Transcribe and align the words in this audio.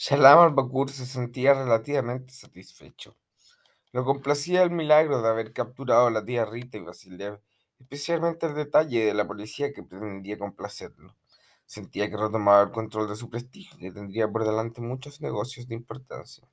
Shalom 0.00 0.38
al-Bakur 0.38 0.90
se 0.90 1.06
sentía 1.06 1.54
relativamente 1.54 2.32
satisfecho. 2.32 3.16
Lo 3.90 4.04
complacía 4.04 4.62
el 4.62 4.70
milagro 4.70 5.20
de 5.20 5.28
haber 5.28 5.52
capturado 5.52 6.06
a 6.06 6.10
la 6.12 6.24
tía 6.24 6.44
Rita 6.44 6.78
y 6.78 6.82
Basilev, 6.82 7.40
especialmente 7.80 8.46
el 8.46 8.54
detalle 8.54 9.06
de 9.06 9.12
la 9.12 9.26
policía 9.26 9.72
que 9.72 9.82
pretendía 9.82 10.38
complacerlo. 10.38 11.16
Sentía 11.66 12.08
que 12.08 12.16
retomaba 12.16 12.62
el 12.62 12.70
control 12.70 13.08
de 13.08 13.16
su 13.16 13.28
prestigio 13.28 13.88
y 13.88 13.92
tendría 13.92 14.30
por 14.30 14.44
delante 14.44 14.80
muchos 14.80 15.20
negocios 15.20 15.66
de 15.66 15.74
importancia. 15.74 16.48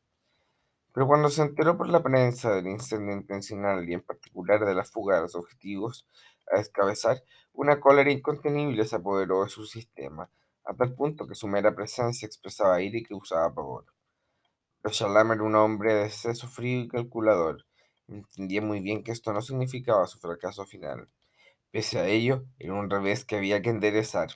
Pero 0.91 1.05
cuando 1.05 1.29
se 1.29 1.43
enteró 1.43 1.77
por 1.77 1.87
la 1.87 2.01
prensa 2.01 2.51
del 2.51 2.65
incendio 2.65 3.13
intencional 3.13 3.87
y 3.87 3.93
en 3.93 4.01
particular 4.01 4.65
de 4.65 4.73
la 4.73 4.85
fuga 4.85 5.17
de 5.17 5.21
los 5.21 5.35
objetivos 5.35 6.07
a 6.51 6.57
descabezar, 6.57 7.23
una 7.53 7.79
cólera 7.79 8.09
incontenible 8.11 8.85
se 8.85 8.95
apoderó 8.95 9.43
de 9.43 9.49
su 9.49 9.67
sistema, 9.67 10.31
a 10.65 10.73
tal 10.73 10.93
punto 10.95 11.27
que 11.27 11.35
su 11.35 11.47
mera 11.47 11.75
presencia 11.75 12.25
expresaba 12.25 12.81
ira 12.81 12.97
y 12.97 13.03
causaba 13.03 13.53
pavor. 13.53 13.85
Pero 14.81 14.93
Shalam 14.93 15.31
era 15.31 15.43
un 15.43 15.55
hombre 15.55 15.93
de 15.93 16.05
exceso 16.05 16.47
frío 16.47 16.81
y 16.81 16.87
calculador. 16.87 17.65
Entendía 18.07 18.61
muy 18.61 18.79
bien 18.81 19.03
que 19.03 19.11
esto 19.11 19.33
no 19.33 19.41
significaba 19.41 20.07
su 20.07 20.19
fracaso 20.19 20.65
final. 20.65 21.07
Pese 21.71 21.99
a 21.99 22.07
ello, 22.07 22.45
era 22.59 22.73
un 22.73 22.89
revés 22.89 23.25
que 23.25 23.35
había 23.35 23.61
que 23.61 23.69
enderezar. 23.69 24.29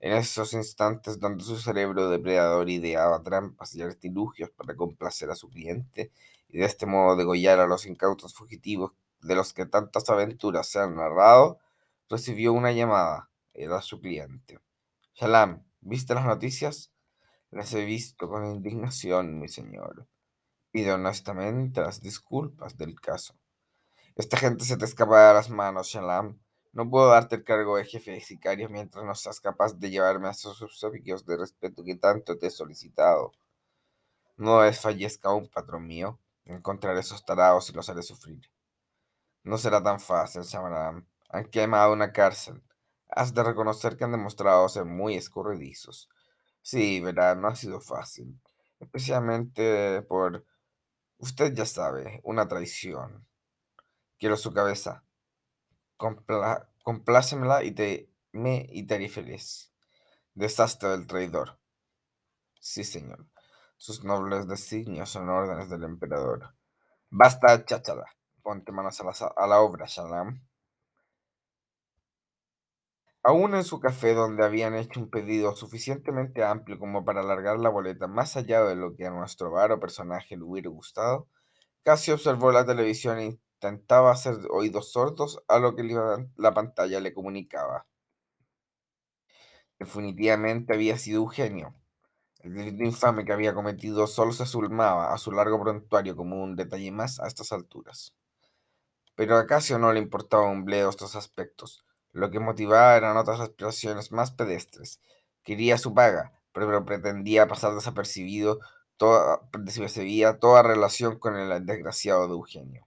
En 0.00 0.12
esos 0.12 0.52
instantes 0.52 1.18
donde 1.18 1.44
su 1.44 1.56
cerebro 1.58 2.10
depredador 2.10 2.68
ideaba 2.68 3.22
trampas 3.22 3.74
y 3.74 3.82
artilugios 3.82 4.50
para 4.50 4.76
complacer 4.76 5.30
a 5.30 5.36
su 5.36 5.48
cliente 5.48 6.12
y 6.50 6.58
de 6.58 6.66
este 6.66 6.86
modo 6.86 7.16
degollar 7.16 7.58
a 7.60 7.66
los 7.66 7.86
incautos 7.86 8.34
fugitivos 8.34 8.92
de 9.22 9.34
los 9.34 9.52
que 9.54 9.66
tantas 9.66 10.10
aventuras 10.10 10.68
se 10.68 10.78
han 10.78 10.96
narrado, 10.96 11.58
recibió 12.10 12.52
una 12.52 12.72
llamada. 12.72 13.30
Era 13.54 13.80
su 13.80 14.00
cliente. 14.00 14.58
Shalam, 15.16 15.64
¿viste 15.80 16.12
las 16.12 16.24
noticias? 16.24 16.90
Las 17.52 17.72
he 17.72 17.84
visto 17.84 18.28
con 18.28 18.46
indignación, 18.46 19.38
mi 19.38 19.46
señor. 19.46 20.08
Pido 20.72 20.96
honestamente 20.96 21.80
las 21.82 22.02
disculpas 22.02 22.76
del 22.76 23.00
caso. 23.00 23.36
Esta 24.16 24.36
gente 24.38 24.64
se 24.64 24.76
te 24.76 24.86
escapa 24.86 25.28
de 25.28 25.34
las 25.34 25.50
manos, 25.50 25.86
Shalam. 25.86 26.40
No 26.72 26.90
puedo 26.90 27.10
darte 27.10 27.36
el 27.36 27.44
cargo 27.44 27.76
de 27.76 27.84
jefe 27.84 28.10
de 28.10 28.20
sicarios 28.20 28.72
mientras 28.72 29.04
no 29.04 29.14
seas 29.14 29.40
capaz 29.40 29.74
de 29.78 29.90
llevarme 29.90 30.26
a 30.26 30.32
esos 30.32 30.60
obsequios 30.62 31.24
de 31.24 31.36
respeto 31.36 31.84
que 31.84 31.94
tanto 31.94 32.36
te 32.36 32.48
he 32.48 32.50
solicitado. 32.50 33.30
No 34.36 34.62
desfallezca 34.62 35.28
aún, 35.28 35.48
patrón 35.48 35.86
mío. 35.86 36.18
Encontraré 36.44 36.98
esos 36.98 37.24
tarados 37.24 37.70
y 37.70 37.72
los 37.72 37.88
haré 37.88 38.02
sufrir. 38.02 38.50
No 39.44 39.58
será 39.58 39.80
tan 39.80 40.00
fácil, 40.00 40.42
Shalam. 40.42 41.06
Han 41.28 41.44
quemado 41.44 41.92
una 41.92 42.12
cárcel. 42.12 42.60
Has 43.14 43.32
de 43.32 43.44
reconocer 43.44 43.96
que 43.96 44.04
han 44.04 44.12
demostrado 44.12 44.68
ser 44.68 44.84
muy 44.84 45.14
escurridizos. 45.14 46.08
Sí, 46.62 47.00
verá, 47.00 47.34
no 47.36 47.48
ha 47.48 47.54
sido 47.54 47.80
fácil. 47.80 48.40
Especialmente 48.80 50.02
por, 50.02 50.44
usted 51.18 51.54
ya 51.54 51.66
sabe, 51.66 52.20
una 52.24 52.48
traición. 52.48 53.26
Quiero 54.18 54.36
su 54.36 54.52
cabeza. 54.52 55.04
Compla 55.96 56.66
complácemela 56.82 57.64
y 57.64 57.72
te 57.72 58.10
me 58.32 58.66
y 58.70 58.84
te 58.86 58.94
haré 58.96 59.08
feliz. 59.08 59.72
Desastre 60.34 60.90
del 60.90 61.06
traidor. 61.06 61.58
Sí, 62.60 62.82
señor. 62.82 63.26
Sus 63.76 64.02
nobles 64.02 64.48
designios 64.48 65.10
son 65.10 65.28
órdenes 65.28 65.70
del 65.70 65.84
emperador. 65.84 66.54
Basta, 67.10 67.64
cháchala. 67.64 68.06
Ponte 68.42 68.72
manos 68.72 69.00
a 69.00 69.04
la, 69.04 69.12
a 69.36 69.46
la 69.46 69.60
obra, 69.60 69.86
Shalam. 69.86 70.42
Aún 73.24 73.54
en 73.56 73.64
su 73.64 73.80
café, 73.80 74.14
donde 74.14 74.44
habían 74.44 74.74
hecho 74.76 75.00
un 75.00 75.10
pedido 75.10 75.56
suficientemente 75.56 76.44
amplio 76.44 76.78
como 76.78 77.04
para 77.04 77.22
alargar 77.22 77.58
la 77.58 77.70
boleta 77.70 78.06
más 78.06 78.36
allá 78.36 78.62
de 78.64 78.76
lo 78.76 78.94
que 78.94 79.06
a 79.06 79.10
nuestro 79.10 79.50
varo 79.50 79.80
personaje 79.80 80.36
le 80.36 80.44
hubiera 80.44 80.70
gustado, 80.70 81.26
casi 81.84 82.12
observó 82.12 82.52
la 82.52 82.66
televisión 82.66 83.18
e 83.18 83.26
intentaba 83.26 84.12
hacer 84.12 84.36
oídos 84.50 84.92
sordos 84.92 85.42
a 85.48 85.58
lo 85.58 85.76
que 85.76 85.84
la 86.36 86.54
pantalla 86.54 87.00
le 87.00 87.14
comunicaba. 87.14 87.86
Definitivamente 89.78 90.74
había 90.74 90.98
sido 90.98 91.18
Eugenio. 91.22 91.74
El 92.40 92.54
delito 92.54 92.84
infame 92.84 93.24
que 93.24 93.32
había 93.32 93.54
cometido 93.54 94.06
solo 94.06 94.32
se 94.32 94.46
sumaba 94.46 95.14
a 95.14 95.18
su 95.18 95.32
largo 95.32 95.60
prontuario 95.62 96.16
como 96.16 96.42
un 96.42 96.56
detalle 96.56 96.92
más 96.92 97.20
a 97.20 97.26
estas 97.28 97.52
alturas. 97.52 98.14
Pero 99.16 99.36
a 99.36 99.46
Casio 99.46 99.76
no 99.80 99.92
le 99.92 99.98
importaba 99.98 100.48
un 100.48 100.64
bledo 100.64 100.88
estos 100.88 101.16
aspectos. 101.16 101.83
Lo 102.14 102.30
que 102.30 102.38
motivaba 102.38 102.96
eran 102.96 103.16
otras 103.16 103.40
aspiraciones 103.40 104.12
más 104.12 104.30
pedestres. 104.30 105.00
Quería 105.42 105.78
su 105.78 105.94
paga, 105.94 106.32
pero 106.52 106.84
pretendía 106.84 107.48
pasar 107.48 107.74
desapercibido 107.74 108.60
toda, 108.96 109.40
toda 110.38 110.62
relación 110.62 111.18
con 111.18 111.36
el 111.36 111.66
desgraciado 111.66 112.28
de 112.28 112.34
Eugenio. 112.34 112.86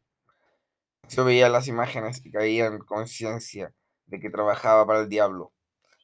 Yo 1.10 1.26
veía 1.26 1.50
las 1.50 1.68
imágenes 1.68 2.26
y 2.26 2.32
caía 2.32 2.68
en 2.68 2.80
conciencia 2.80 3.74
de 4.06 4.22
que 4.22 4.30
trabajaba 4.30 4.88
para 4.88 5.02
el 5.02 5.10
diablo. 5.10 5.52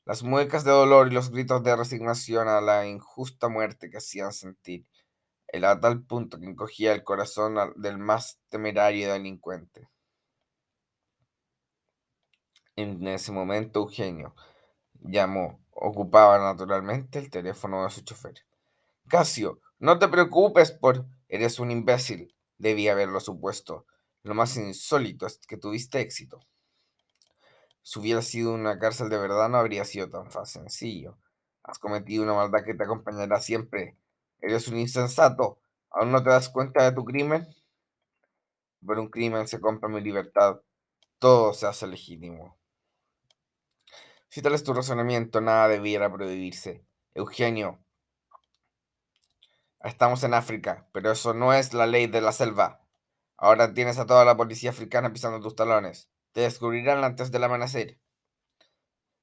Las 0.03 0.23
muecas 0.23 0.65
de 0.65 0.71
dolor 0.71 1.07
y 1.07 1.15
los 1.15 1.31
gritos 1.31 1.63
de 1.63 1.77
resignación 1.77 2.49
a 2.49 2.59
la 2.59 2.87
injusta 2.87 3.47
muerte 3.47 3.89
que 3.89 3.99
hacían 3.99 4.33
sentir. 4.33 4.85
Era 5.47 5.71
a 5.71 5.79
tal 5.79 6.03
punto 6.03 6.41
que 6.41 6.45
encogía 6.45 6.91
el 6.91 7.05
corazón 7.05 7.55
del 7.77 7.99
más 7.99 8.37
temerario 8.49 9.13
delincuente. 9.13 9.87
En 12.75 13.07
ese 13.07 13.31
momento 13.31 13.79
Eugenio 13.79 14.35
llamó. 15.03 15.59
Ocupaba 15.75 16.39
naturalmente 16.39 17.19
el 17.19 17.29
teléfono 17.29 17.83
de 17.83 17.89
su 17.89 18.01
chofer. 18.01 18.45
Casio, 19.07 19.59
no 19.79 19.99
te 19.99 20.07
preocupes 20.07 20.71
por... 20.71 21.05
Eres 21.27 21.59
un 21.59 21.71
imbécil. 21.71 22.33
Debía 22.57 22.93
haberlo 22.93 23.19
supuesto. 23.19 23.85
Lo 24.21 24.33
más 24.33 24.55
insólito 24.55 25.25
es 25.25 25.39
que 25.39 25.57
tuviste 25.57 25.99
éxito. 25.99 26.39
Si 27.81 27.99
hubiera 27.99 28.21
sido 28.21 28.53
una 28.53 28.79
cárcel 28.79 29.09
de 29.09 29.17
verdad, 29.17 29.49
no 29.49 29.57
habría 29.57 29.83
sido 29.83 30.09
tan 30.09 30.31
fácil, 30.31 30.61
sencillo. 30.61 31.17
Has 31.63 31.79
cometido 31.79 32.23
una 32.23 32.33
maldad 32.33 32.63
que 32.63 32.75
te 32.75 32.83
acompañará 32.83 33.41
siempre. 33.41 33.97
Eres 34.39 34.67
un 34.67 34.77
insensato. 34.77 35.59
¿Aún 35.89 36.11
no 36.11 36.23
te 36.23 36.29
das 36.29 36.49
cuenta 36.49 36.83
de 36.83 36.93
tu 36.93 37.03
crimen? 37.03 37.47
Por 38.85 38.99
un 38.99 39.09
crimen 39.09 39.47
se 39.47 39.59
compra 39.59 39.89
mi 39.89 40.01
libertad. 40.01 40.61
Todo 41.19 41.53
se 41.53 41.67
hace 41.67 41.87
legítimo. 41.87 42.57
Si 44.33 44.41
tal 44.41 44.55
es 44.55 44.63
tu 44.63 44.73
razonamiento, 44.73 45.41
nada 45.41 45.67
debiera 45.67 46.11
prohibirse. 46.11 46.83
Eugenio, 47.13 47.85
estamos 49.81 50.23
en 50.23 50.33
África, 50.33 50.89
pero 50.91 51.11
eso 51.11 51.35
no 51.35 51.53
es 51.53 51.75
la 51.75 51.85
ley 51.85 52.07
de 52.07 52.19
la 52.19 52.31
selva. 52.31 52.81
Ahora 53.37 53.75
tienes 53.75 53.99
a 53.99 54.07
toda 54.07 54.25
la 54.25 54.35
policía 54.35 54.71
africana 54.71 55.13
pisando 55.13 55.39
tus 55.39 55.55
talones. 55.55 56.09
Te 56.31 56.41
descubrirán 56.41 57.03
antes 57.03 57.29
del 57.29 57.43
amanecer. 57.43 57.99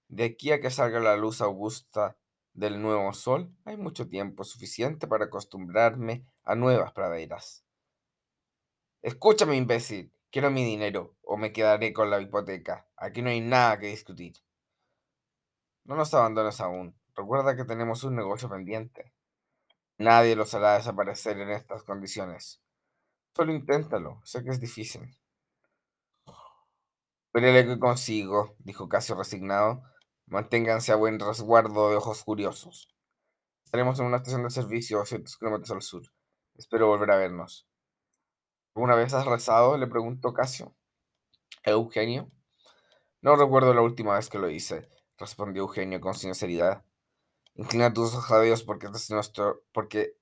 De 0.06 0.26
aquí 0.26 0.53
a 0.53 0.60
que 0.60 0.71
salga 0.71 1.00
la 1.00 1.16
luz 1.16 1.41
augusta 1.41 2.16
del 2.53 2.81
nuevo 2.81 3.12
sol, 3.12 3.53
hay 3.65 3.77
mucho 3.77 4.09
tiempo 4.09 4.44
suficiente 4.44 5.09
para 5.09 5.25
acostumbrarme 5.25 6.25
a 6.44 6.54
nuevas 6.54 6.92
praderas. 6.92 7.65
Escúchame, 9.03 9.56
imbécil. 9.56 10.15
Quiero 10.31 10.53
mi 10.53 10.65
dinero 10.65 11.16
o 11.22 11.37
me 11.37 11.53
quedaré 11.53 11.92
con 11.92 12.10
la 12.10 12.21
hipoteca. 12.21 12.87
Aquí 12.97 13.22
no 13.22 13.31
hay 13.31 13.41
nada 13.41 13.77
que 13.81 13.88
discutir. 13.88 14.34
No 15.85 15.97
nos 15.97 16.13
abandones 16.15 16.61
aún. 16.61 16.95
Recuerda 17.17 17.57
que 17.57 17.65
tenemos 17.65 18.05
un 18.05 18.17
negocio 18.17 18.49
pendiente. 18.49 19.13
Nadie 19.99 20.37
los 20.37 20.55
hará 20.55 20.75
desaparecer 20.75 21.39
en 21.39 21.51
estas 21.51 21.83
condiciones. 21.83 22.63
Solo 23.35 23.53
inténtalo. 23.53 24.21
Sé 24.25 24.43
que 24.45 24.51
es 24.51 24.61
difícil. 24.61 25.03
Veré 27.33 27.67
que 27.67 27.79
consigo, 27.79 28.57
dijo 28.59 28.89
Casio 28.89 29.17
resignado. 29.17 29.83
Manténganse 30.27 30.93
a 30.93 30.97
buen 30.97 31.19
resguardo 31.19 31.91
de 31.91 31.97
ojos 31.97 32.25
curiosos. 32.25 32.89
Estaremos 33.65 33.99
en 34.01 34.07
una 34.07 34.19
estación 34.19 34.43
de 34.43 34.51
servicio 34.51 35.01
a 35.01 35.07
cientos 35.07 35.37
kilómetros 35.37 35.71
al 35.71 35.83
sur. 35.83 36.03
Espero 36.54 36.89
volver 36.89 37.10
a 37.10 37.16
vernos. 37.16 37.69
¿Alguna 38.75 38.95
vez 38.95 39.13
has 39.15 39.27
rezado? 39.27 39.77
le 39.77 39.87
preguntó 39.87 40.33
Casio. 40.33 40.75
Eugenio. 41.65 42.31
No 43.22 43.37
recuerdo 43.37 43.75
la 43.75 43.83
última 43.83 44.15
vez 44.15 44.28
que 44.28 44.39
lo 44.39 44.49
hice 44.49 44.89
respondió 45.21 45.63
Eugenio 45.63 46.01
con 46.01 46.15
sinceridad. 46.15 46.83
Inclina 47.55 47.93
tus 47.93 48.15
ojos 48.15 48.31
a 48.33 48.41
Dios 48.41 48.65
porque 48.65 48.89
este, 48.93 49.15
nuestro, 49.15 49.63
porque 49.72 50.15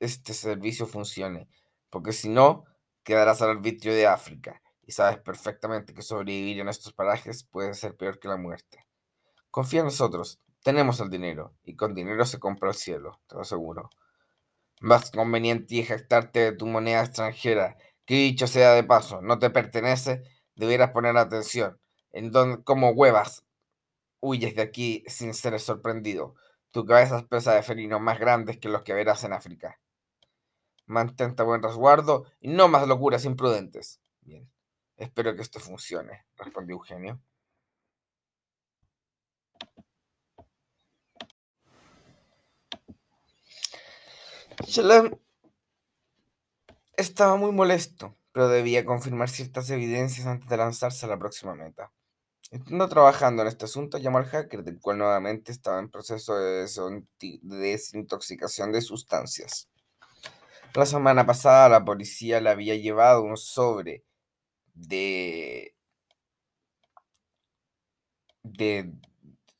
este 0.00 0.34
servicio 0.34 0.86
funcione, 0.86 1.48
porque 1.88 2.12
si 2.12 2.28
no, 2.28 2.64
quedarás 3.04 3.40
al 3.40 3.50
arbitrio 3.50 3.94
de 3.94 4.06
África, 4.06 4.60
y 4.82 4.92
sabes 4.92 5.18
perfectamente 5.18 5.94
que 5.94 6.02
sobrevivir 6.02 6.60
en 6.60 6.68
estos 6.68 6.92
parajes 6.92 7.44
puede 7.44 7.72
ser 7.74 7.96
peor 7.96 8.18
que 8.18 8.28
la 8.28 8.36
muerte. 8.36 8.84
Confía 9.50 9.80
en 9.80 9.86
nosotros, 9.86 10.40
tenemos 10.62 11.00
el 11.00 11.08
dinero, 11.08 11.54
y 11.62 11.76
con 11.76 11.94
dinero 11.94 12.26
se 12.26 12.38
compra 12.38 12.70
el 12.70 12.74
cielo, 12.74 13.20
te 13.28 13.36
lo 13.36 13.42
aseguro. 13.42 13.90
Más 14.80 15.10
conveniente 15.10 15.76
y 15.76 15.84
jactarte 15.84 16.40
de 16.40 16.52
tu 16.52 16.66
moneda 16.66 17.02
extranjera, 17.02 17.76
que 18.04 18.14
dicho 18.14 18.46
sea 18.46 18.72
de 18.72 18.84
paso, 18.84 19.22
no 19.22 19.38
te 19.38 19.50
pertenece, 19.50 20.22
deberás 20.56 20.90
poner 20.90 21.16
atención 21.16 21.78
en 22.10 22.30
dónde, 22.30 22.62
cómo 22.64 22.90
huevas 22.90 23.45
huyes 24.20 24.54
de 24.54 24.62
aquí 24.62 25.04
sin 25.06 25.34
ser 25.34 25.58
sorprendido. 25.60 26.34
Tu 26.70 26.84
cabeza 26.84 27.18
es 27.18 27.24
presa 27.24 27.54
de 27.54 27.62
felinos 27.62 28.00
más 28.00 28.18
grandes 28.18 28.58
que 28.58 28.68
los 28.68 28.82
que 28.82 28.94
verás 28.94 29.24
en 29.24 29.32
África. 29.32 29.80
Mantente 30.86 31.42
buen 31.42 31.62
resguardo 31.62 32.26
y 32.40 32.48
no 32.48 32.68
más 32.68 32.86
locuras 32.86 33.24
imprudentes. 33.24 34.00
Bien, 34.20 34.50
espero 34.96 35.34
que 35.34 35.42
esto 35.42 35.60
funcione, 35.60 36.26
respondió 36.36 36.76
Eugenio. 36.76 37.20
Shalom 44.64 45.18
estaba 46.96 47.36
muy 47.36 47.52
molesto, 47.52 48.16
pero 48.32 48.48
debía 48.48 48.84
confirmar 48.84 49.28
ciertas 49.28 49.68
evidencias 49.70 50.26
antes 50.26 50.48
de 50.48 50.56
lanzarse 50.56 51.06
a 51.06 51.08
la 51.08 51.18
próxima 51.18 51.54
meta. 51.54 51.92
Estando 52.56 52.88
trabajando 52.88 53.42
en 53.42 53.48
este 53.48 53.66
asunto, 53.66 53.98
llamó 53.98 54.16
al 54.16 54.24
hacker, 54.24 54.64
del 54.64 54.80
cual 54.80 54.96
nuevamente 54.96 55.52
estaba 55.52 55.78
en 55.78 55.90
proceso 55.90 56.34
de 56.36 56.66
desintoxicación 57.42 58.72
de 58.72 58.80
sustancias. 58.80 59.68
La 60.74 60.86
semana 60.86 61.26
pasada 61.26 61.68
la 61.68 61.84
policía 61.84 62.40
le 62.40 62.48
había 62.48 62.74
llevado 62.74 63.22
un 63.22 63.36
sobre 63.36 64.04
de, 64.72 65.74
de 68.42 68.90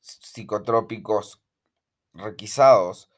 psicotrópicos 0.00 1.42
requisados 2.14 3.10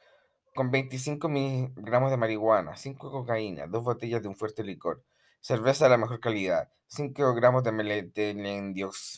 con 0.57 0.73
25 0.73 1.29
miligramos 1.29 2.11
de 2.11 2.17
marihuana, 2.17 2.77
5 2.77 3.07
de 3.07 3.13
cocaína, 3.13 3.67
2 3.69 3.85
botellas 3.85 4.23
de 4.23 4.29
un 4.29 4.35
fuerte 4.35 4.65
licor, 4.65 5.05
cerveza 5.41 5.85
de 5.85 5.91
la 5.91 5.99
mejor 5.99 6.19
calidad, 6.19 6.69
5 6.89 7.35
gramos 7.35 7.63
de 7.63 7.73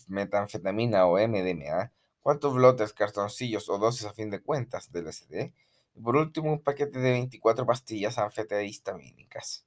metanfetamina 0.09 1.07
o 1.07 1.19
MDMA, 1.19 1.93
4 2.21 2.51
blotes, 2.53 2.93
cartoncillos 2.93 3.69
o 3.69 3.79
dosis 3.79 4.07
a 4.07 4.13
fin 4.13 4.29
de 4.31 4.43
cuentas 4.43 4.91
del 4.93 5.07
LSD, 5.07 5.53
y 5.95 6.01
por 6.03 6.17
último 6.17 6.53
un 6.53 6.63
paquete 6.63 6.99
de 6.99 7.13
24 7.13 7.65
pastillas 7.67 8.19
anfetamínicas. 8.19 9.65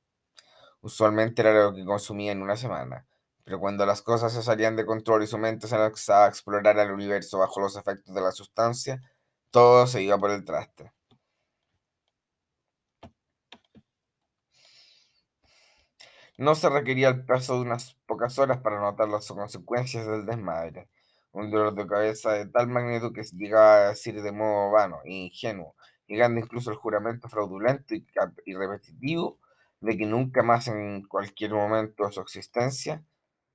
Usualmente 0.81 1.41
era 1.41 1.53
lo 1.63 1.73
que 1.73 1.85
consumía 1.85 2.33
en 2.33 2.41
una 2.41 2.57
semana, 2.57 3.07
pero 3.45 3.59
cuando 3.59 3.85
las 3.85 4.01
cosas 4.01 4.33
se 4.33 4.43
salían 4.43 4.75
de 4.75 4.85
control 4.85 5.23
y 5.23 5.27
su 5.27 5.37
mente 5.37 5.67
se 5.67 5.77
lanzaba 5.77 6.25
a 6.25 6.29
explorar 6.29 6.77
el 6.79 6.91
universo 6.91 7.39
bajo 7.39 7.61
los 7.61 7.77
efectos 7.77 8.13
de 8.13 8.21
la 8.21 8.31
sustancia, 8.33 9.01
todo 9.49 9.87
se 9.87 10.01
iba 10.01 10.17
por 10.17 10.31
el 10.31 10.43
traste. 10.43 10.91
No 16.37 16.55
se 16.55 16.67
requería 16.67 17.09
el 17.09 17.25
plazo 17.25 17.55
de 17.55 17.61
unas 17.61 17.93
pocas 18.07 18.39
horas 18.39 18.57
para 18.59 18.79
notar 18.79 19.07
las 19.07 19.27
consecuencias 19.27 20.07
del 20.07 20.25
desmadre. 20.25 20.89
Un 21.31 21.51
dolor 21.51 21.75
de 21.75 21.85
cabeza 21.85 22.31
de 22.33 22.47
tal 22.47 22.67
magnitud 22.67 23.13
que 23.13 23.23
se 23.23 23.35
llegaba 23.35 23.75
a 23.75 23.89
decir 23.89 24.19
de 24.19 24.31
modo 24.31 24.71
vano 24.71 24.99
e 25.05 25.13
ingenuo, 25.13 25.75
llegando 26.07 26.39
incluso 26.39 26.71
al 26.71 26.75
juramento 26.75 27.29
fraudulento 27.29 27.93
y, 27.93 28.05
repetitivo 28.55 29.39
de 29.79 29.97
que 29.97 30.05
nunca 30.07 30.41
más 30.41 30.67
en 30.67 31.03
cualquier 31.03 31.51
momento 31.51 32.05
de 32.05 32.11
su 32.11 32.21
existencia 32.21 33.03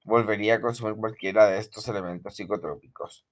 volvería 0.04 0.56
a 0.56 0.60
consumir 0.60 0.94
cualquiera 0.96 1.46
de 1.46 1.58
estos 1.58 1.88
elementos 1.88 2.36
psicotrópicos. 2.36 3.26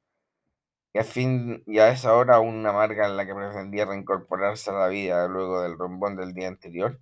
Y 0.92 0.98
a, 0.98 1.04
fin, 1.04 1.62
y 1.66 1.78
a 1.78 1.90
esa 1.90 2.14
hora 2.14 2.40
una 2.40 2.70
amarga 2.70 3.06
en 3.06 3.16
la 3.16 3.26
que 3.26 3.34
pretendía 3.34 3.84
reincorporarse 3.84 4.70
a 4.70 4.74
la 4.74 4.88
vida 4.88 5.28
luego 5.28 5.62
del 5.62 5.78
rombón 5.78 6.16
del 6.16 6.34
día 6.34 6.48
anterior, 6.48 6.98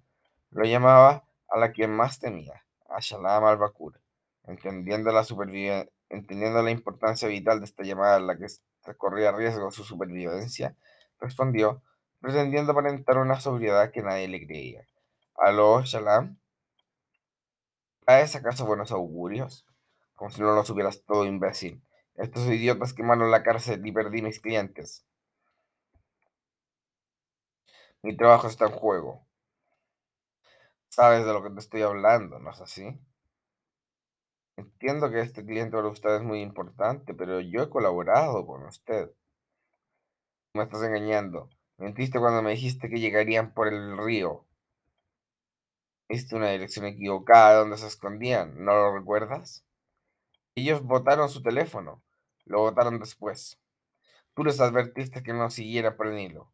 lo 0.50 0.64
llamaba 0.64 1.24
a 1.48 1.58
la 1.58 1.72
quien 1.72 1.90
más 1.90 2.18
temía, 2.18 2.64
a 2.88 3.00
Shalom 3.00 3.44
al-Bakur, 3.44 4.00
entendiendo 4.44 5.12
la, 5.12 5.24
entendiendo 6.08 6.62
la 6.62 6.70
importancia 6.70 7.28
vital 7.28 7.60
de 7.60 7.66
esta 7.66 7.82
llamada 7.82 8.18
en 8.18 8.26
la 8.26 8.36
que 8.36 8.46
corría 8.96 9.32
riesgo 9.32 9.70
su 9.70 9.84
supervivencia, 9.84 10.76
respondió, 11.20 11.82
pretendiendo 12.20 12.72
aparentar 12.72 13.18
una 13.18 13.40
sobriedad 13.40 13.90
que 13.90 14.02
nadie 14.02 14.28
le 14.28 14.46
creía. 14.46 14.86
¿Aló, 15.36 15.82
Shalom? 15.82 16.36
¿Traes 18.06 18.36
acaso 18.36 18.66
buenos 18.66 18.92
augurios? 18.92 19.66
Como 20.14 20.30
si 20.30 20.40
no 20.42 20.54
lo 20.54 20.64
supieras 20.64 21.02
todo, 21.04 21.24
imbécil. 21.24 21.82
Estos 22.16 22.46
idiotas 22.46 22.92
quemaron 22.92 23.30
la 23.30 23.42
cárcel 23.42 23.84
y 23.84 23.92
perdí 23.92 24.22
mis 24.22 24.40
clientes. 24.40 25.04
Mi 28.02 28.16
trabajo 28.16 28.46
está 28.46 28.66
en 28.66 28.72
juego. 28.72 29.26
Sabes 30.94 31.26
de 31.26 31.32
lo 31.32 31.42
que 31.42 31.50
te 31.50 31.58
estoy 31.58 31.82
hablando, 31.82 32.38
¿no 32.38 32.52
es 32.52 32.60
así? 32.60 32.96
Entiendo 34.56 35.10
que 35.10 35.18
este 35.22 35.44
cliente 35.44 35.76
para 35.76 35.88
usted 35.88 36.14
es 36.14 36.22
muy 36.22 36.40
importante, 36.40 37.14
pero 37.14 37.40
yo 37.40 37.64
he 37.64 37.68
colaborado 37.68 38.46
con 38.46 38.64
usted. 38.64 39.10
Me 40.54 40.62
estás 40.62 40.84
engañando. 40.84 41.50
Mentiste 41.78 42.20
cuando 42.20 42.42
me 42.42 42.52
dijiste 42.52 42.88
que 42.88 43.00
llegarían 43.00 43.54
por 43.54 43.66
el 43.66 43.96
río. 43.98 44.46
Viste 46.08 46.36
una 46.36 46.50
dirección 46.50 46.86
equivocada 46.86 47.58
donde 47.58 47.76
se 47.76 47.88
escondían, 47.88 48.64
¿no 48.64 48.76
lo 48.76 48.96
recuerdas? 48.96 49.64
Ellos 50.54 50.80
botaron 50.84 51.28
su 51.28 51.42
teléfono. 51.42 52.04
Lo 52.44 52.60
botaron 52.60 53.00
después. 53.00 53.58
Tú 54.34 54.44
les 54.44 54.60
advertiste 54.60 55.24
que 55.24 55.32
no 55.32 55.50
siguiera 55.50 55.96
por 55.96 56.06
el 56.06 56.14
Nilo. 56.14 56.53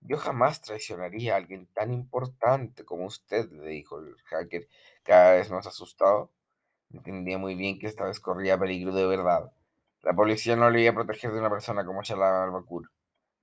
Yo 0.00 0.16
jamás 0.18 0.62
traicionaría 0.62 1.34
a 1.34 1.36
alguien 1.36 1.66
tan 1.66 1.92
importante 1.92 2.84
como 2.84 3.06
usted, 3.06 3.50
le 3.50 3.68
dijo 3.68 3.98
el 3.98 4.16
hacker, 4.24 4.68
cada 5.02 5.34
vez 5.34 5.50
más 5.50 5.66
asustado. 5.66 6.30
Entendía 6.92 7.38
muy 7.38 7.54
bien 7.54 7.78
que 7.78 7.86
esta 7.86 8.04
vez 8.04 8.20
corría 8.20 8.58
peligro 8.58 8.92
de 8.92 9.06
verdad. 9.06 9.52
La 10.02 10.14
policía 10.14 10.56
no 10.56 10.70
le 10.70 10.82
iba 10.82 10.92
a 10.92 10.94
proteger 10.94 11.32
de 11.32 11.38
una 11.38 11.50
persona 11.50 11.84
como 11.84 12.02
Shalal 12.02 12.44
al-Bakur. 12.44 12.90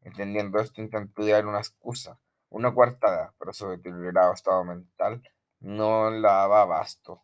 Entendiendo 0.01 0.59
esto, 0.59 0.81
intentó 0.81 1.25
dar 1.25 1.45
una 1.45 1.59
excusa, 1.59 2.19
una 2.49 2.73
coartada, 2.73 3.33
pero 3.37 3.53
su 3.53 3.69
deteriorado 3.69 4.33
estado 4.33 4.63
mental 4.63 5.21
no 5.59 6.09
la 6.09 6.33
daba 6.33 6.61
abasto. 6.63 7.23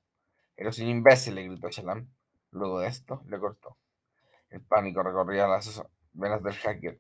Eres 0.56 0.78
un 0.80 0.88
imbécil, 0.88 1.36
le 1.36 1.48
gritó 1.48 1.70
Shalam. 1.70 2.08
Luego 2.52 2.80
de 2.80 2.88
esto, 2.88 3.24
le 3.28 3.40
cortó. 3.40 3.78
El 4.50 4.62
pánico 4.62 5.02
recorría 5.02 5.48
las 5.48 5.82
venas 6.14 6.44
del 6.44 6.54
hacker, 6.54 7.00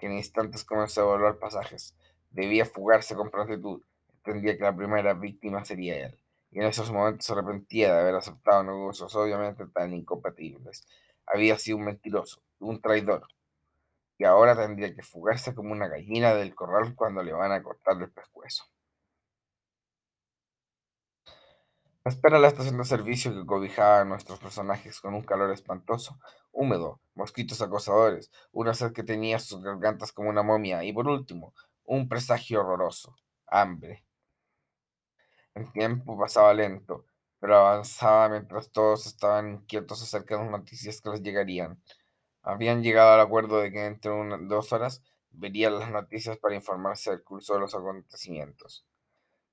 que 0.00 0.06
en 0.06 0.14
instantes 0.14 0.64
comenzó 0.64 1.02
a 1.02 1.04
evaluar 1.04 1.38
pasajes. 1.38 1.94
Debía 2.30 2.64
fugarse 2.64 3.14
con 3.14 3.30
prontitud. 3.30 3.82
Entendía 4.14 4.56
que 4.56 4.64
la 4.64 4.74
primera 4.74 5.12
víctima 5.14 5.64
sería 5.64 6.06
él. 6.06 6.18
Y 6.50 6.58
en 6.58 6.66
esos 6.66 6.90
momentos 6.90 7.26
se 7.26 7.32
arrepentía 7.32 7.92
de 7.92 8.00
haber 8.00 8.14
aceptado 8.14 8.64
negocios 8.64 9.14
obviamente 9.14 9.66
tan 9.66 9.92
incompatibles. 9.92 10.86
Había 11.26 11.58
sido 11.58 11.76
un 11.76 11.84
mentiroso, 11.84 12.42
un 12.58 12.80
traidor. 12.80 13.28
Y 14.18 14.24
ahora 14.24 14.56
tendría 14.56 14.94
que 14.94 15.02
fugarse 15.02 15.54
como 15.54 15.72
una 15.72 15.88
gallina 15.88 16.34
del 16.34 16.54
corral 16.54 16.94
cuando 16.94 17.22
le 17.22 17.32
van 17.32 17.52
a 17.52 17.62
cortar 17.62 18.00
el 18.00 18.10
pescuezo. 18.10 18.64
Espera 22.04 22.38
la 22.38 22.48
estación 22.48 22.78
de 22.78 22.84
servicio 22.86 23.34
que 23.34 23.44
cobijaba 23.44 24.00
a 24.00 24.04
nuestros 24.06 24.38
personajes 24.38 25.00
con 25.02 25.12
un 25.14 25.22
calor 25.22 25.50
espantoso, 25.50 26.18
húmedo, 26.50 26.98
mosquitos 27.14 27.60
acosadores, 27.60 28.30
una 28.52 28.72
sed 28.72 28.92
que 28.92 29.02
tenía 29.02 29.38
sus 29.38 29.62
gargantas 29.62 30.10
como 30.10 30.30
una 30.30 30.42
momia 30.42 30.82
y 30.82 30.94
por 30.94 31.08
último, 31.08 31.54
un 31.84 32.08
presagio 32.08 32.60
horroroso, 32.60 33.16
hambre. 33.46 34.06
El 35.54 35.70
tiempo 35.72 36.18
pasaba 36.18 36.54
lento, 36.54 37.04
pero 37.38 37.56
avanzaba 37.56 38.30
mientras 38.30 38.70
todos 38.72 39.06
estaban 39.06 39.50
inquietos 39.50 40.02
acerca 40.02 40.36
de 40.36 40.44
las 40.44 40.50
noticias 40.50 41.02
que 41.02 41.10
les 41.10 41.22
llegarían. 41.22 41.82
Habían 42.42 42.82
llegado 42.82 43.12
al 43.12 43.20
acuerdo 43.20 43.58
de 43.60 43.72
que 43.72 43.84
entre 43.84 44.10
una, 44.10 44.38
dos 44.38 44.72
horas 44.72 45.02
verían 45.30 45.78
las 45.78 45.90
noticias 45.90 46.38
para 46.38 46.54
informarse 46.54 47.10
del 47.10 47.22
curso 47.22 47.54
de 47.54 47.60
los 47.60 47.74
acontecimientos. 47.74 48.86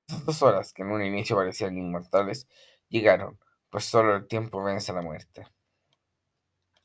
Esas 0.07 0.25
dos 0.25 0.41
horas, 0.41 0.71
que 0.71 0.83
en 0.83 0.91
un 0.91 1.03
inicio 1.03 1.35
parecían 1.35 1.77
inmortales, 1.77 2.47
llegaron, 2.87 3.37
pues 3.69 3.83
solo 3.83 4.15
el 4.15 4.27
tiempo 4.27 4.63
vence 4.63 4.93
a 4.93 4.95
la 4.95 5.01
muerte. 5.01 5.45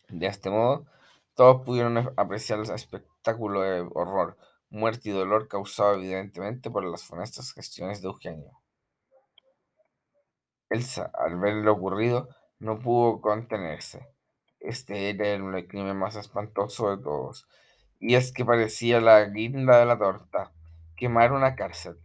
De 0.09 0.26
este 0.26 0.50
modo, 0.50 0.87
todos 1.35 1.62
pudieron 1.62 2.12
apreciar 2.17 2.59
el 2.59 2.71
espectáculo 2.71 3.62
de 3.62 3.88
horror, 3.95 4.37
muerte 4.71 5.11
y 5.11 5.12
dolor 5.12 5.47
causado 5.47 5.95
evidentemente 5.95 6.69
por 6.69 6.85
las 6.85 7.05
funestas 7.05 7.52
gestiones 7.52 8.02
de 8.02 8.09
Eugenio. 8.09 8.61
Elsa, 10.69 11.11
al 11.14 11.38
ver 11.38 11.55
lo 11.55 11.75
ocurrido, 11.75 12.29
no 12.59 12.81
pudo 12.81 13.21
contenerse. 13.21 14.09
Este 14.59 15.11
era 15.11 15.29
el 15.29 15.69
crimen 15.69 15.97
más 15.97 16.17
espantoso 16.17 16.91
de 16.91 17.00
todos, 17.00 17.47
y 18.00 18.17
es 18.17 18.33
que 18.33 18.45
parecía 18.45 19.00
la 19.00 19.25
guinda 19.26 19.79
de 19.79 19.87
la 19.87 19.97
torta, 19.97 20.52
quemar 20.97 21.33
una 21.33 21.55
cárcel. 21.55 22.00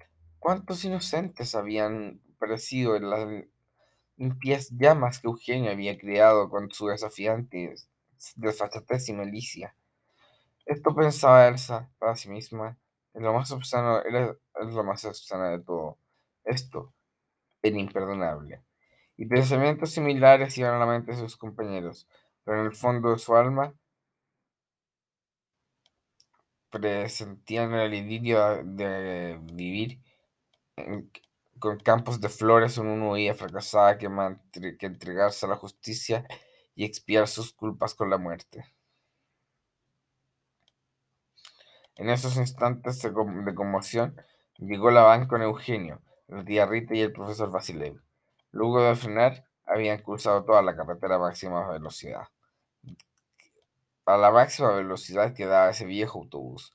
¿Cuántos 0.48 0.86
inocentes 0.86 1.56
habían 1.56 2.22
perecido 2.40 2.96
en 2.96 3.10
las 3.10 3.28
limpias 4.16 4.70
llamas 4.70 5.20
que 5.20 5.28
Eugenio 5.28 5.70
había 5.70 5.98
creado 5.98 6.50
con 6.50 6.72
su 6.72 6.88
desafiante 6.88 7.76
desfachatez 8.38 9.10
y 9.10 9.14
malicia? 9.14 9.76
Esto 10.66 10.96
pensaba 10.96 11.50
Elsa 11.50 11.92
para 12.00 12.16
sí 12.16 12.30
misma, 12.30 12.78
es 13.14 13.22
lo 13.22 13.34
más 13.34 13.52
obsceno, 13.52 14.02
era, 14.04 14.38
lo 14.54 14.84
más 14.86 15.04
obsceno 15.04 15.50
de 15.50 15.60
todo. 15.60 15.98
Esto 16.46 16.94
era 17.62 17.78
imperdonable. 17.78 18.64
Y 19.18 19.26
pensamientos 19.26 19.92
similares 19.92 20.58
iban 20.58 20.76
a 20.76 20.80
la 20.80 20.86
mente 20.86 21.12
de 21.12 21.18
sus 21.18 21.36
compañeros, 21.36 22.08
pero 22.46 22.62
en 22.62 22.68
el 22.68 22.72
fondo 22.72 23.12
de 23.12 23.20
su 23.20 23.36
alma 23.36 23.74
presentían 26.70 27.74
el 27.74 27.94
idilio 27.94 28.64
de 28.64 29.38
vivir 29.44 30.07
con 31.60 31.80
campos 31.80 32.22
de 32.22 32.30
flores 32.30 32.78
en 32.78 32.88
una 32.88 33.12
huida 33.12 33.34
fracasada 33.34 33.98
que, 33.98 34.10
que 34.78 34.86
entregarse 34.86 35.46
a 35.46 35.50
la 35.50 35.56
justicia 35.56 36.26
y 36.76 36.86
expiar 36.86 37.28
sus 37.28 37.54
culpas 37.54 37.96
con 37.96 38.10
la 38.10 38.18
muerte. 38.18 38.66
En 41.96 42.10
esos 42.10 42.38
instantes 42.38 43.02
de 43.02 43.56
conmoción 43.56 44.16
llegó 44.58 44.92
la 44.92 45.02
van 45.02 45.28
con 45.28 45.42
Eugenio, 45.42 46.02
la 46.28 46.46
tía 46.46 46.68
Rita 46.68 46.94
y 46.94 47.02
el 47.02 47.12
profesor 47.12 47.50
Basilev. 47.50 48.00
Luego 48.52 48.84
de 48.84 48.96
frenar, 48.96 49.46
habían 49.66 50.00
cruzado 50.02 50.46
toda 50.46 50.62
la 50.62 50.76
carretera 50.76 51.16
a 51.16 51.20
máxima 51.20 51.68
velocidad. 51.70 52.28
A 54.06 54.18
la 54.18 54.32
máxima 54.32 54.72
velocidad 54.72 55.34
que 55.34 55.46
daba 55.46 55.72
ese 55.72 55.86
viejo 55.86 56.20
autobús. 56.20 56.74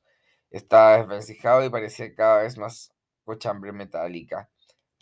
Estaba 0.51 0.99
desvencijado 0.99 1.65
y 1.65 1.71
parecía 1.71 2.15
cada 2.15 2.43
vez 2.43 2.59
más 2.59 2.93
cochambre 3.25 3.73
metálica, 3.73 4.51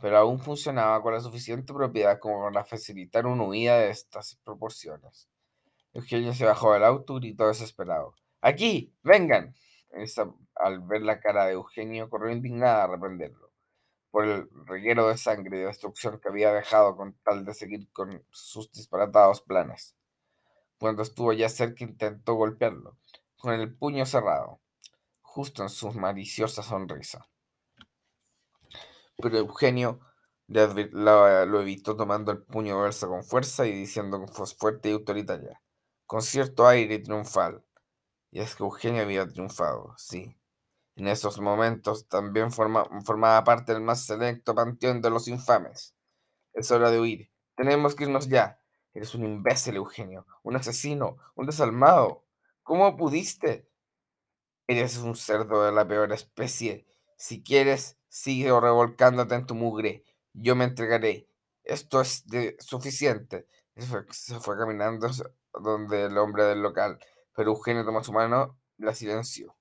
pero 0.01 0.19
aún 0.19 0.39
funcionaba 0.39 1.03
con 1.03 1.13
la 1.13 1.21
suficiente 1.21 1.73
propiedad 1.73 2.19
como 2.19 2.43
para 2.43 2.65
facilitar 2.65 3.27
una 3.27 3.45
huida 3.45 3.79
de 3.79 3.91
estas 3.91 4.37
proporciones. 4.45 5.29
Eugenio 5.93 6.33
se 6.35 6.45
bajó 6.47 6.73
del 6.73 6.85
auto 6.85 7.17
y 7.17 7.21
gritó 7.21 7.49
desesperado. 7.49 8.15
¡Aquí! 8.41 8.95
¡Vengan! 9.03 9.55
al 10.55 10.81
ver 10.83 11.03
la 11.03 11.21
cara 11.21 11.47
de 11.47 11.55
Eugenio, 11.55 12.09
corrió 12.09 12.31
indignada 12.33 12.85
a 12.85 12.87
reprenderlo 12.87 13.51
por 14.11 14.25
el 14.25 14.49
reguero 14.67 15.09
de 15.09 15.17
sangre 15.17 15.59
y 15.59 15.63
destrucción 15.63 16.21
que 16.21 16.29
había 16.29 16.53
dejado 16.53 16.97
con 16.97 17.15
tal 17.25 17.45
de 17.45 17.55
seguir 17.55 17.91
con 17.93 18.25
sus 18.31 18.71
disparatados 18.73 19.41
planes. 19.41 19.95
Cuando 20.79 21.03
estuvo 21.03 21.33
ya 21.33 21.49
cerca 21.49 21.85
intentó 21.85 22.35
golpearlo, 22.35 22.97
con 23.37 23.55
el 23.55 23.75
puño 23.75 24.07
cerrado, 24.07 24.61
justo 25.21 25.63
en 25.63 25.69
su 25.69 25.93
maliciosa 25.93 26.63
sonrisa. 26.63 27.29
Pero 29.21 29.39
Eugenio 29.39 30.01
lo, 30.49 31.61
evitó 31.61 31.97
tomando 31.97 32.33
el 32.33 32.43
puño 32.43 32.77
de 32.77 32.83
versa 32.83 33.07
con 33.07 33.23
fuerza 33.23 33.67
y 33.67 33.73
diciendo 33.73 34.19
con 34.19 34.33
voz 34.37 34.55
fuerte 34.57 34.91
y 34.91 34.93
autoritaria, 34.93 35.63
con 36.07 36.23
cierto 36.23 36.67
aire 36.67 36.99
triunfal. 36.99 37.65
Y 38.33 38.41
es 38.41 38.55
que 38.55 38.65
Eugenio 38.65 39.03
había 39.03 39.29
triunfado, 39.29 39.95
sí. 39.97 40.37
En 40.97 41.09
esos 41.09 41.41
momentos 41.41 42.09
también 42.09 42.51
formaba 42.53 43.45
parte 43.45 43.73
del 43.73 43.83
más 43.83 44.05
selecto 44.05 44.55
panteón 44.55 45.01
de 45.01 45.11
los 45.11 45.29
infames. 45.29 45.95
Es 46.53 46.71
hora 46.71 46.91
de 46.91 47.01
huir. 47.01 47.31
Tenemos 47.57 47.95
que 47.95 48.05
irnos 48.05 48.29
ya. 48.29 48.61
Eres 48.93 49.15
un 49.15 49.25
imbécil, 49.25 49.77
Eugenio, 49.77 50.27
un 50.43 50.57
asesino, 50.57 51.17
un 51.37 51.47
desalmado. 51.47 52.25
¿Cómo 52.63 52.97
pudiste? 52.97 53.71
Eres 54.67 54.99
un 54.99 55.15
cerdo 55.17 55.65
de 55.65 55.73
la 55.73 55.87
peor 55.87 56.13
especie. 56.13 56.87
Si 57.17 57.43
quieres, 57.43 58.00
sigue 58.11 58.49
revolcándote 58.61 59.35
en 59.37 59.47
tu 59.47 59.55
mugre. 59.55 60.05
Yo 60.35 60.55
me 60.55 60.65
entregaré. 60.65 61.27
Esto 61.65 62.03
es 62.03 62.25
suficiente. 62.59 63.47
Se 64.11 64.39
fue, 64.41 64.59
caminando 64.59 65.09
donde 65.55 66.05
el 66.05 66.19
hombre 66.19 66.45
del 66.45 66.61
local, 66.61 66.99
pero 67.35 67.53
Eugenio 67.53 67.85
tomó 67.85 68.05
su 68.05 68.13
mano 68.13 68.59
y 68.77 68.85
la 68.85 68.95
silenció. 68.95 69.57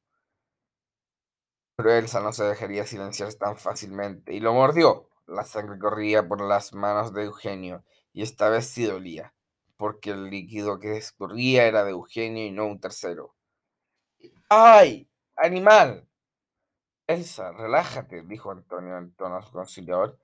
Pero 1.77 1.93
Elsa 1.93 2.19
no 2.19 2.33
se 2.33 2.43
dejaría 2.43 2.85
silenciar 2.85 3.33
tan 3.35 3.55
fácilmente 3.57 4.33
y 4.33 4.41
lo 4.41 4.53
mordió. 4.53 5.07
La 5.27 5.45
sangre 5.45 5.79
corría 5.79 6.27
por 6.27 6.41
las 6.41 6.73
manos 6.73 7.13
de 7.13 7.23
Eugenio 7.25 7.85
y 8.11 8.23
esta 8.23 8.49
vez 8.49 8.65
sí 8.65 8.83
dolía, 8.83 9.33
porque 9.77 10.09
el 10.09 10.29
líquido 10.29 10.79
que 10.79 10.97
escurría 10.97 11.65
era 11.67 11.83
de 11.83 11.91
Eugenio 11.91 12.45
y 12.45 12.51
no 12.51 12.65
un 12.65 12.81
tercero. 12.81 13.35
¡Ay! 14.49 15.07
¡Animal! 15.37 16.08
Elsa, 17.09 17.51
relájate, 17.53 18.21
dijo 18.21 18.51
Antonio 18.51 18.95
en 18.95 19.11
tono 19.13 19.39
conciliador. 19.51 20.19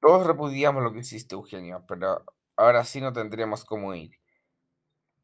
Todos 0.00 0.24
repudiamos 0.24 0.80
lo 0.80 0.92
que 0.92 1.00
hiciste, 1.00 1.34
Eugenio, 1.34 1.84
pero 1.88 2.24
ahora 2.54 2.84
sí 2.84 3.00
no 3.00 3.12
tendríamos 3.12 3.64
cómo 3.64 3.92
ir. 3.92 4.20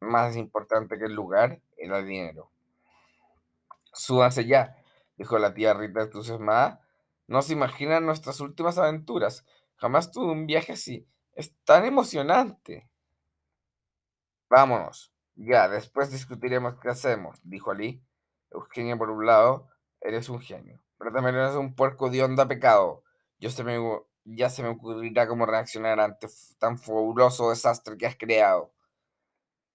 Más 0.01 0.35
importante 0.35 0.99
que 0.99 1.05
el 1.05 1.13
lugar 1.13 1.61
era 1.77 1.99
el 1.99 2.05
dinero. 2.05 2.51
Súbanse 3.93 4.45
ya, 4.45 4.75
dijo 5.15 5.39
la 5.39 5.53
tía 5.53 5.73
Rita 5.73 6.01
entusiasmada. 6.01 6.85
No 7.27 7.43
se 7.43 7.53
imaginan 7.53 8.05
nuestras 8.05 8.41
últimas 8.41 8.77
aventuras. 8.77 9.45
Jamás 9.77 10.11
tuve 10.11 10.33
un 10.33 10.47
viaje 10.47 10.73
así. 10.73 11.07
Es 11.33 11.55
tan 11.63 11.85
emocionante. 11.85 12.89
Vámonos. 14.49 15.13
Ya, 15.35 15.69
después 15.69 16.11
discutiremos 16.11 16.75
qué 16.75 16.89
hacemos, 16.89 17.39
dijo 17.43 17.71
Ali. 17.71 18.03
Eugenio 18.51 18.97
por 18.97 19.11
un 19.11 19.25
lado, 19.25 19.69
eres 20.01 20.29
un 20.29 20.39
genio, 20.39 20.81
pero 20.99 21.13
también 21.13 21.35
eres 21.35 21.55
un 21.55 21.73
puerco 21.73 22.09
de 22.09 22.21
onda 22.21 22.47
pecado. 22.47 23.03
Yo 23.39 23.49
se 23.49 23.63
me, 23.63 23.79
ya 24.25 24.49
se 24.49 24.61
me 24.61 24.69
ocurrirá 24.69 25.27
cómo 25.27 25.45
reaccionar 25.45 25.99
ante 25.99 26.27
tan 26.59 26.77
fabuloso 26.77 27.49
desastre 27.49 27.97
que 27.97 28.05
has 28.05 28.17
creado. 28.17 28.73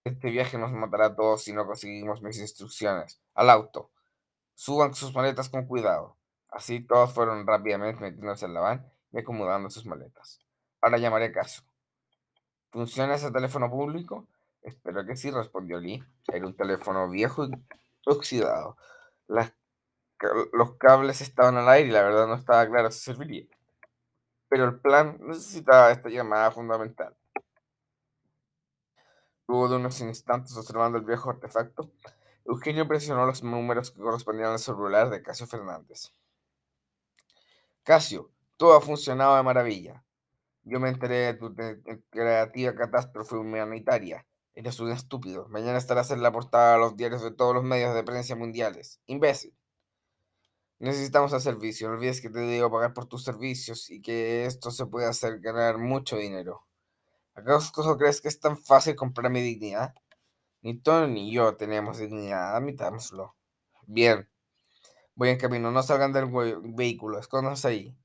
Este 0.04 0.30
viaje 0.30 0.58
nos 0.58 0.70
matará 0.70 1.06
a 1.06 1.16
todos 1.16 1.42
si 1.42 1.54
no 1.54 1.66
conseguimos 1.66 2.20
mis 2.20 2.38
instrucciones. 2.38 3.20
Al 3.34 3.48
auto. 3.48 3.90
Suban 4.54 4.94
sus 4.94 5.14
maletas 5.14 5.48
con 5.48 5.66
cuidado. 5.66 6.18
Así 6.50 6.80
todos 6.80 7.12
fueron 7.14 7.46
rápidamente 7.46 8.02
metiéndose 8.02 8.44
en 8.44 8.54
la 8.54 8.60
van 8.60 8.92
y 9.10 9.18
acomodando 9.18 9.70
sus 9.70 9.86
maletas. 9.86 10.40
Ahora 10.82 10.98
llamaré 10.98 11.32
caso. 11.32 11.62
¿Funciona 12.70 13.14
ese 13.14 13.30
teléfono 13.30 13.70
público? 13.70 14.28
Espero 14.60 15.06
que 15.06 15.16
sí, 15.16 15.30
respondió 15.30 15.80
Lee. 15.80 16.04
Era 16.28 16.46
un 16.46 16.54
teléfono 16.54 17.08
viejo 17.08 17.46
y 17.46 17.50
oxidado. 18.04 18.76
Los 20.52 20.76
cables 20.76 21.20
estaban 21.20 21.56
al 21.56 21.68
aire 21.68 21.88
y 21.88 21.92
la 21.92 22.02
verdad 22.02 22.26
no 22.26 22.34
estaba 22.34 22.66
claro 22.66 22.90
si 22.90 23.00
serviría. 23.00 23.46
Pero 24.48 24.64
el 24.64 24.80
plan 24.80 25.18
necesitaba 25.20 25.90
esta 25.90 26.08
llamada 26.08 26.50
fundamental. 26.50 27.16
Luego 29.46 29.68
de 29.68 29.76
unos 29.76 30.00
instantes 30.00 30.56
observando 30.56 30.98
el 30.98 31.04
viejo 31.04 31.30
artefacto, 31.30 31.90
Eugenio 32.44 32.86
presionó 32.86 33.26
los 33.26 33.42
números 33.42 33.90
que 33.90 34.00
correspondían 34.00 34.52
al 34.52 34.58
celular 34.58 35.10
de 35.10 35.22
Casio 35.22 35.46
Fernández. 35.46 36.12
Casio, 37.82 38.30
todo 38.56 38.76
ha 38.76 38.80
funcionado 38.80 39.36
de 39.36 39.42
maravilla. 39.42 40.04
Yo 40.62 40.80
me 40.80 40.88
enteré 40.88 41.16
de 41.16 41.34
tu 41.34 41.54
creativa 42.10 42.74
catástrofe 42.74 43.36
humanitaria. 43.36 44.26
Eres 44.54 44.80
un 44.80 44.90
estúpido. 44.90 45.48
Mañana 45.48 45.78
estarás 45.78 46.10
en 46.10 46.22
la 46.22 46.32
portada 46.32 46.74
de 46.74 46.78
los 46.78 46.96
diarios 46.96 47.22
de 47.22 47.32
todos 47.32 47.54
los 47.54 47.64
medios 47.64 47.94
de 47.94 48.02
prensa 48.02 48.36
mundiales. 48.36 49.00
Imbécil. 49.06 49.54
Necesitamos 50.84 51.32
el 51.32 51.40
servicio. 51.40 51.88
No 51.88 51.94
olvides 51.94 52.20
que 52.20 52.28
te 52.28 52.40
digo 52.40 52.70
pagar 52.70 52.92
por 52.92 53.06
tus 53.06 53.24
servicios 53.24 53.90
y 53.90 54.02
que 54.02 54.44
esto 54.44 54.70
se 54.70 54.84
puede 54.84 55.06
hacer 55.06 55.40
ganar 55.40 55.78
mucho 55.78 56.18
dinero. 56.18 56.66
¿Acaso 57.34 57.96
crees 57.96 58.20
que 58.20 58.28
es 58.28 58.38
tan 58.38 58.58
fácil 58.58 58.94
comprar 58.94 59.30
mi 59.30 59.40
dignidad? 59.40 59.94
Ni 60.60 60.78
tú 60.78 60.92
ni 61.06 61.32
yo 61.32 61.56
tenemos 61.56 61.96
dignidad, 61.96 62.54
admitámoslo. 62.54 63.34
Bien, 63.86 64.28
voy 65.14 65.30
en 65.30 65.38
camino, 65.38 65.70
no 65.70 65.82
salgan 65.82 66.12
del 66.12 66.30
vehículo, 66.62 67.18
escóndanse 67.18 67.66
ahí. 67.66 67.96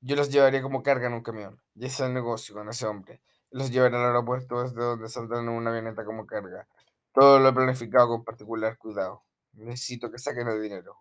Yo 0.00 0.16
los 0.16 0.28
llevaré 0.30 0.60
como 0.60 0.82
carga 0.82 1.06
en 1.06 1.12
un 1.12 1.22
camión. 1.22 1.62
Y 1.76 1.86
ese 1.86 2.02
es 2.02 2.08
el 2.08 2.14
negocio 2.14 2.56
con 2.56 2.68
ese 2.68 2.84
hombre. 2.84 3.22
Los 3.52 3.70
llevaré 3.70 3.96
al 3.96 4.06
aeropuerto 4.06 4.60
desde 4.60 4.82
donde 4.82 5.08
saldrán 5.08 5.44
en 5.44 5.50
una 5.50 5.70
avioneta 5.70 6.04
como 6.04 6.26
carga. 6.26 6.66
Todo 7.12 7.38
lo 7.38 7.50
he 7.50 7.52
planificado 7.52 8.08
con 8.08 8.24
particular 8.24 8.76
cuidado. 8.76 9.22
Necesito 9.52 10.10
que 10.10 10.18
saquen 10.18 10.48
el 10.48 10.60
dinero. 10.60 10.98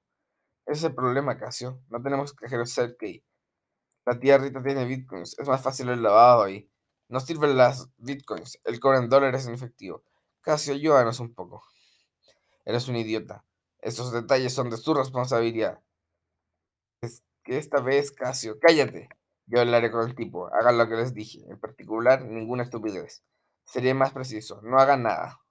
Ese 0.65 0.79
es 0.79 0.84
el 0.86 0.96
problema, 0.96 1.38
Casio. 1.38 1.82
No 1.89 2.01
tenemos 2.01 2.34
cajeros 2.34 2.72
cerca 2.72 3.05
y 3.05 3.24
la 4.05 4.20
tía 4.20 4.38
Rita 4.38 4.62
tiene 4.62 4.86
bitcoins. 4.86 5.38
Es 5.39 5.48
más 5.48 5.62
fácil 5.62 5.89
el 5.89 6.01
lavado 6.03 6.43
ahí. 6.43 6.70
No 7.10 7.20
sirven 7.20 7.58
las 7.58 7.89
bitcoins. 7.98 8.60
El 8.63 8.79
cobran 8.79 9.10
dólares 9.10 9.46
en 9.48 9.53
efectivo. 9.53 10.03
Casio, 10.41 10.74
ayúdanos 10.74 11.20
un 11.20 11.34
poco. 11.34 11.63
Eres 12.65 12.88
un 12.88 12.96
idiota. 12.96 13.46
Esos 13.79 14.12
detalles 14.12 14.53
son 14.53 14.70
de 14.70 14.77
su 14.77 14.93
responsabilidad. 14.93 15.82
Es 17.01 17.24
que 17.43 17.58
esta 17.58 17.82
vez, 17.82 18.12
Casio, 18.12 18.58
cállate. 18.60 19.10
Yo 19.46 19.60
hablaré 19.60 19.91
con 19.91 20.08
el 20.08 20.15
tipo. 20.15 20.48
Hagan 20.48 20.77
lo 20.77 20.88
que 20.88 20.96
les 20.96 21.13
dije. 21.13 21.43
En 21.50 21.60
particular, 21.60 22.24
ninguna 22.24 22.63
estupidez. 22.63 23.24
Seré 23.65 23.93
más 23.93 24.13
preciso. 24.13 24.62
No 24.63 24.79
hagan 24.79 25.03
nada. 25.03 25.42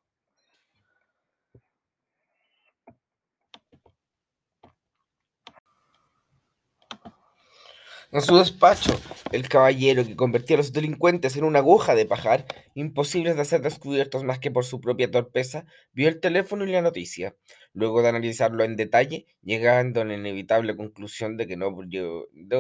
En 8.13 8.21
su 8.21 8.37
despacho, 8.37 9.01
el 9.33 9.49
caballero 9.49 10.05
que 10.05 10.17
convertía 10.17 10.57
a 10.57 10.59
los 10.59 10.75
delincuentes 10.75 11.35
en 11.37 11.45
una 11.45 11.61
aguja 11.61 11.95
de 11.95 12.05
pajar, 12.05 12.45
imposibles 12.75 13.39
de 13.39 13.45
ser 13.47 13.63
descubiertos 13.63 14.23
más 14.23 14.39
que 14.39 14.51
por 14.51 14.67
su 14.67 14.83
propia 14.83 15.11
torpeza, 15.11 15.65
vio 15.95 16.09
el 16.11 16.21
teléfono 16.21 16.67
y 16.67 16.73
la 16.73 16.83
noticia. 16.83 17.35
Luego 17.73 18.03
de 18.03 18.11
analizarlo 18.11 18.65
en 18.65 18.77
detalle, 18.77 19.25
llegando 19.41 20.03
a 20.03 20.05
la 20.05 20.13
inevitable 20.13 20.77
conclusión 20.77 21.39
de 21.39 21.47
que 21.47 21.57
no 21.57 21.75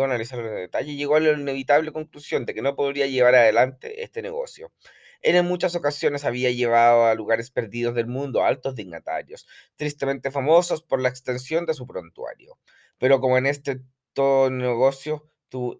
analizarlo 0.03 0.49
en 0.49 0.55
detalle, 0.55 0.97
llegó 0.97 1.17
a 1.17 1.21
la 1.21 1.33
inevitable 1.33 1.93
conclusión 1.93 2.47
de 2.47 2.55
que 2.55 2.63
no 2.63 2.75
podría 2.75 3.07
llevar 3.07 3.35
adelante 3.35 4.03
este 4.03 4.23
negocio. 4.23 4.73
Él 5.21 5.37
en 5.37 5.45
muchas 5.45 5.77
ocasiones 5.77 6.25
había 6.25 6.51
llevado 6.51 7.05
a 7.05 7.15
lugares 7.15 7.51
perdidos 7.51 7.95
del 7.95 8.07
mundo 8.07 8.43
a 8.43 8.49
altos 8.49 8.75
dignatarios, 8.75 9.47
tristemente 9.77 10.31
famosos 10.31 10.83
por 10.83 10.99
la 11.03 11.11
extensión 11.11 11.67
de 11.67 11.75
su 11.75 11.87
prontuario. 11.87 12.59
Pero 12.97 13.21
como 13.21 13.37
en 13.37 13.45
este 13.45 13.83
todo 14.15 14.49
negocio 14.49 15.29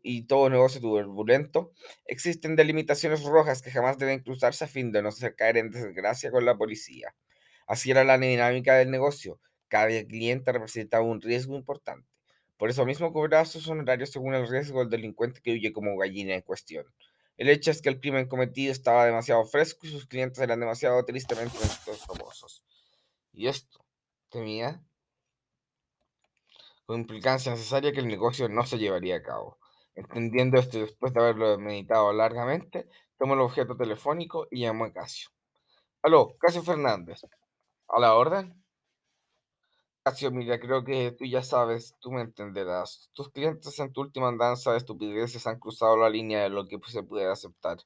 y 0.03 0.23
todo 0.27 0.51
negocio 0.51 0.81
turbulento, 0.81 1.73
existen 2.07 2.57
delimitaciones 2.57 3.23
rojas 3.23 3.63
que 3.63 3.71
jamás 3.71 3.99
deben 3.99 4.21
cruzarse 4.21 4.65
a 4.65 4.69
fin 4.69 4.93
de 4.93 5.03
no 5.03 5.11
caer 5.37 5.57
en 5.57 5.71
desgracia 5.71 6.31
con 6.31 6.45
la 6.45 6.57
policía. 6.57 7.15
Así 7.67 7.91
era 7.91 8.05
la 8.05 8.19
dinámica 8.19 8.75
del 8.77 8.91
negocio. 8.91 9.41
Cada 9.69 9.89
cliente 10.05 10.53
representaba 10.53 11.05
un 11.05 11.21
riesgo 11.21 11.57
importante. 11.57 12.07
Por 12.59 12.71
eso 12.71 12.85
mismo 12.85 13.13
cobraba 13.13 13.45
sus 13.45 13.67
honorarios 13.69 14.11
según 14.11 14.35
el 14.35 14.49
riesgo 14.49 14.81
del 14.81 14.91
delincuente 14.91 15.41
que 15.41 15.53
huye 15.53 15.73
como 15.73 15.97
gallina 15.97 16.35
en 16.35 16.43
cuestión. 16.43 16.87
El 17.37 17.49
hecho 17.49 17.71
es 17.71 17.83
que 17.83 17.89
el 17.89 17.99
crimen 17.99 18.29
cometido 18.29 18.71
estaba 18.71 19.07
demasiado 19.07 19.45
fresco 19.45 19.87
y 19.87 19.91
sus 19.91 20.07
clientes 20.07 20.39
eran 20.39 20.61
demasiado 20.61 21.05
tristemente 21.05 21.57
famosos. 22.07 22.63
Y 23.33 23.49
esto 23.49 23.85
temía 24.29 24.83
con 26.85 27.01
implicancia 27.01 27.53
necesaria 27.53 27.93
que 27.93 28.01
el 28.01 28.09
negocio 28.09 28.49
no 28.49 28.67
se 28.67 28.79
llevaría 28.79 29.17
a 29.17 29.23
cabo. 29.23 29.59
Entendiendo 29.95 30.59
esto 30.59 30.79
después 30.79 31.13
de 31.13 31.21
haberlo 31.21 31.59
meditado 31.59 32.13
largamente, 32.13 32.89
tomó 33.19 33.35
el 33.35 33.41
objeto 33.41 33.77
telefónico 33.77 34.47
y 34.51 34.61
llamó 34.61 34.87
a 34.87 34.93
Casio. 34.93 35.29
Aló, 36.03 36.37
Casio 36.39 36.63
Fernández. 36.63 37.23
¿A 37.89 38.01
la 38.01 38.15
orden? 38.15 38.63
Casio, 40.05 40.33
mira, 40.33 40.59
creo 40.59 40.83
que 40.85 41.13
tú 41.13 41.25
ya 41.27 41.43
sabes, 41.43 41.95
tú 42.01 42.11
me 42.11 42.23
entenderás. 42.23 43.11
Tus 43.13 43.31
clientes 43.31 43.79
en 43.79 43.93
tu 43.93 44.01
última 44.01 44.29
andanza 44.29 44.73
de 44.73 44.79
estupideces 44.79 45.47
han 45.47 45.61
cruzado 45.61 45.97
la 45.97 46.11
línea 46.11 46.43
de 46.43 46.49
lo 46.49 46.67
que 46.67 46.81
se 46.89 47.03
puede 47.03 47.31
aceptar. 47.31 47.79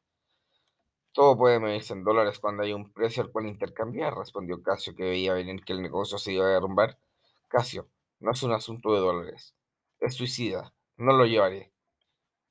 Todo 1.12 1.36
puede 1.36 1.60
medirse 1.60 1.92
en 1.92 2.04
dólares 2.04 2.38
cuando 2.38 2.62
hay 2.62 2.72
un 2.72 2.92
precio 2.92 3.22
al 3.22 3.30
cual 3.32 3.46
intercambiar, 3.46 4.14
respondió 4.14 4.62
Casio, 4.62 4.94
que 4.94 5.04
veía 5.04 5.34
venir 5.34 5.64
que 5.64 5.72
el 5.72 5.82
negocio 5.82 6.18
se 6.18 6.32
iba 6.32 6.46
a 6.46 6.50
derrumbar. 6.50 6.98
Casio, 7.48 7.88
no 8.20 8.30
es 8.32 8.42
un 8.42 8.52
asunto 8.52 8.94
de 8.94 9.00
dólares. 9.00 9.54
Es 9.98 10.14
suicida. 10.14 10.72
No 10.96 11.12
lo 11.12 11.26
llevaré. 11.26 11.72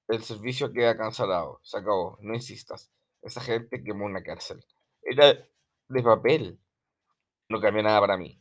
El 0.08 0.24
servicio 0.24 0.72
queda 0.72 0.98
cancelado. 0.98 1.60
Se 1.64 1.78
acabó. 1.78 2.18
No 2.22 2.34
insistas. 2.34 2.92
Esa 3.22 3.42
gente 3.42 3.84
quemó 3.84 4.06
una 4.06 4.24
cárcel. 4.24 4.64
Era 5.02 5.34
de 5.90 6.04
papel. 6.04 6.60
No 7.50 7.60
cambia 7.60 7.84
nada 7.84 8.00
para 8.00 8.18
mí. 8.18 8.40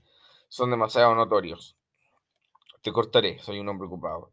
Son 0.49 0.71
demasiado 0.71 1.14
notorios. 1.14 1.76
Te 2.83 2.92
cortaré. 2.92 3.38
Soy 3.40 3.61
un 3.61 3.68
hombre 3.68 3.87
ocupado. 3.87 4.33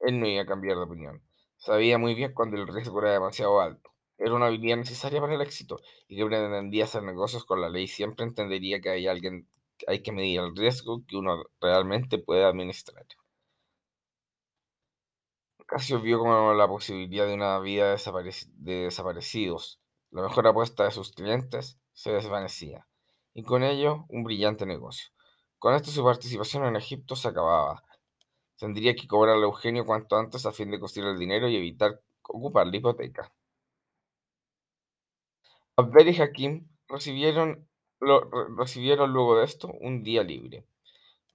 Él 0.00 0.20
no 0.20 0.26
iba 0.26 0.42
a 0.42 0.46
cambiar 0.46 0.76
de 0.76 0.84
opinión. 0.84 1.22
Sabía 1.56 1.98
muy 1.98 2.14
bien 2.14 2.32
cuando 2.32 2.56
el 2.56 2.66
riesgo 2.66 3.00
era 3.00 3.12
demasiado 3.12 3.60
alto. 3.60 3.90
Era 4.18 4.34
una 4.34 4.46
habilidad 4.46 4.76
necesaria 4.76 5.20
para 5.20 5.34
el 5.34 5.40
éxito 5.40 5.80
y 6.06 6.16
que 6.16 6.26
pretendía 6.26 6.84
hacer 6.84 7.02
negocios 7.02 7.44
con 7.44 7.60
la 7.60 7.70
ley 7.70 7.86
siempre 7.86 8.24
entendería 8.24 8.80
que 8.80 8.90
hay 8.90 9.06
alguien 9.06 9.48
hay 9.86 10.02
que 10.02 10.12
medir 10.12 10.40
el 10.40 10.56
riesgo 10.56 11.04
que 11.06 11.16
uno 11.16 11.44
realmente 11.60 12.18
puede 12.18 12.44
administrar. 12.44 13.06
Casio 15.70 16.00
vio 16.00 16.18
como 16.18 16.52
la 16.52 16.66
posibilidad 16.66 17.28
de 17.28 17.34
una 17.34 17.60
vida 17.60 17.94
de 17.94 18.74
desaparecidos. 18.74 19.80
La 20.10 20.22
mejor 20.22 20.48
apuesta 20.48 20.82
de 20.82 20.90
sus 20.90 21.12
clientes 21.12 21.78
se 21.92 22.10
desvanecía, 22.10 22.88
y 23.34 23.44
con 23.44 23.62
ello 23.62 24.04
un 24.08 24.24
brillante 24.24 24.66
negocio. 24.66 25.12
Con 25.60 25.76
esto 25.76 25.92
su 25.92 26.02
participación 26.02 26.64
en 26.64 26.74
Egipto 26.74 27.14
se 27.14 27.28
acababa. 27.28 27.84
Tendría 28.58 28.96
que 28.96 29.06
cobrarle 29.06 29.44
a 29.44 29.46
Eugenio 29.46 29.86
cuanto 29.86 30.16
antes 30.16 30.44
a 30.44 30.50
fin 30.50 30.72
de 30.72 30.80
conseguir 30.80 31.08
el 31.08 31.20
dinero 31.20 31.48
y 31.48 31.54
evitar 31.54 32.00
ocupar 32.22 32.66
la 32.66 32.76
hipoteca. 32.76 33.32
Abdel 35.76 36.08
y 36.08 36.20
Hakim 36.20 36.68
recibieron 36.88 37.68
recibieron 38.56 39.12
luego 39.12 39.38
de 39.38 39.44
esto 39.44 39.68
un 39.68 40.02
día 40.02 40.24
libre. 40.24 40.66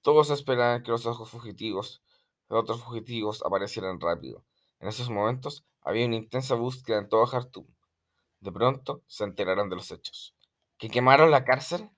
Todos 0.01 0.29
esperaban 0.29 0.83
que 0.83 0.91
los 0.91 1.05
ojos 1.05 1.29
fugitivos 1.29 2.03
de 2.49 2.55
otros 2.55 2.83
fugitivos 2.83 3.43
aparecieran 3.45 3.99
rápido. 3.99 4.43
En 4.79 4.87
esos 4.87 5.09
momentos 5.09 5.65
había 5.81 6.05
una 6.05 6.15
intensa 6.15 6.55
búsqueda 6.55 6.99
en 6.99 7.09
todo 7.09 7.25
Jartum. 7.25 7.65
De 8.39 8.51
pronto 8.51 9.03
se 9.07 9.23
enteraron 9.23 9.69
de 9.69 9.75
los 9.77 9.91
hechos. 9.91 10.35
¿Que 10.77 10.89
quemaron 10.89 11.31
la 11.31 11.45
cárcel? 11.45 11.89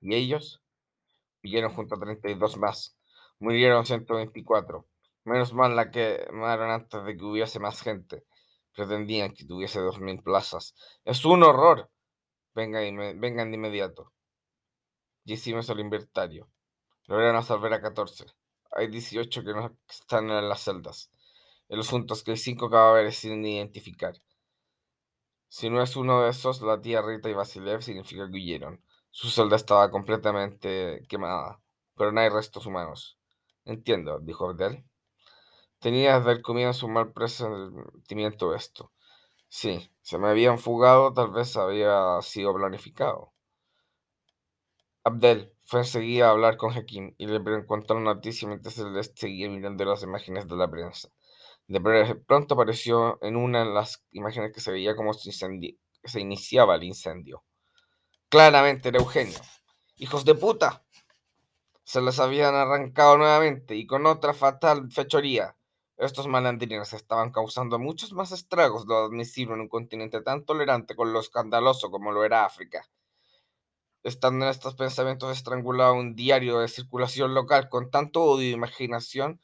Y 0.00 0.14
ellos 0.14 0.62
vivieron 1.42 1.72
junto 1.72 1.94
a 1.94 1.98
32 1.98 2.56
más. 2.58 2.96
Murieron 3.38 3.86
124. 3.86 4.86
Menos 5.24 5.52
mal 5.52 5.76
la 5.76 5.90
que 5.90 6.24
quemaron 6.26 6.70
antes 6.70 7.04
de 7.04 7.16
que 7.16 7.24
hubiese 7.24 7.58
más 7.58 7.82
gente. 7.82 8.24
Pretendían 8.74 9.34
que 9.34 9.44
tuviese 9.44 9.80
2.000 9.80 10.22
plazas. 10.22 10.74
Es 11.04 11.24
un 11.24 11.42
horror. 11.42 11.90
Vengan, 12.54 13.50
de 13.50 13.56
inmediato. 13.56 14.12
Y 15.24 15.34
hicimos 15.34 15.68
el 15.70 15.80
inventario. 15.80 16.50
Lograron 17.06 17.36
a 17.36 17.74
a 17.76 17.80
14. 17.80 18.26
Hay 18.72 18.88
18 18.88 19.42
que 19.42 19.52
no 19.52 19.76
están 19.88 20.30
en 20.30 20.48
las 20.48 20.62
celdas. 20.64 21.10
El 21.68 21.80
asunto 21.80 22.14
es 22.14 22.22
que 22.22 22.32
hay 22.32 22.36
5 22.36 22.70
cadáveres 22.70 23.16
sin 23.16 23.44
identificar. 23.44 24.14
Si 25.48 25.68
no 25.68 25.82
es 25.82 25.96
uno 25.96 26.22
de 26.22 26.30
esos, 26.30 26.62
la 26.62 26.80
tía 26.80 27.02
Rita 27.02 27.28
y 27.28 27.34
Vasilev 27.34 27.82
significa 27.82 28.28
que 28.30 28.36
huyeron. 28.36 28.82
Su 29.10 29.28
celda 29.30 29.56
estaba 29.56 29.90
completamente 29.90 31.02
quemada, 31.08 31.60
pero 31.96 32.12
no 32.12 32.20
hay 32.20 32.28
restos 32.28 32.66
humanos. 32.66 33.18
Entiendo, 33.64 34.20
dijo 34.20 34.48
Abdel. 34.48 34.84
Tenía 35.80 36.18
desde 36.18 36.32
el 36.32 36.42
comienzo 36.42 36.86
un 36.86 36.92
mal 36.92 37.12
presentimiento 37.12 38.54
esto. 38.54 38.92
Sí, 39.48 39.90
se 40.02 40.18
me 40.18 40.28
habían 40.28 40.58
fugado, 40.58 41.12
tal 41.12 41.30
vez 41.32 41.56
había 41.56 42.20
sido 42.22 42.54
planificado. 42.54 43.32
Abdel 45.02 45.52
fue 45.70 45.82
enseguida 45.82 46.26
a 46.26 46.30
hablar 46.30 46.56
con 46.56 46.72
Hakim 46.72 47.14
y 47.16 47.28
le 47.28 47.64
contó 47.64 47.94
la 47.94 48.00
noticia 48.00 48.48
mientras 48.48 48.76
él 48.78 48.92
seguía 49.14 49.48
mirando 49.48 49.84
las 49.84 50.02
imágenes 50.02 50.48
de 50.48 50.56
la 50.56 50.68
prensa. 50.68 51.10
De 51.68 51.80
pronto 52.26 52.54
apareció 52.54 53.22
en 53.22 53.36
una 53.36 53.60
de 53.60 53.70
las 53.72 54.02
imágenes 54.10 54.52
que 54.52 54.60
se 54.60 54.72
veía 54.72 54.96
como 54.96 55.14
se, 55.14 55.30
iniciaba 56.18 56.74
el 56.74 56.82
incendio. 56.82 57.44
Claramente 58.28 58.88
era 58.88 58.98
Eugenio. 58.98 59.38
¡Hijos 59.94 60.24
de 60.24 60.34
puta! 60.34 60.82
Se 61.84 62.00
les 62.00 62.18
habían 62.18 62.56
arrancado 62.56 63.16
nuevamente 63.16 63.76
y 63.76 63.86
con 63.86 64.06
otra 64.06 64.34
fatal 64.34 64.90
fechoría. 64.90 65.56
Estos 65.96 66.26
malandrines 66.26 66.92
estaban 66.94 67.30
causando 67.30 67.78
muchos 67.78 68.12
más 68.12 68.32
estragos 68.32 68.88
de 68.88 68.94
lo 68.94 69.04
admisible 69.04 69.54
en 69.54 69.60
un 69.60 69.68
continente 69.68 70.20
tan 70.20 70.44
tolerante 70.44 70.96
con 70.96 71.12
lo 71.12 71.20
escandaloso 71.20 71.92
como 71.92 72.10
lo 72.10 72.24
era 72.24 72.44
África. 72.44 72.90
Estando 74.02 74.46
en 74.46 74.50
estos 74.50 74.74
pensamientos 74.74 75.36
estrangulado 75.36 75.94
un 75.94 76.16
diario 76.16 76.58
de 76.58 76.68
circulación 76.68 77.34
local 77.34 77.68
con 77.68 77.90
tanto 77.90 78.22
odio 78.22 78.48
e 78.48 78.52
imaginación, 78.52 79.40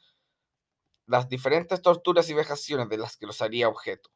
las 1.05 1.29
diferentes 1.29 1.81
torturas 1.81 2.29
y 2.29 2.33
vejaciones 2.33 2.89
de 2.89 2.97
las 2.97 3.17
que 3.17 3.27
los 3.27 3.41
haría 3.41 3.69
objeto. 3.69 4.09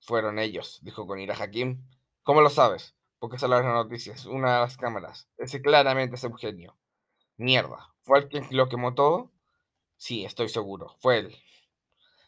Fueron 0.00 0.38
ellos, 0.38 0.78
dijo 0.82 1.06
con 1.06 1.18
ira 1.18 1.34
Hakim. 1.34 1.82
¿Cómo 2.22 2.40
lo 2.40 2.50
sabes? 2.50 2.94
Porque 3.18 3.38
salió 3.38 3.56
las 3.60 3.64
noticias, 3.64 4.26
una 4.26 4.54
de 4.54 4.60
las 4.60 4.76
cámaras. 4.76 5.28
Ese 5.36 5.60
claramente 5.62 6.16
es 6.16 6.24
Eugenio. 6.24 6.78
Mierda, 7.36 7.94
¿fue 8.02 8.18
el 8.20 8.28
quien 8.28 8.46
lo 8.50 8.68
quemó 8.68 8.94
todo? 8.94 9.32
Sí, 9.96 10.24
estoy 10.24 10.48
seguro, 10.48 10.96
fue 11.00 11.18
él. 11.18 11.36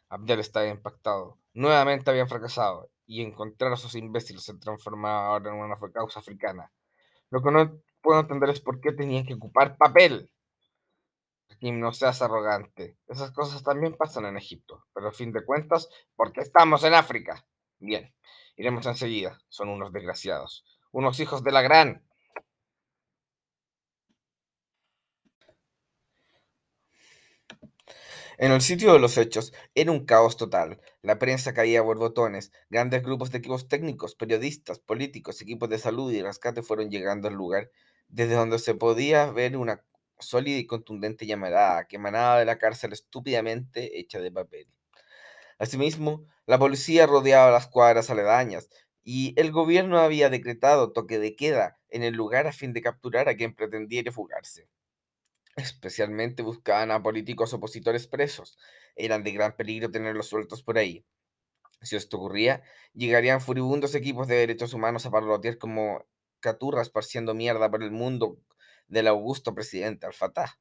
Abdel 0.08 0.40
estaba 0.40 0.66
impactado. 0.66 1.38
Nuevamente 1.52 2.10
habían 2.10 2.28
fracasado, 2.28 2.90
y 3.08 3.22
encontrar 3.22 3.72
a 3.72 3.74
esos 3.74 3.94
imbéciles 3.94 4.44
se 4.44 4.54
transformaba 4.58 5.28
ahora 5.28 5.50
en 5.50 5.56
una 5.56 5.76
causa 5.92 6.20
africana. 6.20 6.70
Lo 7.30 7.42
que 7.42 7.50
no 7.50 7.80
puedo 8.02 8.20
entender 8.20 8.50
es 8.50 8.60
por 8.60 8.80
qué 8.80 8.92
tenían 8.92 9.24
que 9.24 9.34
ocupar 9.34 9.78
papel. 9.78 10.30
Kim, 11.58 11.80
no 11.80 11.92
seas 11.92 12.20
arrogante. 12.20 12.98
Esas 13.08 13.32
cosas 13.32 13.62
también 13.64 13.96
pasan 13.96 14.26
en 14.26 14.36
Egipto, 14.36 14.84
pero 14.92 15.08
a 15.08 15.12
fin 15.12 15.32
de 15.32 15.44
cuentas, 15.44 15.88
porque 16.14 16.42
estamos 16.42 16.84
en 16.84 16.94
África. 16.94 17.46
Bien, 17.78 18.14
iremos 18.56 18.86
enseguida. 18.86 19.40
Son 19.48 19.70
unos 19.70 19.90
desgraciados. 19.90 20.64
Unos 20.92 21.18
hijos 21.18 21.42
de 21.42 21.52
la 21.52 21.62
gran. 21.62 22.06
En 28.38 28.52
el 28.52 28.60
sitio 28.62 28.92
de 28.94 28.98
los 29.00 29.18
hechos 29.18 29.52
era 29.74 29.92
un 29.92 30.06
caos 30.06 30.36
total. 30.38 30.80
La 31.02 31.18
prensa 31.18 31.52
caía 31.52 31.80
a 31.80 31.82
borbotones. 31.82 32.52
Grandes 32.70 33.02
grupos 33.02 33.30
de 33.30 33.38
equipos 33.38 33.68
técnicos, 33.68 34.14
periodistas, 34.14 34.78
políticos, 34.78 35.42
equipos 35.42 35.68
de 35.68 35.78
salud 35.78 36.10
y 36.12 36.22
rescate 36.22 36.62
fueron 36.62 36.90
llegando 36.90 37.28
al 37.28 37.34
lugar, 37.34 37.70
desde 38.08 38.34
donde 38.34 38.58
se 38.58 38.74
podía 38.74 39.30
ver 39.30 39.56
una 39.56 39.84
sólida 40.20 40.56
y 40.58 40.66
contundente 40.66 41.26
llamarada 41.26 41.86
que 41.86 41.96
emanaba 41.96 42.38
de 42.38 42.44
la 42.46 42.58
cárcel 42.58 42.92
estúpidamente 42.92 43.98
hecha 44.00 44.20
de 44.20 44.30
papel. 44.32 44.68
Asimismo, 45.58 46.26
la 46.46 46.58
policía 46.58 47.06
rodeaba 47.06 47.50
las 47.50 47.68
cuadras 47.68 48.10
aledañas 48.10 48.68
y 49.04 49.34
el 49.40 49.52
gobierno 49.52 49.98
había 49.98 50.30
decretado 50.30 50.92
toque 50.92 51.18
de 51.18 51.36
queda 51.36 51.78
en 51.90 52.02
el 52.04 52.14
lugar 52.14 52.46
a 52.46 52.52
fin 52.52 52.72
de 52.72 52.82
capturar 52.82 53.28
a 53.28 53.36
quien 53.36 53.54
pretendiera 53.54 54.12
fugarse. 54.12 54.68
Especialmente 55.58 56.44
buscaban 56.44 56.92
a 56.92 57.02
políticos 57.02 57.52
opositores 57.52 58.06
presos. 58.06 58.56
Eran 58.94 59.24
de 59.24 59.32
gran 59.32 59.56
peligro 59.56 59.90
tenerlos 59.90 60.28
sueltos 60.28 60.62
por 60.62 60.78
ahí. 60.78 61.04
Si 61.82 61.96
esto 61.96 62.16
ocurría, 62.16 62.62
llegarían 62.94 63.40
furibundos 63.40 63.96
equipos 63.96 64.28
de 64.28 64.36
derechos 64.36 64.72
humanos 64.72 65.04
a 65.04 65.10
parlotear 65.10 65.58
como 65.58 66.06
caturras 66.38 66.86
esparciendo 66.86 67.34
mierda 67.34 67.68
por 67.70 67.82
el 67.82 67.90
mundo 67.90 68.38
del 68.86 69.08
augusto 69.08 69.52
presidente 69.52 70.06
Al-Fatah. 70.06 70.60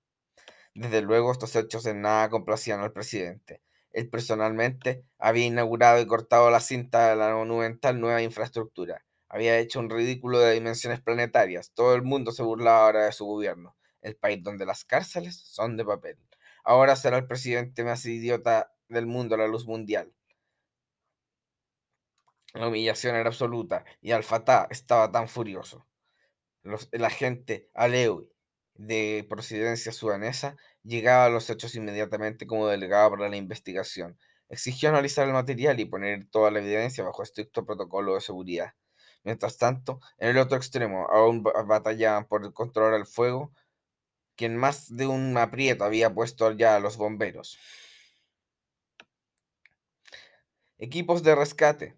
Desde 0.74 1.02
luego, 1.02 1.32
estos 1.32 1.56
hechos 1.56 1.86
en 1.86 2.02
nada 2.02 2.30
complacían 2.32 2.80
al 2.80 2.92
presidente. 2.92 3.62
Él 3.92 4.10
personalmente 4.10 5.06
había 5.20 5.46
inaugurado 5.46 6.02
y 6.02 6.08
cortado 6.08 6.50
la 6.50 6.60
cinta 6.60 7.12
de 7.12 7.16
la 7.18 7.36
monumental 7.36 8.02
nueva 8.02 8.24
infraestructura. 8.24 9.06
Había 9.30 9.60
hecho 9.60 9.80
un 9.80 9.92
ridículo 9.92 10.40
de 10.40 10.56
dimensiones 10.56 11.02
planetarias. 11.02 11.72
Todo 11.76 11.94
el 11.94 12.02
mundo 12.02 12.32
se 12.32 12.42
burlaba 12.42 12.86
ahora 12.86 13.06
de 13.06 13.12
su 13.12 13.26
gobierno, 13.26 13.77
el 14.08 14.16
país 14.16 14.42
donde 14.44 14.66
las 14.66 14.86
cárceles 14.86 15.38
son 15.38 15.78
de 15.78 15.86
papel. 15.86 16.18
Ahora 16.64 16.96
será 16.96 17.18
el 17.18 17.28
presidente 17.28 17.84
más 17.84 18.06
idiota 18.06 18.74
del 18.90 19.06
mundo 19.06 19.36
a 19.36 19.38
la 19.38 19.48
luz 19.48 19.66
mundial. 19.66 20.14
La 22.54 22.68
humillación 22.68 23.16
era 23.16 23.30
absoluta 23.30 23.86
y 24.02 24.12
Al-Fatah 24.12 24.68
estaba 24.70 25.12
tan 25.12 25.28
furioso. 25.28 25.86
Los, 26.64 26.90
el 26.92 27.06
agente 27.06 27.70
Alewi, 27.74 28.30
de 28.74 29.26
procedencia 29.30 29.92
sudanesa, 29.92 30.58
llegaba 30.84 31.26
a 31.26 31.30
los 31.30 31.50
hechos 31.50 31.76
inmediatamente 31.76 32.48
como 32.48 32.68
delegado 32.68 33.12
para 33.12 33.30
la 33.30 33.38
investigación. 33.38 34.18
Exigió 34.50 34.90
analizar 34.90 35.28
el 35.28 35.34
material 35.34 35.80
y 35.80 35.86
poner 35.86 36.28
toda 36.30 36.52
la 36.52 36.60
evidencia 36.60 37.04
bajo 37.04 37.22
estricto 37.22 37.66
protocolo 37.66 38.16
de 38.16 38.22
seguridad. 38.22 38.74
Mientras 39.24 39.58
tanto, 39.58 40.00
en 40.18 40.30
el 40.30 40.38
otro 40.38 40.58
extremo, 40.58 41.08
aún 41.10 41.44
batallaban 41.44 42.26
por 42.28 42.54
controlar 42.54 42.94
el 42.94 43.06
fuego, 43.06 43.52
quien 44.38 44.56
más 44.56 44.96
de 44.96 45.08
un 45.08 45.36
aprieto 45.38 45.84
había 45.84 46.14
puesto 46.14 46.52
ya 46.54 46.76
a 46.76 46.80
los 46.80 46.96
bomberos. 46.96 47.58
Equipos 50.78 51.24
de 51.24 51.36
rescate, 51.36 51.98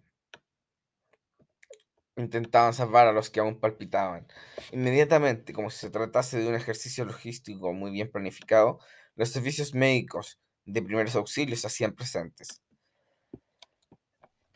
intentaban 2.16 2.74
salvar 2.74 3.06
a 3.06 3.12
los 3.12 3.30
que 3.30 3.40
aún 3.40 3.60
palpitaban. 3.60 4.26
Inmediatamente, 4.72 5.52
como 5.52 5.70
si 5.70 5.78
se 5.78 5.90
tratase 5.90 6.38
de 6.38 6.48
un 6.48 6.54
ejercicio 6.54 7.04
logístico 7.04 7.72
muy 7.72 7.90
bien 7.90 8.10
planificado, 8.10 8.80
los 9.16 9.30
servicios 9.30 9.74
médicos 9.74 10.40
de 10.64 10.82
primeros 10.82 11.14
auxilios 11.16 11.60
se 11.60 11.66
hacían 11.66 11.94
presentes. 11.94 12.62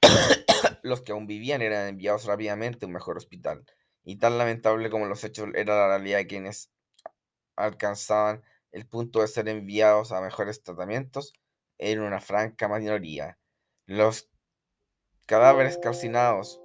los 0.82 1.02
que 1.02 1.12
aún 1.12 1.26
vivían 1.26 1.62
eran 1.62 1.88
enviados 1.88 2.24
rápidamente 2.24 2.84
a 2.84 2.88
un 2.88 2.94
mejor 2.94 3.16
hospital. 3.16 3.64
Y 4.04 4.16
tan 4.16 4.38
lamentable 4.38 4.90
como 4.90 5.06
los 5.06 5.24
hechos 5.24 5.48
era 5.54 5.76
la 5.76 5.88
realidad 5.88 6.18
de 6.18 6.26
quienes 6.26 6.70
alcanzaban 7.56 8.42
el 8.72 8.86
punto 8.86 9.20
de 9.20 9.28
ser 9.28 9.48
enviados 9.48 10.12
a 10.12 10.20
mejores 10.20 10.62
tratamientos, 10.62 11.32
era 11.78 12.02
una 12.02 12.20
franca 12.20 12.68
minoría. 12.68 13.38
Los 13.86 14.28
cadáveres 15.26 15.78
calcinados 15.78 16.60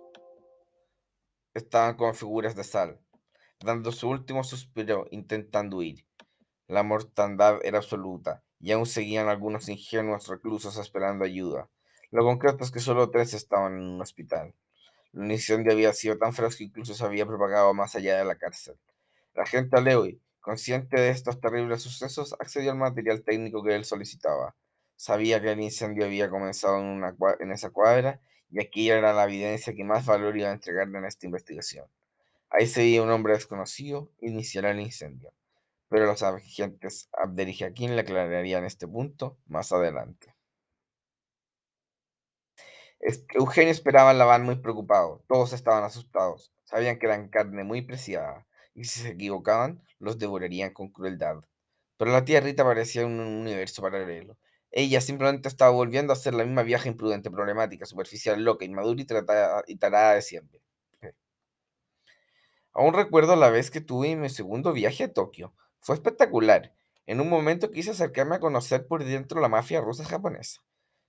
estaban 1.53 1.95
como 1.95 2.13
figuras 2.13 2.55
de 2.55 2.63
sal, 2.63 2.99
dando 3.59 3.91
su 3.91 4.09
último 4.09 4.43
suspiro 4.43 5.05
intentando 5.11 5.77
huir. 5.77 6.05
La 6.67 6.83
mortandad 6.83 7.59
era 7.63 7.79
absoluta, 7.79 8.43
y 8.59 8.71
aún 8.71 8.85
seguían 8.85 9.27
algunos 9.27 9.69
ingenuos 9.69 10.27
reclusos 10.27 10.77
esperando 10.77 11.25
ayuda. 11.25 11.69
Lo 12.11 12.23
concreto 12.23 12.63
es 12.63 12.71
que 12.71 12.79
solo 12.79 13.09
tres 13.09 13.33
estaban 13.33 13.73
en 13.73 13.83
un 13.83 14.01
hospital. 14.01 14.53
La 15.11 15.33
incendio 15.33 15.73
había 15.73 15.93
sido 15.93 16.17
tan 16.17 16.33
feroz 16.33 16.55
que 16.55 16.65
incluso 16.65 16.93
se 16.93 17.03
había 17.03 17.25
propagado 17.25 17.73
más 17.73 17.95
allá 17.95 18.17
de 18.17 18.25
la 18.25 18.35
cárcel. 18.35 18.77
La 19.33 19.45
gente 19.45 19.77
Alewi, 19.77 20.21
consciente 20.41 20.99
de 20.99 21.09
estos 21.09 21.39
terribles 21.39 21.81
sucesos, 21.81 22.33
accedió 22.39 22.71
al 22.71 22.77
material 22.77 23.23
técnico 23.23 23.63
que 23.63 23.75
él 23.75 23.85
solicitaba. 23.85 24.55
Sabía 24.95 25.41
que 25.41 25.51
el 25.51 25.61
incendio 25.61 26.05
había 26.05 26.29
comenzado 26.29 26.79
en, 26.79 26.85
una, 26.85 27.15
en 27.39 27.51
esa 27.51 27.69
cuadra 27.69 28.21
y 28.51 28.61
aquí 28.61 28.89
era 28.89 29.13
la 29.13 29.25
evidencia 29.25 29.73
que 29.73 29.83
más 29.83 30.05
valor 30.05 30.37
iba 30.37 30.49
a 30.49 30.53
entregarle 30.53 30.97
en 30.97 31.05
esta 31.05 31.25
investigación. 31.25 31.87
Ahí 32.49 32.67
se 32.67 32.99
un 32.99 33.11
hombre 33.11 33.33
desconocido 33.33 34.11
iniciar 34.21 34.65
el 34.65 34.79
incendio, 34.79 35.33
pero 35.87 36.05
los 36.05 36.23
agentes 36.23 37.07
Abder 37.13 37.49
y 37.49 37.53
Jaquín 37.53 37.95
le 37.95 38.01
aclararían 38.01 38.65
este 38.65 38.87
punto 38.87 39.37
más 39.47 39.71
adelante. 39.71 40.35
Eugenio 43.33 43.71
esperaba 43.71 44.11
en 44.11 44.17
la 44.17 44.25
van 44.25 44.43
muy 44.43 44.57
preocupado, 44.57 45.23
todos 45.27 45.53
estaban 45.53 45.83
asustados, 45.83 46.51
sabían 46.65 46.99
que 46.99 47.05
eran 47.05 47.29
carne 47.29 47.63
muy 47.63 47.81
preciada, 47.81 48.45
y 48.79 48.85
si 48.85 49.01
se 49.01 49.09
equivocaban, 49.09 49.81
los 49.99 50.17
devorarían 50.17 50.73
con 50.73 50.89
crueldad. 50.89 51.43
Pero 51.97 52.11
la 52.11 52.25
tía 52.25 52.39
Rita 52.41 52.63
parecía 52.63 53.05
un 53.05 53.19
universo 53.19 53.81
paralelo, 53.81 54.37
ella 54.71 55.01
simplemente 55.01 55.49
estaba 55.49 55.71
volviendo 55.71 56.13
a 56.13 56.15
hacer 56.15 56.33
la 56.33 56.45
misma 56.45 56.63
viaje 56.63 56.89
imprudente, 56.89 57.31
problemática, 57.31 57.85
superficial, 57.85 58.43
loca, 58.43 58.65
inmadura 58.65 59.01
y, 59.01 59.73
y 59.73 59.75
tarada 59.77 60.13
de 60.13 60.21
siempre. 60.21 60.61
Aún 62.71 62.93
recuerdo 62.93 63.35
la 63.35 63.49
vez 63.49 63.71
que 63.71 63.81
tuve 63.81 64.15
mi 64.15 64.29
segundo 64.29 64.71
viaje 64.71 65.05
a 65.05 65.13
Tokio. 65.13 65.53
Fue 65.79 65.95
espectacular. 65.95 66.73
En 67.07 67.19
un 67.19 67.27
momento 67.27 67.71
quise 67.71 67.91
acercarme 67.91 68.35
a 68.35 68.39
conocer 68.39 68.85
por 68.87 69.03
dentro 69.03 69.41
la 69.41 69.49
mafia 69.49 69.81
rusa 69.81 70.05
japonesa. 70.05 70.61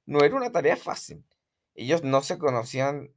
No 0.07 0.25
era 0.25 0.35
una 0.35 0.51
tarea 0.51 0.77
fácil. 0.77 1.25
Ellos 1.75 2.03
no 2.03 2.23
se 2.23 2.39
conocían 2.39 3.13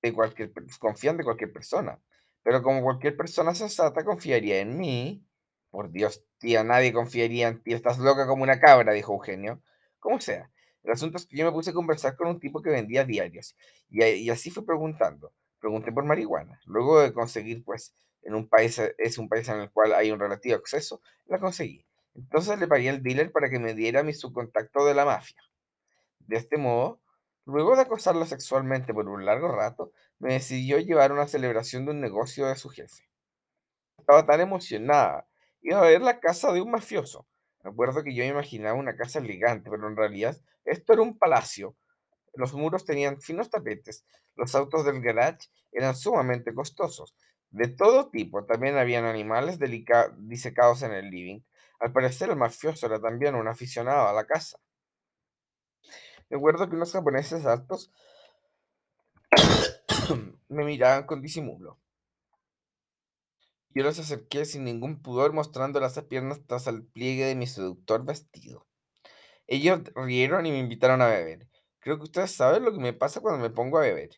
de 0.00 0.12
cualquier, 0.12 0.52
confían 0.78 1.16
de 1.16 1.24
cualquier 1.24 1.52
persona. 1.52 2.00
Pero 2.42 2.62
como 2.62 2.82
cualquier 2.82 3.16
persona 3.16 3.54
sensata 3.54 4.04
confiaría 4.04 4.60
en 4.60 4.76
mí, 4.78 5.24
por 5.70 5.90
Dios, 5.90 6.24
tía, 6.38 6.64
nadie 6.64 6.92
confiaría 6.92 7.48
en 7.48 7.62
ti, 7.62 7.72
estás 7.72 7.98
loca 7.98 8.26
como 8.26 8.42
una 8.42 8.60
cabra, 8.60 8.92
dijo 8.92 9.12
Eugenio. 9.12 9.62
Como 9.98 10.20
sea, 10.20 10.50
el 10.82 10.92
asunto 10.92 11.18
es 11.18 11.26
que 11.26 11.36
yo 11.36 11.44
me 11.44 11.52
puse 11.52 11.70
a 11.70 11.74
conversar 11.74 12.16
con 12.16 12.28
un 12.28 12.40
tipo 12.40 12.62
que 12.62 12.70
vendía 12.70 13.04
diarios, 13.04 13.56
y, 13.90 14.30
así 14.30 14.50
fue 14.50 14.64
preguntando. 14.64 15.32
Pregunté 15.60 15.92
por 15.92 16.04
marihuana. 16.04 16.60
Luego 16.66 17.00
de 17.00 17.12
conseguir, 17.12 17.64
pues, 17.64 17.94
en 18.22 18.34
un 18.34 18.48
país, 18.48 18.80
es 18.96 19.18
un 19.18 19.28
país 19.28 19.48
en 19.48 19.60
el 19.60 19.70
cual 19.70 19.92
hay 19.92 20.10
un 20.10 20.20
relativo 20.20 20.56
acceso, 20.56 21.02
la 21.26 21.38
conseguí. 21.38 21.84
Entonces 22.14 22.58
le 22.58 22.66
pagué 22.66 22.90
al 22.90 23.02
dealer 23.02 23.32
para 23.32 23.50
que 23.50 23.58
me 23.58 23.74
diera 23.74 24.02
mi 24.02 24.12
subcontacto 24.12 24.84
de 24.86 24.94
la 24.94 25.04
mafia. 25.04 25.40
De 26.20 26.36
este 26.36 26.56
modo, 26.56 27.00
luego 27.48 27.74
de 27.76 27.82
acosarla 27.82 28.26
sexualmente 28.26 28.94
por 28.94 29.08
un 29.08 29.24
largo 29.24 29.48
rato, 29.48 29.92
me 30.20 30.34
decidió 30.34 30.78
llevar 30.78 31.10
a 31.10 31.14
una 31.14 31.26
celebración 31.26 31.84
de 31.84 31.92
un 31.92 32.00
negocio 32.00 32.46
de 32.46 32.56
su 32.56 32.68
jefe. 32.68 33.08
Estaba 33.98 34.26
tan 34.26 34.40
emocionada 34.40 35.26
iba 35.62 35.78
a 35.78 35.88
ver 35.88 36.02
la 36.02 36.20
casa 36.20 36.52
de 36.52 36.60
un 36.60 36.70
mafioso. 36.70 37.26
Me 37.62 37.70
acuerdo 37.70 38.04
que 38.04 38.14
yo 38.14 38.24
imaginaba 38.24 38.78
una 38.78 38.96
casa 38.96 39.18
elegante, 39.18 39.70
pero 39.70 39.88
en 39.88 39.96
realidad 39.96 40.36
esto 40.64 40.92
era 40.92 41.02
un 41.02 41.18
palacio. 41.18 41.76
Los 42.34 42.54
muros 42.54 42.84
tenían 42.84 43.20
finos 43.20 43.50
tapetes, 43.50 44.04
los 44.36 44.54
autos 44.54 44.84
del 44.84 45.00
garage 45.00 45.48
eran 45.72 45.96
sumamente 45.96 46.54
costosos, 46.54 47.16
de 47.50 47.68
todo 47.68 48.10
tipo. 48.10 48.44
También 48.44 48.76
habían 48.76 49.04
animales 49.04 49.58
disecados 50.18 50.82
en 50.82 50.92
el 50.92 51.10
living. 51.10 51.40
Al 51.80 51.92
parecer 51.92 52.30
el 52.30 52.36
mafioso 52.36 52.86
era 52.86 53.00
también 53.00 53.34
un 53.34 53.48
aficionado 53.48 54.08
a 54.08 54.12
la 54.12 54.26
casa. 54.26 54.58
Me 56.30 56.36
acuerdo 56.36 56.68
que 56.68 56.76
unos 56.76 56.92
japoneses 56.92 57.46
altos 57.46 57.90
me 60.48 60.64
miraban 60.64 61.06
con 61.06 61.22
disimulo. 61.22 61.78
Yo 63.70 63.84
los 63.84 63.98
acerqué 63.98 64.44
sin 64.44 64.64
ningún 64.64 65.00
pudor, 65.02 65.32
mostrando 65.32 65.78
las 65.80 66.02
piernas 66.04 66.40
tras 66.46 66.66
el 66.66 66.84
pliegue 66.84 67.26
de 67.26 67.34
mi 67.34 67.46
seductor 67.46 68.04
vestido. 68.04 68.66
Ellos 69.46 69.80
rieron 69.94 70.46
y 70.46 70.50
me 70.50 70.58
invitaron 70.58 71.00
a 71.00 71.06
beber. 71.06 71.48
Creo 71.80 71.96
que 71.96 72.04
ustedes 72.04 72.32
saben 72.32 72.64
lo 72.64 72.72
que 72.72 72.80
me 72.80 72.92
pasa 72.92 73.20
cuando 73.20 73.40
me 73.40 73.50
pongo 73.50 73.78
a 73.78 73.82
beber. 73.82 74.10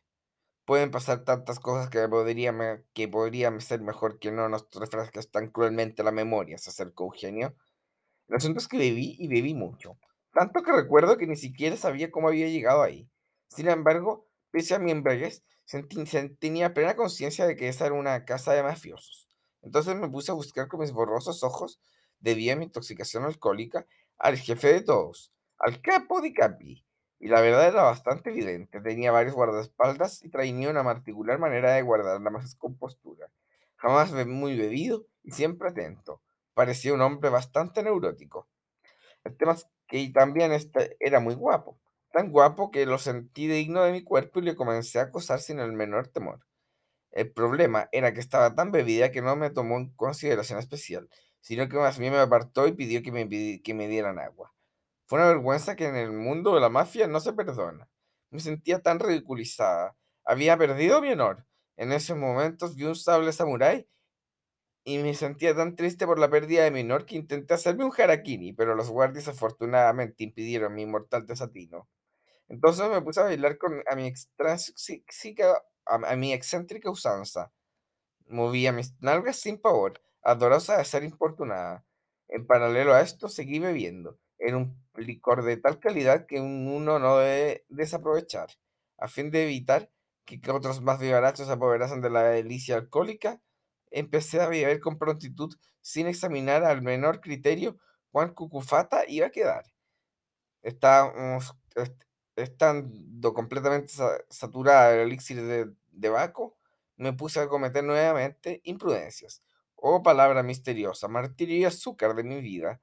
Pueden 0.65 0.91
pasar 0.91 1.25
tantas 1.25 1.61
cosas 1.61 1.91
que 1.91 2.09
podrían, 2.09 2.85
que 2.95 3.09
podrían 3.09 3.61
ser 3.61 3.81
mejor 3.81 4.19
que 4.19 4.33
no 4.33 4.49
nos 4.49 4.69
refresques 4.73 5.31
tan 5.31 5.51
cruelmente 5.51 6.03
la 6.03 6.13
memoria, 6.13 6.59
se 6.59 6.71
acercó 6.71 7.05
Eugenio. 7.05 7.55
El 8.29 8.37
asunto 8.37 8.61
es 8.61 8.69
que 8.69 8.79
bebí 8.79 9.17
y 9.19 9.29
bebí 9.29 9.55
mucho. 9.55 9.99
Tanto 10.33 10.63
que 10.63 10.73
recuerdo 10.73 11.17
que 11.17 11.27
ni 11.27 11.37
siquiera 11.37 11.77
sabía 11.77 12.11
cómo 12.11 12.29
había 12.29 12.49
llegado 12.49 12.83
ahí. 12.83 13.09
Sin 13.49 13.69
embargo, 13.69 14.27
pese 14.51 14.75
a 14.75 14.79
mi 14.79 14.91
embriaguez, 14.91 15.43
tenía 16.39 16.75
plena 16.75 16.97
conciencia 16.97 17.47
de 17.47 17.57
que 17.57 17.69
esa 17.69 17.87
era 17.87 17.95
una 17.95 18.25
casa 18.25 18.53
de 18.53 18.63
mafiosos. 18.63 19.29
Entonces 19.63 19.95
me 19.97 20.09
puse 20.09 20.31
a 20.31 20.35
buscar 20.35 20.69
con 20.69 20.81
mis 20.81 20.93
borrosos 20.93 21.43
ojos, 21.43 21.81
debido 22.19 22.53
a 22.53 22.57
mi 22.57 22.67
intoxicación 22.67 23.25
alcohólica, 23.25 23.87
al 24.19 24.37
jefe 24.39 24.73
de 24.73 24.83
todos, 24.83 25.33
al 25.59 25.81
capo 25.81 26.21
de 26.21 26.33
capi. 26.33 26.85
Y 27.19 27.29
la 27.29 27.41
verdad 27.41 27.69
era 27.69 27.83
bastante 27.83 28.31
evidente. 28.31 28.81
Tenía 28.81 29.13
varios 29.13 29.35
guardaespaldas 29.35 30.25
y 30.25 30.31
traía 30.31 30.71
una 30.71 30.83
particular 30.83 31.39
manera 31.39 31.73
de 31.73 31.83
guardar 31.83 32.21
la 32.21 32.31
más 32.31 32.55
compostura. 32.55 33.31
Jamás 33.77 34.13
muy 34.27 34.57
bebido 34.57 35.07
y 35.23 35.33
siempre 35.33 35.69
atento. 35.69 36.23
Parecía 36.55 36.95
un 36.95 37.03
hombre 37.03 37.31
bastante 37.31 37.83
neurótico. 37.83 38.49
El 39.25 39.37
tema 39.37 39.57
que 39.91 40.09
también 40.11 40.53
este 40.53 40.97
era 41.01 41.21
muy 41.21 41.35
guapo. 41.35 41.79
Tan 42.13 42.31
guapo 42.31 42.71
que 42.71 42.87
lo 42.87 42.99
sentí 42.99 43.47
digno 43.49 43.83
de 43.83 43.93
mi 43.93 44.03
cuerpo 44.03 44.39
y 44.39 44.43
le 44.43 44.57
comencé 44.57 45.01
a 45.01 45.05
acosar 45.05 45.41
sin 45.41 45.59
el 45.59 45.73
menor 45.73 46.09
temor. 46.09 46.47
El 47.11 47.33
problema 47.33 47.89
era 47.93 48.15
que 48.15 48.21
estaba 48.21 48.55
tan 48.55 48.71
bebida 48.71 49.11
que 49.11 49.21
no 49.21 49.35
me 49.37 49.51
tomó 49.51 49.79
en 49.79 49.93
consideración 49.95 50.59
especial, 50.59 51.09
sino 51.41 51.69
que 51.69 51.77
más 51.77 51.99
bien 51.99 52.13
me 52.13 52.21
apartó 52.21 52.69
y 52.69 52.73
pidió 52.73 53.03
que 53.03 53.11
me, 53.11 53.29
que 53.63 53.75
me 53.75 53.89
dieran 53.89 54.19
agua. 54.19 54.55
Fue 55.07 55.19
una 55.19 55.29
vergüenza 55.29 55.75
que 55.75 55.87
en 55.87 55.97
el 55.97 56.13
mundo 56.13 56.55
de 56.55 56.61
la 56.61 56.69
mafia 56.69 57.09
no 57.09 57.19
se 57.19 57.33
perdona. 57.33 57.89
Me 58.31 58.39
sentía 58.39 58.81
tan 58.81 59.01
ridiculizada. 59.01 59.97
Había 60.25 60.57
perdido 60.57 61.01
mi 61.01 61.09
honor. 61.11 61.47
En 61.77 61.91
esos 61.93 62.17
momentos 62.17 62.77
vi 62.77 62.85
un 62.85 62.95
sable 62.95 63.33
samurái 63.33 63.89
y 64.85 64.99
me 64.99 65.15
sentía 65.15 65.55
tan 65.55 65.77
triste 65.77 66.07
por 66.07 66.19
la 66.19 66.31
pérdida 66.31 66.65
de 66.65 66.71
mi 66.71 66.81
honor 66.81 67.07
que 67.07 67.17
intenté 67.17 67.55
hacerme 67.55 67.85
un 67.85 67.93
harakiri, 67.97 68.53
pero 68.55 68.75
los 68.75 68.91
guardias 68.91 69.29
afortunadamente 69.29 70.25
impidieron 70.25 70.75
mi 70.75 70.87
mortal 70.87 71.27
desatino. 71.27 71.89
Entonces 72.49 72.89
me 72.91 73.03
puse 73.03 73.21
a 73.21 73.25
bailar 73.25 73.59
con 73.59 73.83
a 73.91 73.97
mi 73.97 74.07
a, 75.87 76.17
mi 76.17 76.33
excéntrica 76.33 76.91
usanza. 76.91 77.53
Movía 78.29 78.73
mis 78.73 78.95
nalgas 79.01 79.37
sin 79.39 79.59
pavor, 79.61 80.01
adorosa 80.23 80.79
de 80.79 80.85
ser 80.85 81.05
importunada. 81.05 81.85
En 82.29 82.47
paralelo 82.47 82.95
a 82.95 83.01
esto, 83.03 83.29
seguí 83.29 83.59
bebiendo. 83.59 84.19
Era 84.39 84.57
un 84.59 84.83
licor 84.97 85.43
de 85.45 85.57
tal 85.57 85.81
calidad 85.81 86.27
que 86.27 86.41
un- 86.41 86.69
uno 86.69 86.99
no 86.99 87.19
debe 87.19 87.65
desaprovechar. 87.69 88.51
A 88.99 89.09
fin 89.09 89.31
de 89.31 89.45
evitar 89.45 89.91
que 90.25 90.41
otros 90.53 90.81
más 90.83 91.01
vivarachos 91.01 91.47
se 91.49 91.53
apoderasen 91.53 92.01
de 92.03 92.11
la 92.11 92.23
delicia 92.25 92.77
alcohólica, 92.77 93.41
empecé 93.91 94.41
a 94.41 94.49
beber 94.49 94.81
con 94.81 94.99
prontitud, 94.99 95.55
sin 95.81 96.07
examinar 96.07 96.65
al 96.65 96.83
menor 96.83 97.21
criterio 97.21 97.79
cuán 98.11 98.35
cucufata 98.35 99.05
iba 99.09 99.27
a 99.27 99.31
quedar. 99.31 99.65
Estábamos 100.63 101.55
est 101.77 102.05
estando 102.37 103.35
completamente 103.35 103.89
sa 103.89 104.19
saturada 104.31 104.91
del 104.93 105.09
elixir 105.09 105.43
de 105.43 105.71
de 105.93 106.09
Baco, 106.09 106.57
me 106.97 107.13
puse 107.13 107.41
a 107.41 107.49
cometer 107.49 107.85
nuevamente 107.85 108.61
imprudencias. 108.65 109.43
Oh, 109.77 110.03
palabra 110.03 110.43
misteriosa, 110.43 111.09
martirio 111.09 111.57
y 111.57 111.65
azúcar 111.65 112.15
de 112.15 112.25
mi 112.25 112.41
vida. 112.41 112.81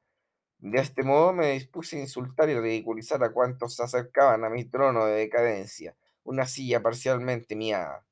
De 0.60 0.80
este 0.80 1.04
modo 1.04 1.34
me 1.34 1.52
dispuse 1.52 1.98
a 1.98 2.02
insultar 2.02 2.50
y 2.50 2.60
ridiculizar 2.60 3.24
a 3.24 3.32
cuantos 3.32 3.76
se 3.76 3.84
acercaban 3.84 4.44
a 4.44 4.50
mi 4.50 4.66
trono 4.66 5.06
de 5.06 5.14
decadencia, 5.14 5.96
una 6.24 6.48
silla 6.48 6.82
parcialmente 6.82 7.56
mía 7.56 8.04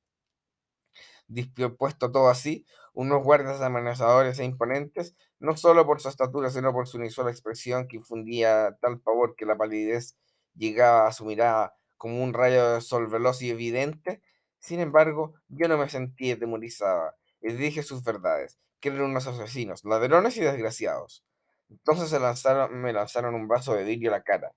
dispuesto 1.28 2.12
todo 2.12 2.30
así, 2.30 2.66
unos 2.94 3.24
guardias 3.24 3.62
amenazadores 3.62 4.40
e 4.40 4.46
imponentes, 4.46 5.16
no 5.40 5.58
solo 5.58 5.86
por 5.86 6.02
su 6.02 6.10
estatura, 6.10 6.50
sino 6.50 6.72
por 6.74 6.88
su 6.88 6.98
inusual 6.98 7.30
expresión 7.30 7.88
que 7.88 7.98
infundía 7.98 8.78
tal 8.82 9.00
pavor 9.00 9.36
que 9.36 9.46
la 9.46 9.58
palidez 9.58 10.16
llegaba 10.56 11.08
a 11.08 11.12
su 11.12 11.26
mirada 11.26 11.76
como 11.98 12.24
un 12.24 12.34
rayo 12.34 12.74
de 12.74 12.82
sol 12.82 13.08
veloz 13.08 13.42
y 13.42 13.50
evidente. 13.50 14.22
Sin 14.60 14.80
embargo, 14.80 15.34
yo 15.48 15.68
no 15.68 15.78
me 15.78 15.90
sentí 15.90 16.32
atemorizada 16.32 17.16
y 17.42 17.54
dije 17.54 17.84
sus 17.84 18.04
verdades, 18.04 18.60
que 18.80 18.90
eran 18.90 19.02
unos 19.02 19.28
asesinos, 19.28 19.84
ladrones 19.84 20.38
y 20.38 20.42
desgraciados. 20.42 21.24
Entonces 21.70 22.10
se 22.10 22.20
lanzaron, 22.20 22.82
me 22.82 22.94
lanzaron 22.94 23.36
un 23.36 23.48
vaso 23.48 23.74
de 23.74 23.84
vidrio 23.84 24.10
a 24.10 24.18
la 24.18 24.24
cara. 24.24 24.54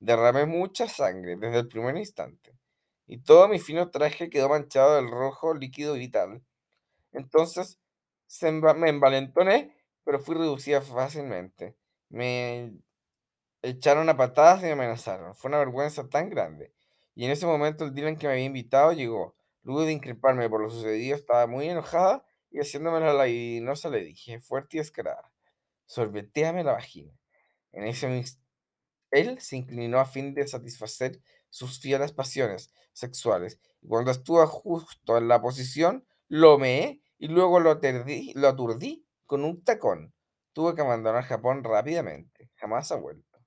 Derramé 0.00 0.46
mucha 0.46 0.88
sangre 0.88 1.36
desde 1.36 1.60
el 1.60 1.68
primer 1.68 1.96
instante, 1.96 2.57
y 3.08 3.18
todo 3.18 3.48
mi 3.48 3.58
fino 3.58 3.90
traje 3.90 4.30
quedó 4.30 4.50
manchado 4.50 4.96
del 4.96 5.10
rojo 5.10 5.54
líquido 5.54 5.94
vital. 5.94 6.42
Entonces 7.12 7.80
se 8.26 8.52
me 8.52 8.90
envalentoné, 8.90 9.74
pero 10.04 10.20
fui 10.20 10.36
reducida 10.36 10.82
fácilmente. 10.82 11.76
Me 12.10 12.72
echaron 13.62 14.08
a 14.10 14.16
patadas 14.16 14.60
y 14.60 14.66
me 14.66 14.72
amenazaron. 14.72 15.34
Fue 15.34 15.48
una 15.48 15.58
vergüenza 15.58 16.08
tan 16.08 16.28
grande. 16.28 16.72
Y 17.14 17.24
en 17.24 17.30
ese 17.30 17.46
momento 17.46 17.84
el 17.84 17.94
dealer 17.94 18.18
que 18.18 18.26
me 18.26 18.34
había 18.34 18.44
invitado 18.44 18.92
llegó. 18.92 19.34
Luego 19.62 19.84
de 19.84 19.92
increparme 19.92 20.48
por 20.48 20.62
lo 20.62 20.70
sucedido, 20.70 21.16
estaba 21.16 21.46
muy 21.46 21.68
enojada 21.68 22.24
y 22.50 22.60
haciéndome 22.60 23.00
la 23.00 23.12
labidinosa 23.12 23.90
le 23.90 24.00
dije, 24.00 24.40
fuerte 24.40 24.76
y 24.76 24.80
descarada, 24.80 25.32
sorbetéame 25.86 26.64
la 26.64 26.72
vagina. 26.72 27.12
En 27.72 27.84
ese 27.84 28.06
él 29.10 29.40
se 29.40 29.56
inclinó 29.56 29.98
a 29.98 30.04
fin 30.04 30.34
de 30.34 30.46
satisfacer 30.46 31.20
sus 31.50 31.80
fieras 31.80 32.12
pasiones 32.12 32.72
sexuales, 32.92 33.60
y 33.80 33.88
cuando 33.88 34.10
estuvo 34.10 34.46
justo 34.46 35.16
en 35.16 35.28
la 35.28 35.40
posición, 35.40 36.06
lo 36.28 36.58
meé 36.58 37.00
y 37.18 37.28
luego 37.28 37.60
lo 37.60 37.70
aturdí, 37.70 39.06
con 39.26 39.44
un 39.44 39.62
tacón. 39.62 40.12
Tuve 40.52 40.74
que 40.74 40.80
abandonar 40.80 41.24
Japón 41.24 41.62
rápidamente, 41.62 42.50
jamás 42.56 42.90
ha 42.92 42.96
vuelto. 42.96 43.38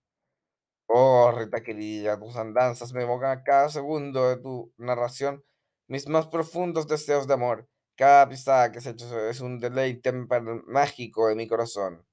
Oh, 0.87 1.31
Rita 1.31 1.63
querida, 1.63 2.19
tus 2.19 2.35
andanzas 2.35 2.93
me 2.93 3.03
evocan 3.03 3.43
cada 3.43 3.69
segundo 3.69 4.29
de 4.29 4.37
tu 4.37 4.73
narración 4.77 5.43
mis 5.87 6.07
más 6.07 6.27
profundos 6.27 6.87
deseos 6.87 7.27
de 7.27 7.33
amor. 7.33 7.67
Cada 7.97 8.27
pisada 8.29 8.71
que 8.71 8.79
has 8.79 8.85
hecho 8.85 9.29
es 9.29 9.41
un 9.41 9.59
deleite 9.59 10.13
mágico 10.13 11.27
de 11.27 11.35
mi 11.35 11.47
corazón. 11.49 12.05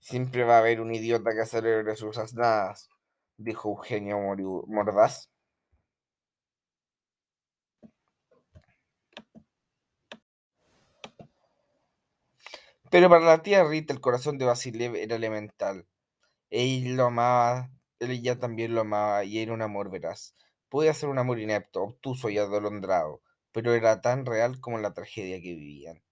Siempre 0.00 0.42
va 0.42 0.56
a 0.56 0.58
haber 0.58 0.80
un 0.80 0.92
idiota 0.92 1.30
que 1.34 1.46
celebre 1.46 1.94
sus 1.94 2.18
asnadas, 2.18 2.88
dijo 3.38 3.70
Eugenio 3.70 4.18
Mordaz. 4.66 5.30
Pero 12.90 13.08
para 13.08 13.24
la 13.24 13.42
tía 13.42 13.64
Rita 13.64 13.92
el 13.92 14.00
corazón 14.00 14.38
de 14.38 14.46
Basilev 14.46 14.96
era 14.96 15.16
elemental. 15.16 15.86
Él 16.50 16.96
lo 16.96 17.06
amaba, 17.06 17.70
ella 18.00 18.38
también 18.38 18.74
lo 18.74 18.82
amaba 18.82 19.24
y 19.24 19.38
era 19.40 19.52
un 19.52 19.62
amor 19.62 19.90
veraz. 19.90 20.34
Podía 20.68 20.94
ser 20.94 21.08
un 21.10 21.18
amor 21.18 21.38
inepto, 21.40 21.82
obtuso 21.82 22.30
y 22.30 22.38
adolondrado, 22.38 23.22
pero 23.52 23.74
era 23.74 24.00
tan 24.00 24.26
real 24.26 24.60
como 24.60 24.78
la 24.78 24.94
tragedia 24.94 25.40
que 25.40 25.54
vivían. 25.54 26.02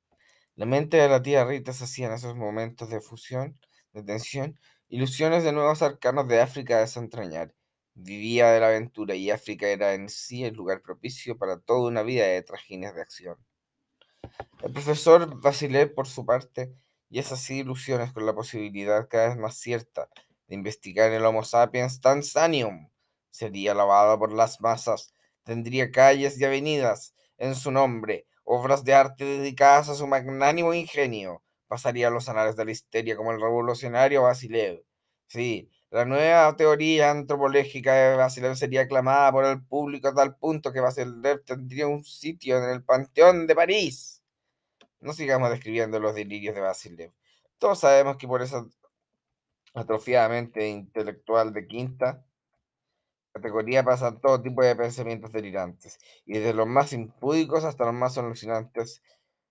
La 0.56 0.66
mente 0.66 0.98
de 0.98 1.08
la 1.08 1.22
tía 1.22 1.44
Rita 1.44 1.72
se 1.72 1.84
hacía 1.84 2.06
en 2.06 2.14
esos 2.14 2.36
momentos 2.36 2.90
de 2.90 3.00
fusión, 3.00 3.58
de 3.92 4.02
tensión, 4.02 4.58
ilusiones 4.88 5.42
de 5.42 5.53
nuevos 5.53 5.83
arcanos 5.83 6.29
de 6.29 6.40
África 6.40 6.77
a 6.77 6.81
desentrañar. 6.81 7.55
Vivía 7.94 8.51
de 8.51 8.61
la 8.61 8.68
aventura 8.68 9.14
y 9.14 9.31
África 9.31 9.66
era 9.66 9.94
en 9.94 10.09
sí 10.09 10.44
el 10.44 10.55
lugar 10.55 10.83
propicio 10.83 11.37
para 11.38 11.59
toda 11.59 11.88
una 11.88 12.03
vida 12.03 12.25
de 12.27 12.42
tragedias 12.42 12.94
de 12.94 13.01
acción. 13.01 13.37
El 14.62 14.72
profesor 14.72 15.40
Vasilev, 15.40 15.94
por 15.94 16.07
su 16.07 16.25
parte, 16.25 16.75
y 17.09 17.18
esas 17.18 17.40
sí 17.40 17.59
ilusiones 17.61 18.12
con 18.12 18.27
la 18.27 18.35
posibilidad 18.35 19.09
cada 19.09 19.29
vez 19.29 19.37
más 19.37 19.57
cierta 19.57 20.09
de 20.46 20.55
investigar 20.55 21.11
el 21.11 21.25
Homo 21.25 21.42
sapiens 21.42 22.01
Tanzanium, 22.01 22.88
sería 23.31 23.72
alabado 23.72 24.18
por 24.18 24.33
las 24.33 24.61
masas, 24.61 25.14
tendría 25.42 25.90
calles 25.90 26.38
y 26.40 26.44
avenidas 26.44 27.14
en 27.38 27.55
su 27.55 27.70
nombre, 27.70 28.27
obras 28.44 28.85
de 28.85 28.94
arte 28.94 29.25
dedicadas 29.25 29.88
a 29.88 29.94
su 29.94 30.07
magnánimo 30.07 30.75
ingenio, 30.75 31.42
pasaría 31.68 32.09
a 32.09 32.11
los 32.11 32.29
anales 32.29 32.57
de 32.57 32.64
la 32.64 32.70
histeria 32.70 33.16
como 33.16 33.33
el 33.33 33.40
revolucionario 33.40 34.22
Vasilev. 34.22 34.85
Sí, 35.26 35.70
la 35.90 36.05
nueva 36.05 36.57
teoría 36.57 37.11
antropológica 37.11 37.94
de 37.94 38.16
Vasilev 38.16 38.57
sería 38.57 38.83
aclamada 38.83 39.33
por 39.33 39.44
el 39.44 39.64
público 39.64 40.09
a 40.09 40.14
tal 40.14 40.37
punto 40.37 40.72
que 40.72 40.81
Vasilev 40.81 41.44
tendría 41.44 41.87
un 41.87 42.05
sitio 42.05 42.59
en 42.59 42.70
el 42.70 42.85
Panteón 42.85 43.46
de 43.46 43.55
París. 43.55 44.22
No 45.00 45.12
sigamos 45.12 45.50
describiendo 45.50 46.00
los 46.00 46.14
delirios 46.14 46.55
de 46.55 46.61
Vasilev. 46.61 47.12
Todos 47.59 47.81
sabemos 47.81 48.16
que 48.16 48.29
por 48.29 48.42
esa 48.42 48.66
atrofiada 49.74 50.29
mente 50.29 50.68
intelectual 50.68 51.52
de 51.52 51.66
quinta 51.66 52.24
categoría 53.37 53.85
pasan 53.85 54.20
todo 54.20 54.40
tipo 54.40 54.62
de 54.62 54.74
pensamientos 54.74 55.31
delirantes, 55.31 55.98
y 56.24 56.38
desde 56.38 56.55
los 56.55 56.66
más 56.66 56.94
impúdicos 56.94 57.64
hasta 57.64 57.85
los 57.85 57.92
más 57.92 58.16
alucinantes 58.16 59.02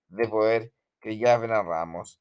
de 0.08 0.28
poder 0.28 0.72
que 1.06 1.18
ya 1.18 1.38
narramos. 1.38 2.20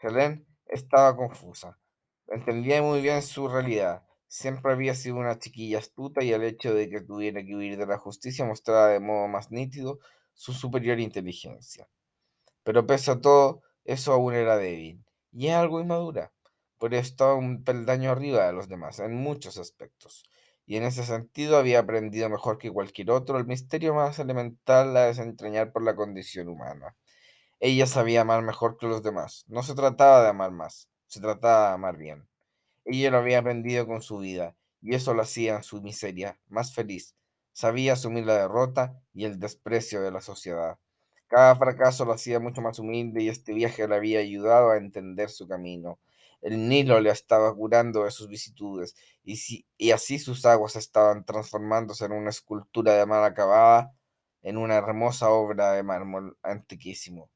Helen 0.00 0.46
estaba 0.64 1.14
confusa. 1.14 1.78
Entendía 2.26 2.80
muy 2.80 3.02
bien 3.02 3.20
su 3.20 3.48
realidad. 3.48 4.02
Siempre 4.28 4.72
había 4.72 4.94
sido 4.94 5.16
una 5.16 5.38
chiquilla 5.38 5.76
astuta 5.78 6.24
y 6.24 6.32
el 6.32 6.42
hecho 6.42 6.72
de 6.72 6.88
que 6.88 7.02
tuviera 7.02 7.44
que 7.44 7.54
huir 7.54 7.76
de 7.76 7.84
la 7.86 7.98
justicia 7.98 8.46
mostraba 8.46 8.88
de 8.88 8.98
modo 8.98 9.28
más 9.28 9.50
nítido 9.50 9.98
su 10.32 10.54
superior 10.54 11.00
inteligencia. 11.00 11.86
Pero 12.62 12.86
pese 12.86 13.10
a 13.10 13.20
todo, 13.20 13.60
eso 13.84 14.14
aún 14.14 14.32
era 14.32 14.56
débil 14.56 15.04
y 15.30 15.48
es 15.48 15.54
algo 15.54 15.80
inmadura, 15.80 16.32
pero 16.80 16.96
estaba 16.96 17.34
un 17.34 17.62
peldaño 17.62 18.10
arriba 18.10 18.46
de 18.46 18.54
los 18.54 18.68
demás 18.68 19.00
en 19.00 19.14
muchos 19.14 19.58
aspectos, 19.58 20.24
y 20.64 20.76
en 20.76 20.84
ese 20.84 21.02
sentido 21.02 21.58
había 21.58 21.80
aprendido 21.80 22.30
mejor 22.30 22.56
que 22.56 22.70
cualquier 22.70 23.10
otro 23.10 23.36
el 23.36 23.44
misterio 23.46 23.94
más 23.94 24.18
elemental 24.18 24.96
a 24.96 25.06
desentrañar 25.06 25.72
por 25.72 25.82
la 25.82 25.94
condición 25.94 26.48
humana. 26.48 26.96
Ella 27.66 27.86
sabía 27.86 28.20
amar 28.20 28.42
mejor 28.42 28.76
que 28.78 28.86
los 28.86 29.02
demás. 29.02 29.44
No 29.48 29.62
se 29.62 29.74
trataba 29.74 30.22
de 30.22 30.28
amar 30.28 30.50
más, 30.52 30.88
se 31.06 31.20
trataba 31.20 31.68
de 31.68 31.74
amar 31.74 31.96
bien. 31.96 32.28
Ella 32.84 33.10
lo 33.10 33.18
había 33.18 33.40
aprendido 33.40 33.86
con 33.86 34.02
su 34.02 34.18
vida, 34.18 34.56
y 34.82 34.94
eso 34.94 35.14
lo 35.14 35.22
hacía 35.22 35.56
en 35.56 35.62
su 35.64 35.82
miseria 35.82 36.40
más 36.48 36.74
feliz. 36.74 37.16
Sabía 37.54 37.94
asumir 37.94 38.26
la 38.26 38.36
derrota 38.36 39.00
y 39.14 39.24
el 39.26 39.40
desprecio 39.40 40.02
de 40.02 40.10
la 40.12 40.20
sociedad. 40.22 40.78
Cada 41.28 41.56
fracaso 41.56 42.04
lo 42.04 42.12
hacía 42.14 42.40
mucho 42.40 42.62
más 42.62 42.78
humilde 42.80 43.22
y 43.22 43.28
este 43.30 43.54
viaje 43.54 43.88
le 43.88 43.96
había 43.96 44.20
ayudado 44.20 44.70
a 44.70 44.78
entender 44.78 45.30
su 45.30 45.48
camino. 45.48 46.00
El 46.42 46.68
Nilo 46.68 47.00
le 47.00 47.10
estaba 47.10 47.54
curando 47.54 48.04
de 48.04 48.10
sus 48.12 48.28
vicitudes 48.28 48.96
y, 49.24 49.36
si- 49.36 49.66
y 49.78 49.92
así 49.92 50.18
sus 50.18 50.44
aguas 50.46 50.76
estaban 50.76 51.24
transformándose 51.24 52.04
en 52.06 52.12
una 52.12 52.30
escultura 52.30 52.94
de 52.94 53.06
mal 53.06 53.24
acabada, 53.24 53.94
en 54.42 54.58
una 54.58 54.76
hermosa 54.76 55.30
obra 55.30 55.72
de 55.72 55.82
mármol 55.82 56.38
antiquísimo. 56.42 57.30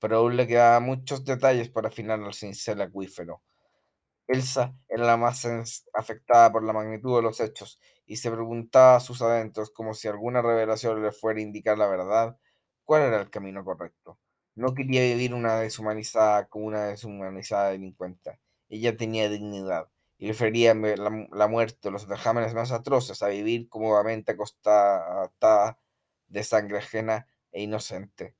Pero 0.00 0.18
aún 0.18 0.36
le 0.36 0.46
quedaban 0.46 0.84
muchos 0.84 1.24
detalles 1.24 1.68
para 1.70 1.88
afinar 1.88 2.20
el 2.20 2.34
cincel 2.34 2.80
acuífero. 2.82 3.42
Elsa 4.28 4.74
era 4.88 5.04
la 5.04 5.16
más 5.16 5.46
afectada 5.94 6.50
por 6.52 6.64
la 6.64 6.72
magnitud 6.72 7.16
de 7.16 7.22
los 7.22 7.40
hechos 7.40 7.80
y 8.06 8.16
se 8.16 8.30
preguntaba 8.30 8.96
a 8.96 9.00
sus 9.00 9.22
adentros 9.22 9.70
como 9.70 9.94
si 9.94 10.08
alguna 10.08 10.42
revelación 10.42 11.02
le 11.02 11.12
fuera 11.12 11.38
a 11.40 11.42
indicar 11.42 11.78
la 11.78 11.86
verdad, 11.86 12.36
cuál 12.84 13.02
era 13.02 13.20
el 13.20 13.30
camino 13.30 13.64
correcto. 13.64 14.18
No 14.54 14.74
quería 14.74 15.02
vivir 15.02 15.34
una 15.34 15.56
deshumanizada 15.60 16.48
como 16.48 16.66
una 16.66 16.86
deshumanizada 16.86 17.70
delincuente. 17.70 18.40
Ella 18.68 18.96
tenía 18.96 19.28
dignidad 19.28 19.88
y 20.18 20.26
prefería 20.26 20.74
la, 20.74 21.28
la 21.30 21.48
muerte 21.48 21.88
o 21.88 21.90
los 21.90 22.06
vejámenes 22.08 22.54
más 22.54 22.72
atroces 22.72 23.22
a 23.22 23.28
vivir 23.28 23.68
cómodamente 23.68 24.32
acostada 24.32 25.30
de 26.28 26.44
sangre 26.44 26.78
ajena 26.78 27.26
e 27.52 27.62
inocente. 27.62 28.34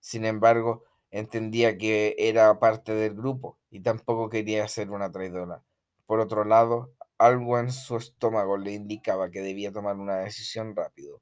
Sin 0.00 0.24
embargo, 0.24 0.84
entendía 1.10 1.76
que 1.78 2.14
era 2.18 2.58
parte 2.58 2.94
del 2.94 3.14
grupo 3.14 3.58
y 3.70 3.80
tampoco 3.80 4.28
quería 4.28 4.66
ser 4.68 4.90
una 4.90 5.10
traidora. 5.10 5.62
Por 6.06 6.20
otro 6.20 6.44
lado, 6.44 6.92
algo 7.18 7.58
en 7.58 7.70
su 7.70 7.96
estómago 7.96 8.56
le 8.56 8.72
indicaba 8.72 9.30
que 9.30 9.40
debía 9.40 9.72
tomar 9.72 9.96
una 9.96 10.16
decisión 10.16 10.74
rápido. 10.74 11.20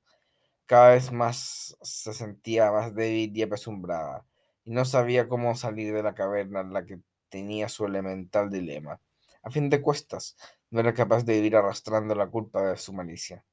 Cada 0.67 0.91
vez 0.91 1.13
más 1.13 1.77
se 1.83 2.13
sentía 2.13 2.71
más 2.71 2.95
débil 2.95 3.37
y 3.37 3.43
apesumbrada, 3.43 4.27
y 4.65 4.71
no 4.71 4.85
sabía 4.85 5.29
cómo 5.29 5.55
salir 5.55 5.95
de 5.95 6.03
la 6.03 6.15
caverna 6.15 6.61
en 6.61 6.73
la 6.73 6.85
que 6.85 7.01
tenía 7.29 7.69
su 7.69 7.87
elemental 7.87 8.51
dilema. 8.51 9.01
A 9.43 9.51
fin 9.51 9.71
de 9.71 9.81
cuentas, 9.81 10.37
no 10.71 10.81
era 10.81 10.95
capaz 10.95 11.25
de 11.25 11.35
vivir 11.35 11.57
arrastrando 11.57 12.15
la 12.15 12.29
culpa 12.29 12.63
de 12.63 12.77
su 12.77 12.93
malicia. 12.93 13.45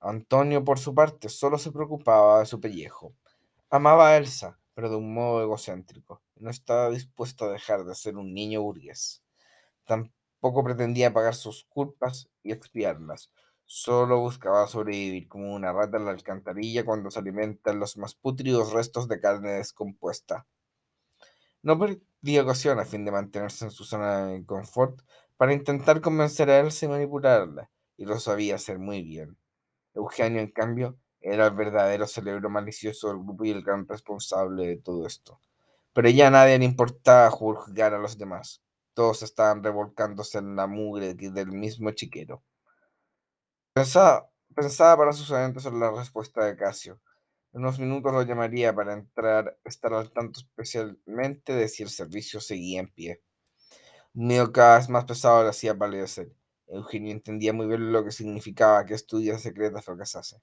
Antonio, 0.00 0.64
por 0.64 0.78
su 0.78 0.94
parte, 0.94 1.28
solo 1.28 1.58
se 1.58 1.72
preocupaba 1.72 2.40
de 2.40 2.46
su 2.46 2.60
pellejo. 2.60 3.14
Amaba 3.70 4.08
a 4.08 4.16
Elsa, 4.16 4.58
pero 4.76 4.90
de 4.90 4.96
un 4.96 5.14
modo 5.14 5.42
egocéntrico. 5.42 6.22
No 6.34 6.50
estaba 6.50 6.90
dispuesto 6.90 7.46
a 7.46 7.50
dejar 7.50 7.84
de 7.86 7.94
ser 7.94 8.18
un 8.18 8.34
niño 8.34 8.60
burgués. 8.60 9.22
Tampoco 9.86 10.62
pretendía 10.62 11.14
pagar 11.14 11.34
sus 11.34 11.64
culpas 11.64 12.28
y 12.42 12.52
expiarlas. 12.52 13.32
Solo 13.64 14.20
buscaba 14.20 14.66
sobrevivir 14.66 15.28
como 15.28 15.54
una 15.54 15.72
rata 15.72 15.96
en 15.96 16.04
la 16.04 16.10
alcantarilla 16.10 16.84
cuando 16.84 17.10
se 17.10 17.18
alimentan 17.18 17.80
los 17.80 17.96
más 17.96 18.14
putridos 18.14 18.74
restos 18.74 19.08
de 19.08 19.18
carne 19.18 19.52
descompuesta. 19.52 20.46
No 21.62 21.78
perdía 21.78 22.42
ocasión 22.42 22.78
a 22.78 22.84
fin 22.84 23.06
de 23.06 23.12
mantenerse 23.12 23.64
en 23.64 23.70
su 23.70 23.84
zona 23.84 24.26
de 24.26 24.44
confort 24.44 25.00
para 25.38 25.54
intentar 25.54 26.02
convencer 26.02 26.50
a 26.50 26.60
Elsa 26.60 26.84
y 26.84 26.88
manipularla, 26.90 27.70
y 27.96 28.04
lo 28.04 28.20
sabía 28.20 28.56
hacer 28.56 28.78
muy 28.78 29.02
bien. 29.02 29.38
Eugenio, 29.94 30.42
en 30.42 30.50
cambio, 30.50 30.98
era 31.26 31.46
el 31.46 31.54
verdadero 31.54 32.06
cerebro 32.06 32.48
malicioso 32.48 33.08
del 33.08 33.18
grupo 33.18 33.44
y 33.44 33.50
el 33.50 33.62
gran 33.62 33.86
responsable 33.88 34.64
de 34.64 34.76
todo 34.76 35.06
esto. 35.06 35.40
Pero 35.92 36.08
ya 36.08 36.28
a 36.28 36.30
nadie 36.30 36.56
le 36.58 36.64
importaba 36.64 37.30
juzgar 37.30 37.94
a 37.94 37.98
los 37.98 38.16
demás. 38.16 38.62
Todos 38.94 39.22
estaban 39.24 39.62
revolcándose 39.62 40.38
en 40.38 40.54
la 40.54 40.68
mugre 40.68 41.14
del 41.14 41.50
mismo 41.50 41.90
chiquero. 41.90 42.44
Pensaba, 43.72 44.30
pensaba 44.54 44.96
para 44.96 45.12
sus 45.12 45.32
adentros 45.32 45.66
en 45.66 45.80
la 45.80 45.90
respuesta 45.90 46.44
de 46.44 46.56
Casio. 46.56 47.00
En 47.52 47.62
unos 47.62 47.80
minutos 47.80 48.12
lo 48.12 48.22
llamaría 48.22 48.72
para 48.72 48.92
entrar, 48.92 49.58
estar 49.64 49.94
al 49.94 50.12
tanto 50.12 50.38
especialmente 50.40 51.54
de 51.54 51.68
si 51.68 51.82
el 51.82 51.90
servicio 51.90 52.40
seguía 52.40 52.78
en 52.80 52.88
pie. 52.88 53.20
Un 54.14 54.28
miedo 54.28 54.52
cada 54.52 54.78
vez 54.78 54.88
más 54.88 55.04
pesado 55.04 55.42
le 55.42 55.48
hacía 55.48 55.76
palidecer. 55.76 56.32
Eugenio 56.68 57.10
entendía 57.10 57.52
muy 57.52 57.66
bien 57.66 57.92
lo 57.92 58.04
que 58.04 58.12
significaba 58.12 58.84
que 58.86 58.94
estudios 58.94 59.42
secretas 59.42 59.84
fracasase 59.84 60.40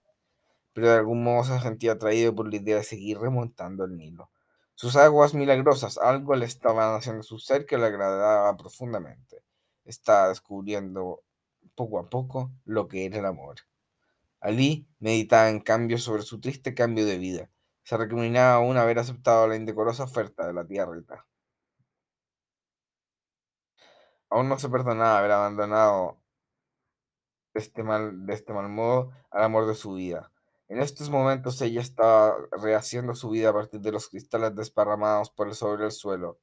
pero 0.74 0.90
de 0.90 0.98
algún 0.98 1.24
modo 1.24 1.44
se 1.44 1.60
sentía 1.60 1.94
atraído 1.94 2.36
por 2.36 2.50
la 2.50 2.58
idea 2.58 2.78
de 2.78 2.84
seguir 2.84 3.20
remontando 3.20 3.86
el 3.86 3.98
Nilo. 3.98 4.32
Sus 4.76 4.96
aguas 4.96 5.34
milagrosas, 5.34 5.98
algo 5.98 6.36
le 6.36 6.46
estaban 6.46 6.96
haciendo 6.96 7.24
su 7.24 7.40
ser 7.40 7.66
que 7.66 7.78
le 7.78 7.86
agradaba 7.86 8.58
profundamente. 8.58 9.44
Estaba 9.86 10.30
descubriendo 10.30 11.24
poco 11.76 12.00
a 12.00 12.10
poco 12.10 12.52
lo 12.66 12.88
que 12.88 13.06
era 13.06 13.20
el 13.20 13.26
amor. 13.26 13.58
Ali 14.42 14.88
meditaba 15.00 15.50
en 15.50 15.62
cambio 15.62 15.98
sobre 15.98 16.24
su 16.24 16.42
triste 16.42 16.74
cambio 16.74 17.06
de 17.06 17.18
vida. 17.18 17.50
Se 17.84 17.96
recriminaba 17.98 18.56
aún 18.56 18.78
haber 18.78 19.00
aceptado 19.00 19.48
la 19.48 19.56
indecorosa 19.56 20.04
oferta 20.04 20.46
de 20.46 20.54
la 20.54 20.66
tía 20.66 20.86
Rita. 20.86 21.26
Aún 24.30 24.50
no 24.50 24.60
se 24.60 24.68
perdonaba 24.68 25.20
haber 25.20 25.32
abandonado 25.32 26.18
de 27.54 27.62
este 27.62 27.84
mal, 27.84 28.26
de 28.26 28.34
este 28.34 28.52
mal 28.52 28.68
modo 28.68 29.12
al 29.32 29.44
amor 29.44 29.66
de 29.66 29.76
su 29.76 29.94
vida. 29.94 30.33
En 30.74 30.82
estos 30.82 31.12
momentos 31.12 31.62
ella 31.62 31.82
estaba 31.82 32.36
rehaciendo 32.52 33.14
su 33.14 33.30
vida 33.30 33.50
a 33.50 33.54
partir 33.54 33.80
de 33.80 33.92
los 33.92 34.10
cristales 34.10 34.56
desparramados 34.56 35.30
por 35.30 35.54
sobre 35.54 35.86
el 35.86 35.92
suelo. 35.92 36.40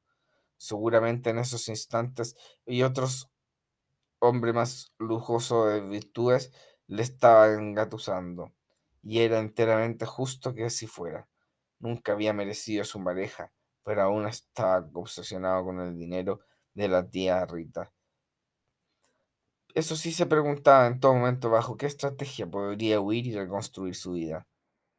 Seguramente 0.56 1.30
en 1.30 1.38
esos 1.38 1.66
instantes 1.66 2.36
y 2.64 2.84
otros 2.84 3.28
hombre 4.20 4.52
más 4.52 4.92
lujoso 4.98 5.66
de 5.66 5.80
virtudes 5.80 6.52
le 6.86 7.02
estaba 7.02 7.52
engatusando, 7.54 8.52
y 9.02 9.18
era 9.18 9.40
enteramente 9.40 10.06
justo 10.06 10.54
que 10.54 10.66
así 10.66 10.86
fuera. 10.86 11.28
Nunca 11.80 12.12
había 12.12 12.32
merecido 12.32 12.84
su 12.84 13.02
pareja, 13.02 13.52
pero 13.82 14.02
aún 14.02 14.28
estaba 14.28 14.88
obsesionado 14.94 15.64
con 15.64 15.80
el 15.80 15.98
dinero 15.98 16.38
de 16.74 16.86
la 16.86 17.10
tía 17.10 17.44
Rita. 17.46 17.92
Eso 19.74 19.94
sí 19.94 20.10
se 20.12 20.26
preguntaba 20.26 20.86
en 20.86 20.98
todo 20.98 21.14
momento 21.14 21.48
bajo 21.48 21.76
qué 21.76 21.86
estrategia 21.86 22.46
podría 22.46 23.00
huir 23.00 23.26
y 23.26 23.34
reconstruir 23.36 23.94
su 23.94 24.12
vida. 24.12 24.46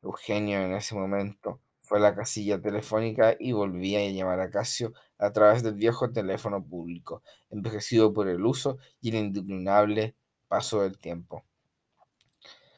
Eugenio 0.01 0.61
en 0.61 0.73
ese 0.73 0.95
momento 0.95 1.59
fue 1.81 1.97
a 1.97 2.01
la 2.01 2.15
casilla 2.15 2.61
telefónica 2.61 3.35
y 3.37 3.51
volvía 3.51 3.99
a 3.99 4.09
llamar 4.09 4.39
a 4.39 4.49
Casio 4.49 4.93
a 5.17 5.31
través 5.31 5.61
del 5.61 5.73
viejo 5.73 6.11
teléfono 6.11 6.63
público, 6.63 7.21
envejecido 7.49 8.13
por 8.13 8.29
el 8.29 8.45
uso 8.45 8.77
y 9.01 9.09
el 9.09 9.15
indeclinable 9.15 10.15
paso 10.47 10.81
del 10.81 10.97
tiempo. 10.97 11.43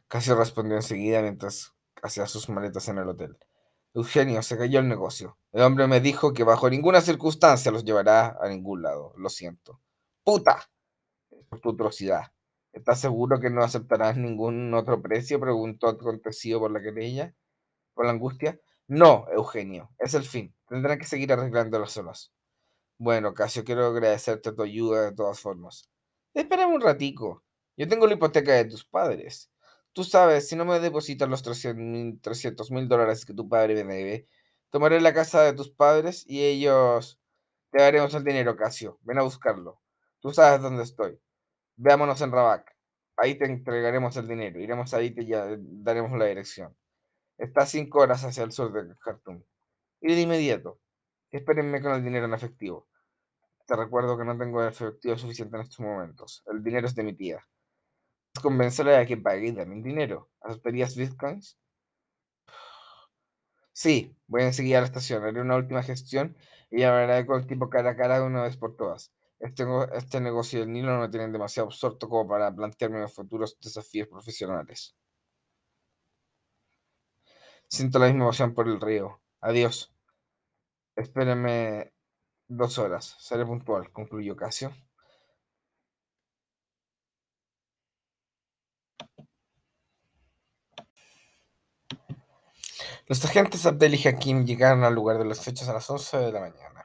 Casio 0.08 0.36
respondió 0.36 0.76
enseguida 0.76 1.22
mientras 1.22 1.74
hacía 2.02 2.26
sus 2.26 2.50
maletas 2.50 2.88
en 2.88 2.98
el 2.98 3.08
hotel. 3.08 3.38
Eugenio, 3.94 4.42
se 4.42 4.58
cayó 4.58 4.80
el 4.80 4.88
negocio. 4.88 5.38
El 5.52 5.62
hombre 5.62 5.86
me 5.86 6.00
dijo 6.02 6.34
que 6.34 6.44
bajo 6.44 6.70
ninguna 6.70 7.02
circunstancia 7.02 7.72
los 7.72 7.86
llevará 7.86 8.36
a 8.42 8.48
ningún 8.48 8.82
lado. 8.82 9.14
Lo 9.18 9.30
siento. 9.30 9.80
¡Puta! 10.24 10.73
Tu 11.62 11.72
atrocidad. 11.72 12.34
¿Estás 12.74 13.00
seguro 13.00 13.40
que 13.40 13.50
no 13.50 13.64
aceptarás 13.64 14.18
ningún 14.18 14.74
otro 14.74 15.02
precio? 15.02 15.40
preguntó 15.40 15.88
acontecido 15.88 16.60
por 16.60 16.72
la 16.72 16.82
querella, 16.82 17.36
por 17.94 18.06
la 18.06 18.12
angustia. 18.12 18.60
No, 18.88 19.26
Eugenio, 19.32 19.92
es 20.00 20.14
el 20.16 20.24
fin. 20.24 20.56
Tendrán 20.68 21.00
que 21.00 21.06
seguir 21.06 21.32
arreglando 21.32 21.80
las 21.80 21.92
solas. 21.92 22.32
Bueno, 22.98 23.34
Casio, 23.34 23.64
quiero 23.64 23.86
agradecerte 23.88 24.54
tu 24.54 24.64
ayuda 24.64 25.04
de 25.04 25.14
todas 25.16 25.40
formas. 25.40 25.90
Espérame 26.34 26.74
un 26.76 26.82
ratico. 26.82 27.44
Yo 27.78 27.88
tengo 27.88 28.08
la 28.08 28.14
hipoteca 28.14 28.54
de 28.54 28.66
tus 28.66 28.86
padres. 28.86 29.52
Tú 29.94 30.04
sabes, 30.04 30.48
si 30.50 30.56
no 30.56 30.66
me 30.66 30.80
depositas 30.80 31.30
los 31.30 31.44
300 31.44 32.72
mil 32.72 32.88
dólares 32.88 33.26
que 33.26 33.34
tu 33.34 33.48
padre 33.48 33.84
me 33.84 33.96
debe, 33.96 34.28
tomaré 34.72 35.00
la 35.02 35.14
casa 35.14 35.44
de 35.44 35.54
tus 35.54 35.70
padres 35.70 36.24
y 36.28 36.44
ellos 36.44 37.20
te 37.72 37.82
daremos 37.82 38.14
el 38.16 38.24
dinero, 38.24 38.56
Casio. 38.56 39.00
Ven 39.02 39.20
a 39.20 39.24
buscarlo. 39.24 39.82
Tú 40.20 40.32
sabes 40.34 40.62
dónde 40.62 40.84
estoy. 40.84 41.20
Veámonos 41.76 42.22
en 42.22 42.32
Rabac. 42.32 42.76
Ahí 43.18 43.38
te 43.38 43.46
entregaremos 43.46 44.16
el 44.18 44.28
dinero. 44.28 44.60
Iremos 44.60 44.94
ahí 44.94 45.14
y 45.18 45.26
ya- 45.28 45.56
daremos 45.60 46.12
la 46.18 46.26
dirección. 46.26 46.76
Está 47.38 47.66
cinco 47.66 48.00
horas 48.02 48.24
hacia 48.26 48.44
el 48.44 48.52
sur 48.52 48.72
de 48.74 48.96
Khartoum. 48.98 49.44
Y 50.02 50.16
de 50.16 50.22
inmediato. 50.22 50.80
Espérenme 51.32 51.82
con 51.82 51.94
el 51.94 52.04
dinero 52.04 52.26
en 52.28 52.34
efectivo. 52.36 52.88
Te 53.68 53.76
recuerdo 53.76 54.18
que 54.18 54.26
no 54.26 54.38
tengo 54.38 54.64
efectivo 54.66 55.18
suficiente 55.18 55.58
en 55.58 55.64
estos 55.64 55.82
momentos. 55.82 56.44
El 56.48 56.64
dinero 56.64 56.88
es 56.88 56.96
de 56.96 57.04
mi 57.04 57.14
tía. 57.16 57.46
Convencerle 58.42 58.98
a 58.98 59.06
que 59.08 59.18
pague 59.18 59.48
y 59.48 59.52
dame 59.54 59.76
el 59.78 59.84
dinero. 59.84 60.30
¿Aceptarías 60.42 60.96
bitcoins? 60.96 61.58
Sí, 63.72 64.16
voy 64.28 64.44
enseguida 64.44 64.78
a 64.80 64.82
la 64.82 64.88
estación. 64.88 65.24
Haré 65.24 65.42
una 65.42 65.56
última 65.56 65.84
gestión 65.84 66.36
y 66.72 66.84
hablaré 66.84 67.26
con 67.26 67.40
el 67.40 67.48
tipo 67.48 67.70
cara 67.70 67.92
a 67.92 67.96
cara 67.96 68.24
una 68.24 68.44
vez 68.44 68.58
por 68.58 68.76
todas. 68.76 69.12
Este, 69.44 69.66
este 69.94 70.22
negocio 70.22 70.62
del 70.62 70.72
Nilo 70.72 70.94
no 70.94 71.02
me 71.02 71.10
tiene 71.10 71.28
demasiado 71.28 71.68
absorto 71.68 72.08
como 72.08 72.26
para 72.28 72.56
plantearme 72.56 73.08
futuros 73.10 73.58
desafíos 73.62 74.08
profesionales. 74.08 74.96
Siento 77.68 78.00
la 78.00 78.06
misma 78.08 78.24
emoción 78.24 78.54
por 78.54 78.68
el 78.70 78.80
río. 78.80 79.20
Adiós. 79.42 79.94
Espérenme 80.96 81.94
dos 82.48 82.78
horas. 82.80 83.18
Seré 83.20 83.46
puntual, 83.46 83.92
concluyó 83.92 84.36
Casio. 84.38 84.74
Los 93.08 93.26
agentes 93.26 93.66
Abdel 93.66 93.96
y 93.96 94.08
Hakim 94.08 94.46
llegaron 94.46 94.84
al 94.86 94.96
lugar 94.96 95.18
de 95.18 95.26
los 95.26 95.46
hechos 95.48 95.68
a 95.68 95.74
las 95.74 95.90
11 95.90 96.18
de 96.18 96.32
la 96.32 96.40
mañana. 96.40 96.83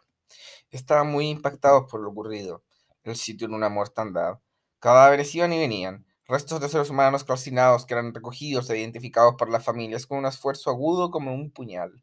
Estaban 0.71 1.11
muy 1.11 1.29
impactados 1.31 1.91
por 1.91 2.01
lo 2.01 2.11
ocurrido. 2.11 2.63
El 3.03 3.17
sitio 3.17 3.47
era 3.47 3.57
una 3.57 3.71
mortandad. 3.71 4.39
Cadáveres 4.81 5.35
iban 5.35 5.53
y 5.55 5.59
venían. 5.59 6.05
Restos 6.27 6.61
de 6.61 6.69
seres 6.69 6.91
humanos 6.91 7.25
calcinados 7.25 7.87
que 7.87 7.95
eran 7.95 8.13
recogidos 8.13 8.69
e 8.69 8.79
identificados 8.79 9.37
por 9.39 9.49
las 9.49 9.65
familias 9.65 10.07
con 10.07 10.19
un 10.19 10.27
esfuerzo 10.27 10.69
agudo 10.69 11.11
como 11.11 11.33
un 11.33 11.51
puñal. 11.51 12.03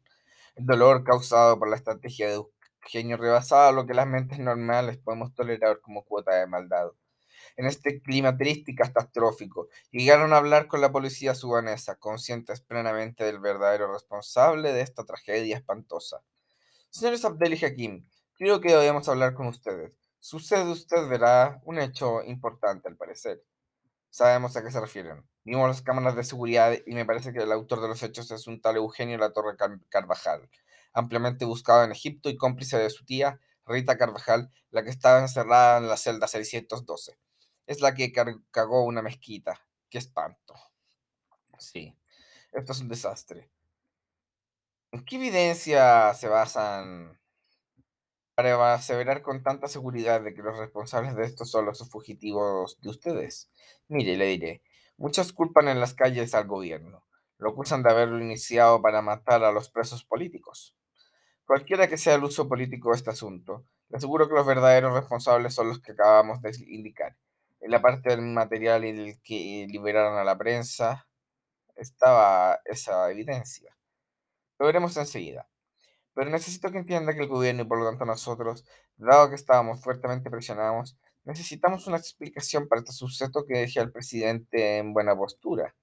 El 0.56 0.66
dolor 0.66 1.04
causado 1.04 1.56
por 1.60 1.70
la 1.70 1.76
estrategia 1.76 2.26
de 2.26 2.42
Eugenio 2.82 3.16
rebasaba 3.16 3.70
lo 3.70 3.86
que 3.86 3.94
las 3.94 4.08
mentes 4.08 4.40
normales 4.40 4.98
podemos 4.98 5.32
tolerar 5.32 5.80
como 5.80 6.04
cuota 6.04 6.34
de 6.34 6.48
maldad. 6.48 6.88
En 7.56 7.66
este 7.66 8.02
clima 8.02 8.36
triste 8.36 8.72
y 8.72 8.74
catastrófico, 8.74 9.68
llegaron 9.92 10.32
a 10.32 10.38
hablar 10.38 10.66
con 10.66 10.80
la 10.80 10.90
policía 10.90 11.36
sudanesa, 11.36 11.94
conscientes 11.96 12.60
plenamente 12.60 13.22
del 13.22 13.38
verdadero 13.38 13.92
responsable 13.92 14.72
de 14.72 14.80
esta 14.80 15.04
tragedia 15.04 15.56
espantosa. 15.56 16.22
Señores 16.90 17.24
Abdel 17.24 17.54
y 17.54 17.64
Hakim, 17.64 18.06
creo 18.36 18.60
que 18.60 18.70
debemos 18.70 19.08
hablar 19.08 19.34
con 19.34 19.46
ustedes. 19.46 19.98
Sucede 20.18 20.70
usted 20.70 21.08
verá 21.08 21.60
un 21.64 21.78
hecho 21.78 22.22
importante 22.22 22.88
al 22.88 22.96
parecer. 22.96 23.42
Sabemos 24.10 24.56
a 24.56 24.62
qué 24.62 24.70
se 24.70 24.80
refieren. 24.80 25.24
Vimos 25.44 25.68
las 25.68 25.82
cámaras 25.82 26.16
de 26.16 26.24
seguridad 26.24 26.74
y 26.86 26.94
me 26.94 27.04
parece 27.04 27.32
que 27.32 27.40
el 27.40 27.52
autor 27.52 27.80
de 27.80 27.88
los 27.88 28.02
hechos 28.02 28.30
es 28.30 28.46
un 28.46 28.60
tal 28.60 28.76
Eugenio 28.76 29.18
La 29.18 29.32
Torre 29.32 29.56
Carvajal, 29.88 30.48
ampliamente 30.92 31.44
buscado 31.44 31.84
en 31.84 31.92
Egipto 31.92 32.28
y 32.28 32.36
cómplice 32.36 32.78
de 32.78 32.90
su 32.90 33.04
tía, 33.04 33.40
Rita 33.66 33.98
Carvajal, 33.98 34.50
la 34.70 34.82
que 34.82 34.90
estaba 34.90 35.20
encerrada 35.20 35.78
en 35.78 35.88
la 35.88 35.96
celda 35.96 36.28
612. 36.28 37.18
Es 37.66 37.80
la 37.80 37.94
que 37.94 38.12
cagó 38.50 38.84
una 38.84 39.02
mezquita. 39.02 39.60
¡Qué 39.90 39.98
espanto! 39.98 40.54
Sí, 41.58 41.96
esto 42.52 42.72
es 42.72 42.80
un 42.80 42.88
desastre. 42.88 43.50
¿En 44.92 45.04
qué 45.04 45.16
evidencia 45.16 46.14
se 46.14 46.28
basan 46.28 47.18
para 48.36 48.74
aseverar 48.74 49.22
con 49.22 49.42
tanta 49.42 49.66
seguridad 49.66 50.20
de 50.20 50.34
que 50.34 50.42
los 50.42 50.58
responsables 50.58 51.16
de 51.16 51.24
esto 51.24 51.46
son 51.46 51.64
los 51.64 51.88
fugitivos 51.88 52.78
de 52.82 52.90
ustedes? 52.90 53.50
Mire, 53.88 54.16
le 54.18 54.26
diré, 54.26 54.62
muchos 54.98 55.32
culpan 55.32 55.68
en 55.68 55.80
las 55.80 55.94
calles 55.94 56.34
al 56.34 56.46
gobierno, 56.46 57.06
lo 57.38 57.50
acusan 57.50 57.82
de 57.82 57.90
haberlo 57.90 58.20
iniciado 58.20 58.82
para 58.82 59.00
matar 59.00 59.42
a 59.42 59.52
los 59.52 59.70
presos 59.70 60.04
políticos. 60.04 60.76
Cualquiera 61.46 61.88
que 61.88 61.96
sea 61.96 62.16
el 62.16 62.24
uso 62.24 62.46
político 62.46 62.90
de 62.90 62.96
este 62.96 63.10
asunto, 63.10 63.64
le 63.88 63.96
aseguro 63.96 64.28
que 64.28 64.34
los 64.34 64.46
verdaderos 64.46 64.92
responsables 64.92 65.54
son 65.54 65.68
los 65.68 65.80
que 65.80 65.92
acabamos 65.92 66.42
de 66.42 66.52
indicar. 66.68 67.16
En 67.60 67.70
la 67.70 67.80
parte 67.80 68.10
del 68.10 68.20
material 68.20 68.84
en 68.84 68.98
el 68.98 69.22
que 69.22 69.66
liberaron 69.70 70.18
a 70.18 70.24
la 70.24 70.36
prensa 70.36 71.08
estaba 71.74 72.60
esa 72.66 73.10
evidencia. 73.10 73.74
Lo 74.58 74.66
veremos 74.66 74.96
enseguida. 74.98 75.48
Pero 76.16 76.30
necesito 76.30 76.72
que 76.72 76.78
entienda 76.78 77.12
que 77.12 77.20
el 77.20 77.28
gobierno 77.28 77.62
y 77.62 77.66
por 77.66 77.78
lo 77.78 77.84
tanto 77.84 78.06
nosotros, 78.06 78.64
dado 78.96 79.28
que 79.28 79.34
estábamos 79.34 79.82
fuertemente 79.82 80.30
presionados, 80.30 80.96
necesitamos 81.24 81.86
una 81.88 81.98
explicación 81.98 82.68
para 82.68 82.80
este 82.80 82.92
suceso 82.92 83.44
que 83.46 83.58
deje 83.58 83.80
al 83.80 83.92
presidente 83.92 84.78
en 84.78 84.94
buena 84.94 85.14
postura. 85.14 85.74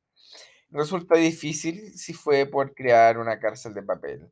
Resulta 0.71 1.17
difícil 1.17 1.95
si 1.95 2.13
fue 2.13 2.47
por 2.47 2.73
crear 2.73 3.19
una 3.19 3.39
cárcel 3.39 3.75
de 3.75 3.83
papel. 3.83 4.31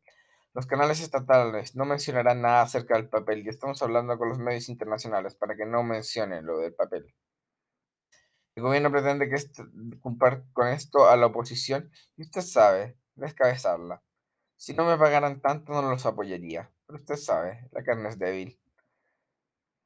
Los 0.56 0.66
canales 0.66 1.02
estatales 1.02 1.76
no 1.76 1.86
mencionarán 1.86 2.42
nada 2.42 2.64
acerca 2.64 2.96
del 2.96 3.08
papel 3.08 3.46
y 3.46 3.50
estamos 3.50 3.80
hablando 3.84 4.18
con 4.18 4.30
los 4.30 4.40
medios 4.40 4.70
internacionales 4.70 5.36
para 5.36 5.56
que 5.56 5.68
no 5.68 5.84
mencionen 5.84 6.48
lo 6.48 6.58
del 6.58 6.74
papel. 6.74 7.14
El 8.56 8.64
gobierno 8.64 8.90
pretende 8.90 9.30
que 9.30 9.38
con 10.02 10.68
esto 10.70 11.08
a 11.08 11.16
la 11.16 11.28
oposición 11.28 11.92
y 12.18 12.24
usted 12.24 12.42
sabe, 12.42 12.98
descabezarla. 13.14 14.02
Si 14.62 14.76
no 14.76 14.86
me 14.86 14.96
pagaran 14.96 15.42
tanto, 15.42 15.74
no 15.74 15.90
los 15.90 16.06
apoyaría. 16.06 16.70
Pero 16.86 17.00
usted 17.00 17.16
sabe, 17.16 17.68
la 17.72 17.82
carne 17.82 18.10
es 18.10 18.20
débil. 18.20 18.60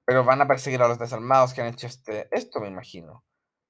Pero 0.03 0.26
van 0.26 0.41
a 0.41 0.49
perseguir 0.49 0.82
a 0.82 0.89
los 0.89 0.99
desarmados 0.99 1.53
que 1.53 1.61
han 1.61 1.67
hecho 1.67 1.88
este, 1.88 2.28
esto, 2.30 2.59
me 2.59 2.67
imagino. 2.67 3.23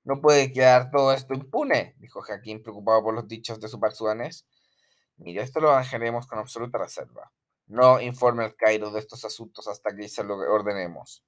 No 0.03 0.19
puede 0.19 0.51
quedar 0.51 0.89
todo 0.89 1.13
esto 1.13 1.35
impune, 1.35 1.93
dijo 1.99 2.21
Jaquín, 2.21 2.63
preocupado 2.63 3.03
por 3.03 3.13
los 3.13 3.27
dichos 3.27 3.59
de 3.59 3.67
su 3.67 3.79
par 3.79 3.91
sudanés. 3.91 4.47
Mire, 5.17 5.43
esto 5.43 5.59
lo 5.59 5.67
bajaremos 5.67 6.25
con 6.25 6.39
absoluta 6.39 6.79
reserva. 6.79 7.31
No 7.67 8.01
informe 8.01 8.43
al 8.43 8.55
Cairo 8.55 8.89
de 8.89 8.99
estos 8.99 9.23
asuntos 9.25 9.67
hasta 9.67 9.95
que 9.95 10.09
se 10.09 10.23
lo 10.23 10.37
ordenemos. 10.37 11.23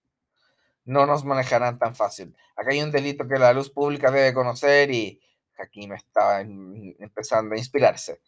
No 0.85 1.05
nos 1.05 1.23
manejarán 1.23 1.77
tan 1.77 1.95
fácil. 1.95 2.35
Acá 2.55 2.71
hay 2.71 2.81
un 2.81 2.89
delito 2.89 3.27
que 3.27 3.37
la 3.37 3.53
luz 3.53 3.69
pública 3.69 4.09
debe 4.09 4.33
conocer 4.33 4.89
y 4.89 5.21
Jaquín 5.53 5.93
estaba 5.93 6.41
empezando 6.41 7.53
a 7.53 7.59
inspirarse. 7.59 8.21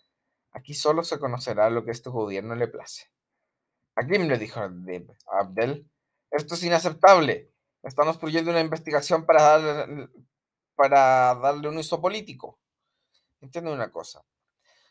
Aquí 0.52 0.74
solo 0.74 1.04
se 1.04 1.20
conocerá 1.20 1.70
lo 1.70 1.86
que 1.86 1.91
este 1.91 2.10
gobierno 2.10 2.56
le 2.56 2.68
place. 2.68 3.12
Hakim 3.95 4.28
le 4.28 4.38
dijo 4.38 4.60
a 4.60 4.72
Abdel, 5.39 5.89
esto 6.32 6.56
es 6.56 6.64
inaceptable. 6.64 7.52
Estamos 7.84 8.18
proyectando 8.18 8.52
una 8.52 8.62
investigación 8.62 9.26
para 9.26 9.47
darle, 11.36 11.70
un 11.70 11.78
uso 11.78 12.02
político. 12.02 12.60
Entiende 13.41 13.72
una 13.72 13.91
cosa. 13.91 14.24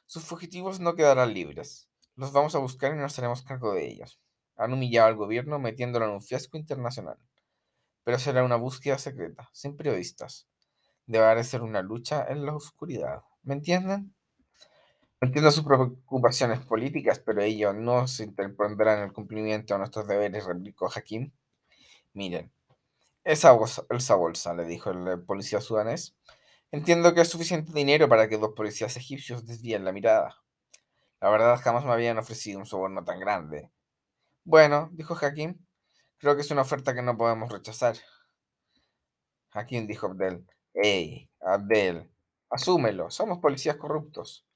Sus 0.07 0.25
fugitivos 0.25 0.81
no 0.81 0.95
quedarán 0.95 1.35
libres. 1.35 1.89
Los 2.15 2.33
vamos 2.33 2.55
a 2.55 2.59
buscar 2.59 2.93
y 2.95 2.97
nos 2.97 3.19
haremos 3.19 3.43
cargo 3.43 3.75
de 3.75 3.87
ellos. 3.87 4.21
Han 4.57 4.73
humillado 4.73 5.09
al 5.09 5.17
gobierno 5.17 5.59
metiéndolo 5.59 6.07
en 6.07 6.13
un 6.13 6.23
fiasco 6.23 6.57
internacional. 6.57 7.19
Pero 8.05 8.19
será 8.19 8.43
una 8.43 8.57
búsqueda 8.57 8.99
secreta, 8.99 9.51
sin 9.53 9.77
periodistas. 9.77 10.49
Deberá 11.07 11.43
ser 11.45 11.63
una 11.63 11.83
lucha 11.83 12.27
en 12.29 12.47
la 12.47 12.55
oscuridad. 12.55 13.23
¿Me 13.43 13.55
entienden? 13.55 14.15
Entiendo 15.21 15.51
sus 15.51 15.65
preocupaciones 15.65 16.61
políticas, 16.65 17.19
pero 17.19 17.43
ello 17.43 17.73
no 17.73 18.07
se 18.07 18.23
interpondrá 18.23 18.97
en 18.97 19.05
el 19.05 19.13
cumplimiento 19.13 19.75
de 19.75 19.79
nuestros 19.79 20.07
deberes, 20.07 20.45
replicó 20.45 20.89
Hakim. 20.95 21.33
Miren, 22.15 22.53
esa 23.25 23.53
bolsa, 23.53 24.15
bolsa, 24.17 24.55
le 24.55 24.65
dijo 24.65 24.91
el 24.91 25.23
policía 25.23 25.61
sudanés. 25.61 26.17
Entiendo 26.73 27.15
que 27.15 27.23
es 27.23 27.29
suficiente 27.29 27.73
dinero 27.73 28.09
para 28.09 28.29
que 28.29 28.39
dos 28.39 28.53
policías 28.57 28.97
egipcios 28.97 29.47
desvíen 29.47 29.85
la 29.85 29.93
mirada. 29.93 30.37
La 31.21 31.31
verdad, 31.31 31.61
jamás 31.63 31.85
me 31.85 31.93
habían 31.93 32.19
ofrecido 32.19 32.59
un 32.59 32.67
soborno 32.67 33.05
tan 33.05 33.21
grande. 33.21 33.71
Bueno, 34.45 34.91
dijo 34.95 35.17
Hakim, 35.21 35.59
creo 36.19 36.37
que 36.37 36.43
es 36.43 36.51
una 36.51 36.63
oferta 36.63 36.95
que 36.95 37.03
no 37.03 37.19
podemos 37.19 37.53
rechazar. 37.53 37.97
Hakim 39.53 39.87
dijo 39.87 40.07
Abdel, 40.07 40.47
hey, 40.73 41.29
Abdel, 41.41 42.11
asúmelo, 42.49 43.11
somos 43.11 43.41
policías 43.41 43.77
corruptos. 43.77 44.48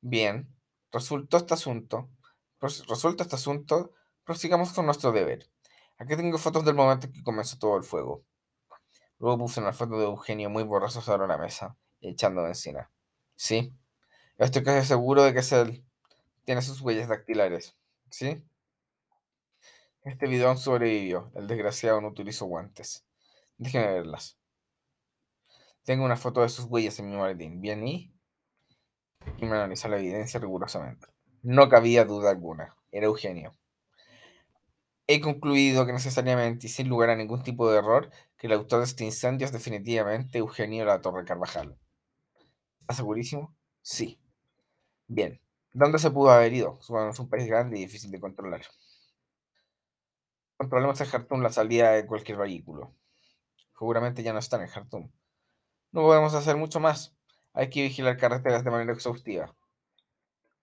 Bien, 0.00 0.48
este 0.92 1.54
asunto. 1.54 2.08
Resuelto 2.60 3.22
este 3.22 3.34
asunto, 3.34 3.92
prosigamos 4.24 4.72
con 4.72 4.86
nuestro 4.86 5.12
deber. 5.12 5.48
Aquí 5.98 6.16
tengo 6.16 6.38
fotos 6.38 6.64
del 6.64 6.74
momento 6.74 7.06
en 7.06 7.12
que 7.12 7.22
comenzó 7.22 7.58
todo 7.58 7.76
el 7.76 7.84
fuego. 7.84 8.24
Luego 9.18 9.38
puse 9.38 9.60
una 9.60 9.72
foto 9.72 9.98
de 9.98 10.04
Eugenio 10.04 10.50
muy 10.50 10.62
borroso 10.62 11.00
sobre 11.00 11.26
la 11.26 11.38
mesa, 11.38 11.76
echando 12.00 12.44
benzina. 12.44 12.90
Sí, 13.34 13.74
estoy 14.38 14.62
casi 14.62 14.86
seguro 14.86 15.24
de 15.24 15.32
que 15.32 15.40
es 15.40 15.52
él. 15.52 15.84
Tiene 16.44 16.62
sus 16.62 16.80
huellas 16.80 17.08
dactilares. 17.08 17.76
¿Sí? 18.10 18.42
Este 20.02 20.26
bidón 20.26 20.58
sobrevivió. 20.58 21.32
El 21.34 21.46
desgraciado 21.48 22.00
no 22.00 22.08
utilizó 22.08 22.46
guantes. 22.46 23.04
Déjenme 23.56 23.92
verlas. 23.92 24.38
Tengo 25.84 26.04
una 26.04 26.16
foto 26.16 26.42
de 26.42 26.48
sus 26.48 26.66
huellas 26.66 26.98
en 27.00 27.10
mi 27.10 27.16
maletín. 27.16 27.60
Bien, 27.60 27.86
¿y? 27.86 28.17
Y 29.38 29.46
me 29.46 29.56
analizó 29.56 29.88
la 29.88 29.98
evidencia 29.98 30.40
rigurosamente. 30.40 31.06
No 31.42 31.68
cabía 31.68 32.04
duda 32.04 32.30
alguna, 32.30 32.76
era 32.90 33.06
Eugenio. 33.06 33.56
He 35.06 35.20
concluido 35.20 35.86
que 35.86 35.92
necesariamente 35.92 36.66
y 36.66 36.70
sin 36.70 36.88
lugar 36.88 37.10
a 37.10 37.16
ningún 37.16 37.42
tipo 37.42 37.70
de 37.70 37.78
error, 37.78 38.10
que 38.36 38.46
el 38.46 38.52
autor 38.52 38.80
de 38.80 38.84
este 38.84 39.04
incendio 39.04 39.46
es 39.46 39.52
definitivamente 39.52 40.38
Eugenio 40.38 40.84
La 40.84 41.00
Torre 41.00 41.24
Carvajal. 41.24 41.78
¿Estás 42.80 42.98
segurísimo? 42.98 43.56
Sí. 43.82 44.20
Bien. 45.06 45.40
¿Dónde 45.72 45.98
se 45.98 46.10
pudo 46.10 46.30
haber 46.30 46.52
ido? 46.52 46.78
es 46.80 47.18
un 47.18 47.28
país 47.28 47.46
grande 47.46 47.78
y 47.78 47.82
difícil 47.82 48.10
de 48.10 48.20
controlar. 48.20 48.62
Controlemos 50.56 51.00
en 51.00 51.06
Jartum 51.06 51.40
la 51.40 51.50
salida 51.50 51.92
de 51.92 52.06
cualquier 52.06 52.36
vehículo. 52.36 52.94
Seguramente 53.78 54.22
ya 54.22 54.32
no 54.32 54.40
están 54.40 54.60
en 54.62 54.68
Jartum. 54.68 55.10
No 55.92 56.02
podemos 56.02 56.34
hacer 56.34 56.56
mucho 56.56 56.80
más. 56.80 57.17
Hay 57.58 57.70
que 57.70 57.82
vigilar 57.82 58.16
carreteras 58.16 58.62
de 58.62 58.70
manera 58.70 58.92
exhaustiva. 58.92 59.52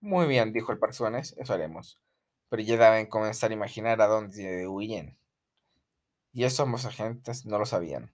Muy 0.00 0.26
bien, 0.26 0.54
dijo 0.54 0.72
el 0.72 0.78
Parsuanes, 0.78 1.34
eso 1.36 1.52
haremos. 1.52 2.00
Pero 2.48 2.62
ya 2.62 2.78
deben 2.78 3.04
comenzar 3.04 3.50
a 3.50 3.54
imaginar 3.54 4.00
a 4.00 4.06
dónde 4.06 4.66
huyen. 4.66 5.18
Y 6.32 6.44
eso 6.44 6.62
ambos 6.62 6.86
agentes 6.86 7.44
no 7.44 7.58
lo 7.58 7.66
sabían. 7.66 8.12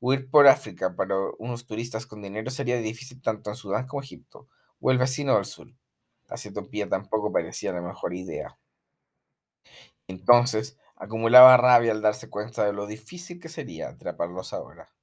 Huir 0.00 0.30
por 0.30 0.46
África 0.48 0.96
para 0.96 1.16
unos 1.38 1.66
turistas 1.66 2.06
con 2.06 2.22
dinero 2.22 2.50
sería 2.50 2.78
difícil 2.78 3.20
tanto 3.20 3.50
en 3.50 3.56
Sudán 3.56 3.86
como 3.86 4.02
Egipto, 4.02 4.48
o 4.80 4.90
el 4.90 4.98
vecino 4.98 5.34
del 5.34 5.44
sur. 5.44 5.68
Etiopía 6.30 6.88
tampoco 6.88 7.32
parecía 7.32 7.72
la 7.72 7.82
mejor 7.82 8.14
idea. 8.14 8.58
Entonces, 10.08 10.78
acumulaba 10.96 11.58
rabia 11.58 11.92
al 11.92 12.00
darse 12.00 12.30
cuenta 12.30 12.64
de 12.64 12.72
lo 12.72 12.86
difícil 12.86 13.38
que 13.38 13.50
sería 13.50 13.90
atraparlos 13.90 14.54
ahora. 14.54 14.93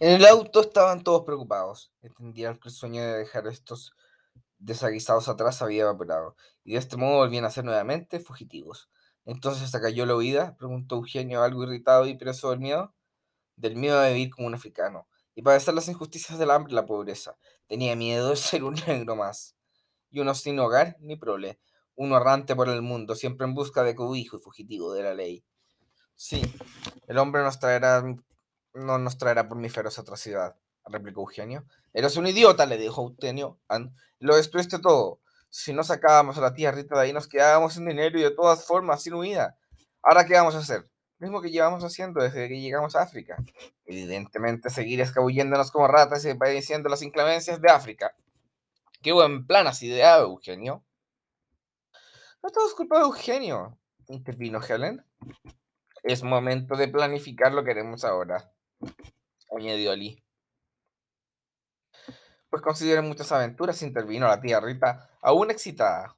En 0.00 0.10
el 0.10 0.26
auto 0.26 0.60
estaban 0.60 1.04
todos 1.04 1.24
preocupados. 1.24 1.92
Entendían 2.02 2.58
que 2.58 2.68
el 2.68 2.74
sueño 2.74 3.02
de 3.02 3.18
dejar 3.18 3.46
estos 3.46 3.94
desaguisados 4.58 5.28
atrás 5.28 5.62
había 5.62 5.82
evaporado, 5.82 6.36
y 6.64 6.72
de 6.72 6.78
este 6.78 6.96
modo 6.96 7.18
volvían 7.18 7.44
a 7.44 7.50
ser 7.50 7.64
nuevamente 7.64 8.18
fugitivos. 8.18 8.88
Entonces 9.24 9.70
cayó 9.70 10.06
la 10.06 10.16
huida, 10.16 10.56
preguntó 10.56 10.96
Eugenio, 10.96 11.42
algo 11.42 11.64
irritado 11.64 12.06
y 12.06 12.16
preso 12.16 12.50
del 12.50 12.60
miedo. 12.60 12.94
Del 13.56 13.76
miedo 13.76 14.00
de 14.00 14.12
vivir 14.12 14.30
como 14.30 14.48
un 14.48 14.54
africano, 14.54 15.06
y 15.34 15.42
padecer 15.42 15.74
las 15.74 15.88
injusticias 15.88 16.38
del 16.38 16.50
hambre 16.50 16.72
y 16.72 16.76
la 16.76 16.86
pobreza, 16.86 17.36
Tenía 17.66 17.96
miedo 17.96 18.30
de 18.30 18.36
ser 18.36 18.64
un 18.64 18.74
negro 18.86 19.16
más. 19.16 19.54
Y 20.10 20.20
uno 20.20 20.34
sin 20.34 20.58
hogar 20.58 20.96
ni 21.00 21.16
prole. 21.16 21.58
Uno 21.96 22.16
errante 22.16 22.56
por 22.56 22.68
el 22.68 22.82
mundo, 22.82 23.14
siempre 23.14 23.46
en 23.46 23.54
busca 23.54 23.84
de 23.84 23.94
cobijo 23.94 24.36
y 24.36 24.40
fugitivo 24.40 24.92
de 24.92 25.02
la 25.04 25.14
ley. 25.14 25.44
Sí, 26.16 26.42
el 27.06 27.18
hombre 27.18 27.42
nos 27.42 27.58
traerá, 27.58 28.02
no 28.74 28.98
nos 28.98 29.18
traerá 29.18 29.48
por 29.48 29.56
mi 29.56 29.68
feroz 29.68 29.98
atrocidad, 29.98 30.56
replicó 30.86 31.20
Eugenio. 31.20 31.64
Eres 31.92 32.16
un 32.16 32.26
idiota, 32.26 32.66
le 32.66 32.76
dijo 32.76 33.02
Eugenio. 33.02 33.58
Lo 34.18 34.36
destruiste 34.36 34.78
todo. 34.78 35.20
Si 35.48 35.72
no 35.72 35.84
sacábamos 35.84 36.36
a 36.36 36.40
la 36.40 36.52
tía 36.52 36.72
Rita 36.72 36.96
de 36.96 37.02
ahí, 37.02 37.12
nos 37.12 37.28
quedábamos 37.28 37.74
sin 37.74 37.86
dinero 37.86 38.18
y 38.18 38.22
de 38.22 38.32
todas 38.32 38.64
formas 38.64 39.02
sin 39.02 39.14
huida. 39.14 39.56
Ahora, 40.02 40.26
¿qué 40.26 40.34
vamos 40.34 40.54
a 40.56 40.58
hacer? 40.58 40.88
Mismo 41.18 41.40
que 41.40 41.50
llevamos 41.50 41.84
haciendo 41.84 42.20
desde 42.20 42.48
que 42.48 42.60
llegamos 42.60 42.96
a 42.96 43.02
África. 43.02 43.36
Evidentemente, 43.86 44.68
seguir 44.68 45.00
escabulléndonos 45.00 45.70
como 45.70 45.86
ratas 45.86 46.24
y 46.24 46.34
padeciendo 46.34 46.88
las 46.88 47.02
inclemencias 47.02 47.60
de 47.60 47.70
África. 47.70 48.14
Qué 49.00 49.12
buen 49.12 49.46
plan 49.46 49.66
has 49.68 49.82
ideado, 49.82 50.26
Eugenio. 50.26 50.82
No 52.42 52.50
todo 52.50 52.66
es 52.66 52.74
culpa 52.74 52.96
de 52.96 53.04
Eugenio, 53.04 53.78
intervino 54.08 54.60
Helen. 54.60 55.04
Es 56.02 56.22
momento 56.22 56.76
de 56.76 56.88
planificar 56.88 57.52
lo 57.52 57.64
que 57.64 57.70
haremos 57.70 58.04
ahora, 58.04 58.52
añadió 59.56 59.94
Lee. 59.94 60.22
Pues 62.50 62.62
consideren 62.62 63.06
muchas 63.08 63.32
aventuras, 63.32 63.82
intervino 63.82 64.28
la 64.28 64.40
tía 64.40 64.60
Rita, 64.60 65.10
aún 65.22 65.50
excitada. 65.50 66.16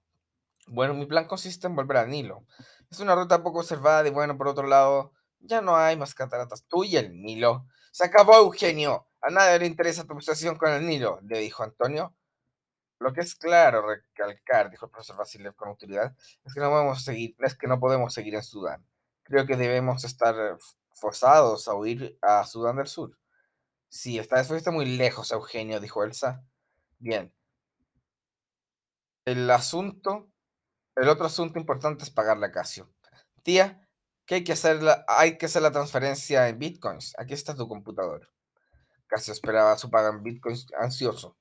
Bueno, 0.67 0.95
mi 0.95 1.07
plan 1.07 1.27
consiste 1.27 1.67
en 1.67 1.77
volver 1.77 1.99
al 1.99 2.11
Nilo. 2.11 2.45
Es 2.91 3.01
una 3.01 3.15
ruta 3.15 3.43
poco 3.43 3.61
observada 3.61 4.07
y 4.07 4.11
bueno, 4.11 4.37
por 4.37 4.49
otro 4.49 4.67
lado, 4.67 5.13
ya 5.41 5.61
no 5.61 5.77
hay 5.77 5.97
más 5.97 6.15
cataratas. 6.15 6.65
Tú 6.65 6.85
y 6.85 6.97
el 6.97 7.23
Nilo. 7.23 7.67
Se 7.93 8.05
acabó, 8.05 8.37
Eugenio. 8.37 9.07
A 9.23 9.31
nadie 9.31 9.59
le 9.59 9.67
interesa 9.67 10.05
tu 10.05 10.13
obsesión 10.15 10.57
con 10.57 10.71
el 10.73 10.87
Nilo, 10.87 11.21
le 11.23 11.39
dijo 11.39 11.63
Antonio. 11.63 12.15
Lo 12.99 13.13
que 13.13 13.21
es 13.21 13.35
claro 13.35 13.87
recalcar, 13.87 14.71
dijo 14.71 14.87
el 14.87 14.91
profesor 14.91 15.17
Vasilev 15.17 15.55
con 15.55 15.69
autoridad, 15.69 16.17
es 16.45 16.55
que 16.55 16.61
no 16.61 16.71
podemos 16.71 17.05
seguir, 17.05 17.37
es 17.41 17.55
que 17.55 17.67
no 17.67 17.79
podemos 17.79 18.15
seguir 18.15 18.35
en 18.35 18.43
Sudán. 18.43 18.87
Creo 19.23 19.47
que 19.47 19.57
debemos 19.57 20.05
estar 20.05 20.35
forzados 20.97 21.69
a 21.69 21.75
huir 21.75 22.19
a 22.23 22.45
Sudán 22.45 22.77
del 22.77 22.87
Sur. 22.87 23.17
Sí, 23.89 24.19
esta 24.19 24.37
vez 24.43 24.67
muy 24.69 24.87
lejos, 24.87 25.31
Eugenio, 25.31 25.81
dijo 25.81 26.03
Elsa. 26.03 26.45
Bien. 26.99 27.33
El 29.25 29.51
asunto, 29.51 30.29
el 30.97 31.09
otro 31.09 31.27
asunto 31.27 31.59
importante 31.59 32.05
es 32.05 32.11
pagarle 32.11 32.47
a 32.47 32.53
Casio. 32.53 32.91
Tía, 33.43 33.89
¿qué 34.25 34.37
hay 34.37 34.45
que 34.45 34.53
hacer? 34.53 34.81
hay 35.09 35.39
que 35.39 35.47
hacer 35.47 35.63
la 35.63 35.71
transferencia 35.71 36.49
en 36.49 36.59
bitcoins. 36.59 37.15
Aquí 37.19 37.35
está 37.35 37.55
tu 37.55 37.69
computador. 37.69 38.31
Casio 39.07 39.33
esperaba 39.33 39.79
su 39.79 39.91
paga 39.91 40.11
en 40.11 40.23
bitcoins 40.23 40.67
ansioso. 40.79 41.37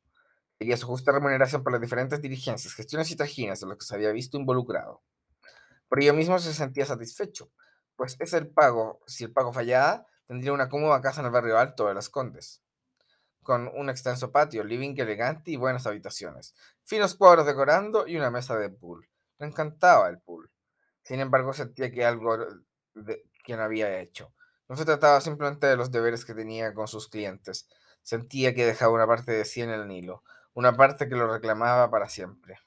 Quería 0.60 0.78
su 0.78 0.88
justa 0.88 1.12
remuneración 1.12 1.64
por 1.64 1.74
las 1.74 1.82
diferentes 1.82 2.22
diligencias, 2.22 2.74
gestiones 2.74 3.12
y 3.12 3.16
trajinas 3.16 3.60
de 3.60 3.68
los 3.68 3.78
que 3.78 3.86
se 3.86 3.95
había 3.95 4.12
visto 4.12 4.38
involucrado. 4.38 5.03
Por 5.89 6.01
ello 6.01 6.14
mismo 6.14 6.39
se 6.39 6.53
sentía 6.53 6.86
satisfecho, 6.86 7.51
pues 7.96 8.18
es 8.20 8.34
el 8.34 8.48
pago, 8.48 9.02
si 9.08 9.24
el 9.24 9.32
pago 9.32 9.54
fallaba, 9.54 10.06
tendría 10.26 10.54
una 10.54 10.70
cómoda 10.70 11.02
casa 11.02 11.22
en 11.22 11.28
el 11.28 11.32
barrio 11.32 11.58
alto 11.58 11.88
de 11.88 11.93
Las 11.93 12.10
Condes, 12.10 12.62
con 13.43 13.70
un 13.74 13.89
extenso 13.89 14.32
patio, 14.32 14.64
living 14.64 14.96
elegante 14.98 15.52
y 15.52 15.56
buenas 15.56 15.86
habitaciones, 15.88 16.56
finos 16.84 17.16
cuadros 17.16 17.46
decorando 17.46 18.08
y 18.08 18.18
una 18.18 18.32
mesa 18.32 18.58
de 18.58 18.70
pool. 18.70 19.08
Le 19.38 19.48
encantaba 19.48 20.10
el 20.10 20.20
pool. 20.20 20.50
Sin 21.04 21.20
embargo, 21.20 21.54
sentía 21.54 21.91
que 21.91 22.06
algo 22.06 22.38
de, 22.96 23.24
que 23.43 23.56
no 23.56 23.64
había 23.64 24.00
hecho. 24.00 24.34
No 24.68 24.76
se 24.76 24.86
trataba 24.86 25.22
simplemente 25.22 25.68
de 25.68 25.78
los 25.78 25.91
deberes 25.91 26.26
que 26.26 26.34
tenía 26.34 26.74
con 26.74 26.88
sus 26.88 27.08
clientes. 27.08 27.68
Sentía 28.02 28.56
que 28.56 28.66
dejaba 28.66 28.93
una 28.93 29.08
parte 29.08 29.32
de 29.32 29.46
sí 29.46 29.62
en 29.62 29.70
el 29.70 29.88
Nilo, 29.88 30.24
una 30.54 30.76
parte 30.76 31.08
que 31.08 31.16
lo 31.16 31.32
reclamaba 31.32 31.91
para 31.91 32.10
siempre. 32.10 32.60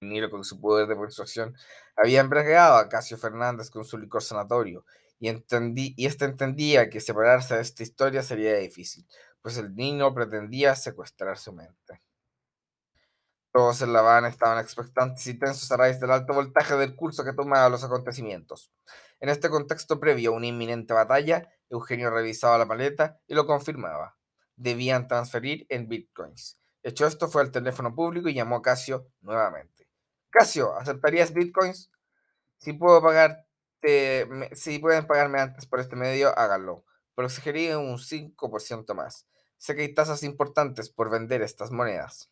Nilo, 0.00 0.30
con 0.30 0.44
su 0.44 0.60
poder 0.60 0.86
de 0.86 0.96
persuasión, 0.96 1.56
había 1.96 2.20
embriagado 2.20 2.76
a 2.76 2.88
Casio 2.88 3.18
Fernández 3.18 3.70
con 3.70 3.84
su 3.84 3.98
licor 3.98 4.22
sanatorio, 4.22 4.84
y, 5.18 5.28
entendí, 5.28 5.94
este 5.98 6.24
entendía 6.24 6.88
que 6.88 7.00
separarse 7.00 7.56
de 7.56 7.60
esta 7.60 7.82
historia 7.82 8.22
sería 8.22 8.56
difícil, 8.56 9.06
pues 9.42 9.58
el 9.58 9.74
niño 9.74 10.14
pretendía 10.14 10.74
secuestrar 10.74 11.36
su 11.38 11.52
mente. 11.52 12.00
Todos 13.52 13.82
en 13.82 13.92
La 13.92 13.98
Habana 13.98 14.28
estaban 14.28 14.58
expectantes 14.58 15.26
y 15.26 15.38
tensos 15.38 15.70
a 15.72 15.76
raíz 15.76 16.00
del 16.00 16.12
alto 16.12 16.32
voltaje 16.32 16.76
del 16.76 16.94
curso 16.94 17.24
que 17.24 17.32
tomaba 17.32 17.68
los 17.68 17.84
acontecimientos. 17.84 18.70
En 19.18 19.28
este 19.28 19.50
contexto 19.50 20.00
previo 20.00 20.32
a 20.32 20.36
una 20.36 20.46
inminente 20.46 20.94
batalla, 20.94 21.48
Eugenio 21.68 22.10
revisaba 22.10 22.58
la 22.58 22.64
maleta 22.64 23.20
y 23.26 23.34
lo 23.34 23.46
confirmaba 23.46 24.16
debían 24.60 25.08
transferir 25.08 25.66
en 25.70 25.88
bitcoins. 25.88 26.60
Hecho 26.82 27.06
esto, 27.06 27.28
fue 27.28 27.42
al 27.42 27.50
teléfono 27.50 27.94
público 27.94 28.28
y 28.28 28.34
llamó 28.34 28.56
a 28.56 28.62
Casio 28.62 29.08
nuevamente. 29.22 29.79
Casio, 30.30 30.76
¿aceptarías 30.76 31.32
bitcoins? 31.32 31.90
Si 32.58 32.72
puedo 32.72 33.02
pagarte, 33.02 34.28
si 34.54 34.78
pueden 34.78 35.06
pagarme 35.06 35.40
antes 35.40 35.66
por 35.66 35.80
este 35.80 35.96
medio, 35.96 36.36
háganlo. 36.38 36.84
Pero 37.14 37.26
exigiría 37.26 37.78
un 37.78 37.98
5% 37.98 38.94
más. 38.94 39.26
Sé 39.58 39.74
que 39.74 39.82
hay 39.82 39.94
tasas 39.94 40.22
importantes 40.22 40.88
por 40.90 41.10
vender 41.10 41.42
estas 41.42 41.70
monedas. 41.70 42.30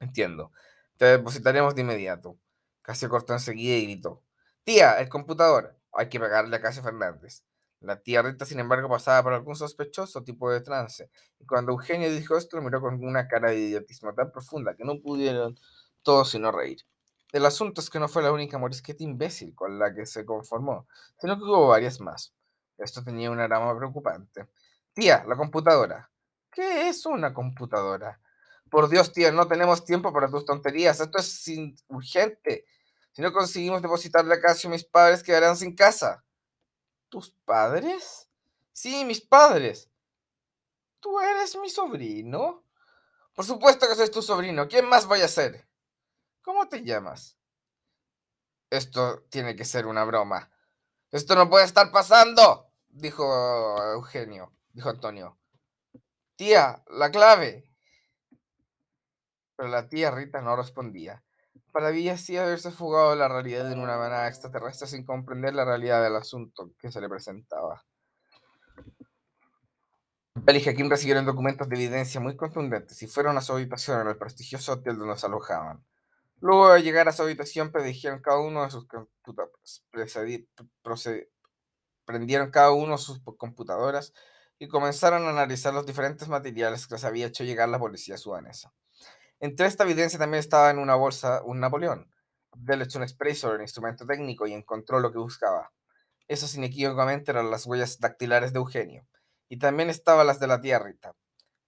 Entiendo. 0.00 0.52
Te 0.96 1.06
depositaremos 1.06 1.74
de 1.74 1.82
inmediato. 1.82 2.38
Casio 2.82 3.08
cortó 3.08 3.32
enseguida 3.32 3.76
y 3.76 3.84
gritó. 3.84 4.22
Tía, 4.64 4.98
el 5.00 5.08
computador. 5.08 5.76
Hay 5.92 6.08
que 6.08 6.20
pagarle 6.20 6.56
a 6.56 6.60
Casio 6.60 6.82
Fernández. 6.82 7.42
La 7.80 8.00
tía 8.00 8.22
Rita, 8.22 8.44
sin 8.44 8.58
embargo, 8.58 8.88
pasaba 8.88 9.22
por 9.22 9.32
algún 9.34 9.54
sospechoso 9.54 10.24
tipo 10.24 10.50
de 10.50 10.60
trance, 10.60 11.10
y 11.38 11.46
cuando 11.46 11.72
Eugenio 11.72 12.10
dijo 12.10 12.36
esto, 12.36 12.56
lo 12.56 12.62
miró 12.62 12.80
con 12.80 13.04
una 13.04 13.28
cara 13.28 13.50
de 13.50 13.58
idiotismo 13.58 14.12
tan 14.14 14.32
profunda 14.32 14.74
que 14.74 14.84
no 14.84 15.00
pudieron 15.00 15.58
todos 16.02 16.30
sino 16.30 16.50
reír. 16.50 16.80
El 17.32 17.44
asunto 17.44 17.80
es 17.80 17.90
que 17.90 17.98
no 17.98 18.08
fue 18.08 18.22
la 18.22 18.32
única 18.32 18.56
morisqueta 18.56 19.04
imbécil 19.04 19.54
con 19.54 19.78
la 19.78 19.94
que 19.94 20.06
se 20.06 20.24
conformó, 20.24 20.86
sino 21.20 21.36
que 21.36 21.44
hubo 21.44 21.68
varias 21.68 22.00
más. 22.00 22.32
Esto 22.78 23.04
tenía 23.04 23.30
una 23.30 23.46
rama 23.46 23.76
preocupante. 23.76 24.48
Tía, 24.94 25.24
la 25.28 25.36
computadora. 25.36 26.10
¿Qué 26.50 26.88
es 26.88 27.04
una 27.04 27.34
computadora? 27.34 28.20
Por 28.70 28.88
Dios, 28.88 29.12
tía, 29.12 29.30
no 29.30 29.46
tenemos 29.46 29.84
tiempo 29.84 30.12
para 30.12 30.30
tus 30.30 30.44
tonterías. 30.44 31.00
Esto 31.00 31.18
es 31.18 31.46
urgente. 31.88 32.64
Si 33.12 33.22
no 33.22 33.32
conseguimos 33.32 33.82
depositarle 33.82 34.34
a 34.34 34.40
Casio, 34.40 34.70
mis 34.70 34.84
padres 34.84 35.22
quedarán 35.22 35.56
sin 35.56 35.74
casa. 35.74 36.24
¿Tus 37.08 37.30
padres? 37.44 38.28
Sí, 38.72 39.04
mis 39.04 39.20
padres. 39.20 39.90
¿Tú 41.00 41.20
eres 41.20 41.56
mi 41.56 41.68
sobrino? 41.68 42.64
Por 43.34 43.44
supuesto 43.44 43.86
que 43.88 43.94
soy 43.94 44.10
tu 44.10 44.22
sobrino. 44.22 44.66
¿Quién 44.68 44.88
más 44.88 45.06
voy 45.06 45.20
a 45.20 45.28
ser? 45.28 45.67
¿Cómo 46.48 46.66
te 46.66 46.82
llamas? 46.82 47.36
Esto 48.70 49.26
tiene 49.28 49.54
que 49.54 49.66
ser 49.66 49.86
una 49.86 50.02
broma. 50.04 50.50
Esto 51.10 51.34
no 51.34 51.50
puede 51.50 51.66
estar 51.66 51.92
pasando, 51.92 52.70
dijo 52.88 53.76
Eugenio, 53.92 54.54
dijo 54.72 54.88
Antonio. 54.88 55.36
Tía, 56.36 56.82
la 56.88 57.10
clave. 57.10 57.70
Pero 59.56 59.68
la 59.68 59.90
tía 59.90 60.10
Rita 60.10 60.40
no 60.40 60.56
respondía. 60.56 61.22
Para 61.70 61.90
Villa 61.90 62.16
sí 62.16 62.38
haberse 62.38 62.70
fugado 62.70 63.14
la 63.14 63.28
realidad 63.28 63.70
en 63.70 63.80
una 63.80 63.98
manera 63.98 64.26
extraterrestre 64.26 64.88
sin 64.88 65.04
comprender 65.04 65.52
la 65.52 65.66
realidad 65.66 66.02
del 66.02 66.16
asunto 66.16 66.72
que 66.78 66.90
se 66.90 67.02
le 67.02 67.10
presentaba. 67.10 67.84
Bell 70.34 70.56
y 70.56 70.64
Jaquín 70.64 70.88
recibieron 70.88 71.26
documentos 71.26 71.68
de 71.68 71.76
evidencia 71.76 72.22
muy 72.22 72.38
contundentes 72.38 73.02
y 73.02 73.06
fueron 73.06 73.36
a 73.36 73.42
su 73.42 73.52
habitación 73.52 74.00
en 74.00 74.08
el 74.08 74.16
prestigioso 74.16 74.72
hotel 74.72 74.96
donde 74.96 75.18
se 75.18 75.26
alojaban. 75.26 75.84
Luego 76.40 76.72
de 76.72 76.82
llegar 76.82 77.08
a 77.08 77.12
su 77.12 77.22
habitación, 77.22 77.72
predijeron 77.72 78.20
cada 78.20 78.38
uno 78.40 78.64
de 78.64 78.70
sus 78.70 78.86
computadores, 78.86 79.82
prendieron 82.04 82.50
cada 82.50 82.70
uno 82.70 82.96
sus 82.96 83.20
computadoras 83.36 84.12
y 84.58 84.68
comenzaron 84.68 85.24
a 85.26 85.30
analizar 85.30 85.74
los 85.74 85.86
diferentes 85.86 86.28
materiales 86.28 86.86
que 86.86 86.94
les 86.94 87.04
había 87.04 87.26
hecho 87.26 87.44
llegar 87.44 87.68
la 87.68 87.78
policía 87.78 88.16
sudanesa. 88.16 88.72
Entre 89.40 89.66
esta 89.66 89.84
evidencia 89.84 90.18
también 90.18 90.40
estaba 90.40 90.70
en 90.70 90.78
una 90.78 90.94
bolsa 90.94 91.42
un 91.44 91.60
Napoleón. 91.60 92.10
Abdel 92.52 92.82
echó 92.82 92.98
un 92.98 93.08
spray 93.08 93.34
sobre 93.34 93.56
el 93.56 93.62
instrumento 93.62 94.06
técnico 94.06 94.46
y 94.46 94.52
encontró 94.52 95.00
lo 95.00 95.12
que 95.12 95.18
buscaba. 95.18 95.72
Esas 96.28 96.54
inequívocamente 96.54 97.30
eran 97.30 97.50
las 97.50 97.66
huellas 97.66 98.00
dactilares 98.00 98.52
de 98.52 98.58
Eugenio, 98.58 99.06
y 99.48 99.58
también 99.58 99.90
estaban 99.90 100.26
las 100.26 100.40
de 100.40 100.46
la 100.46 100.60
tía 100.60 100.78
Rita. 100.78 101.14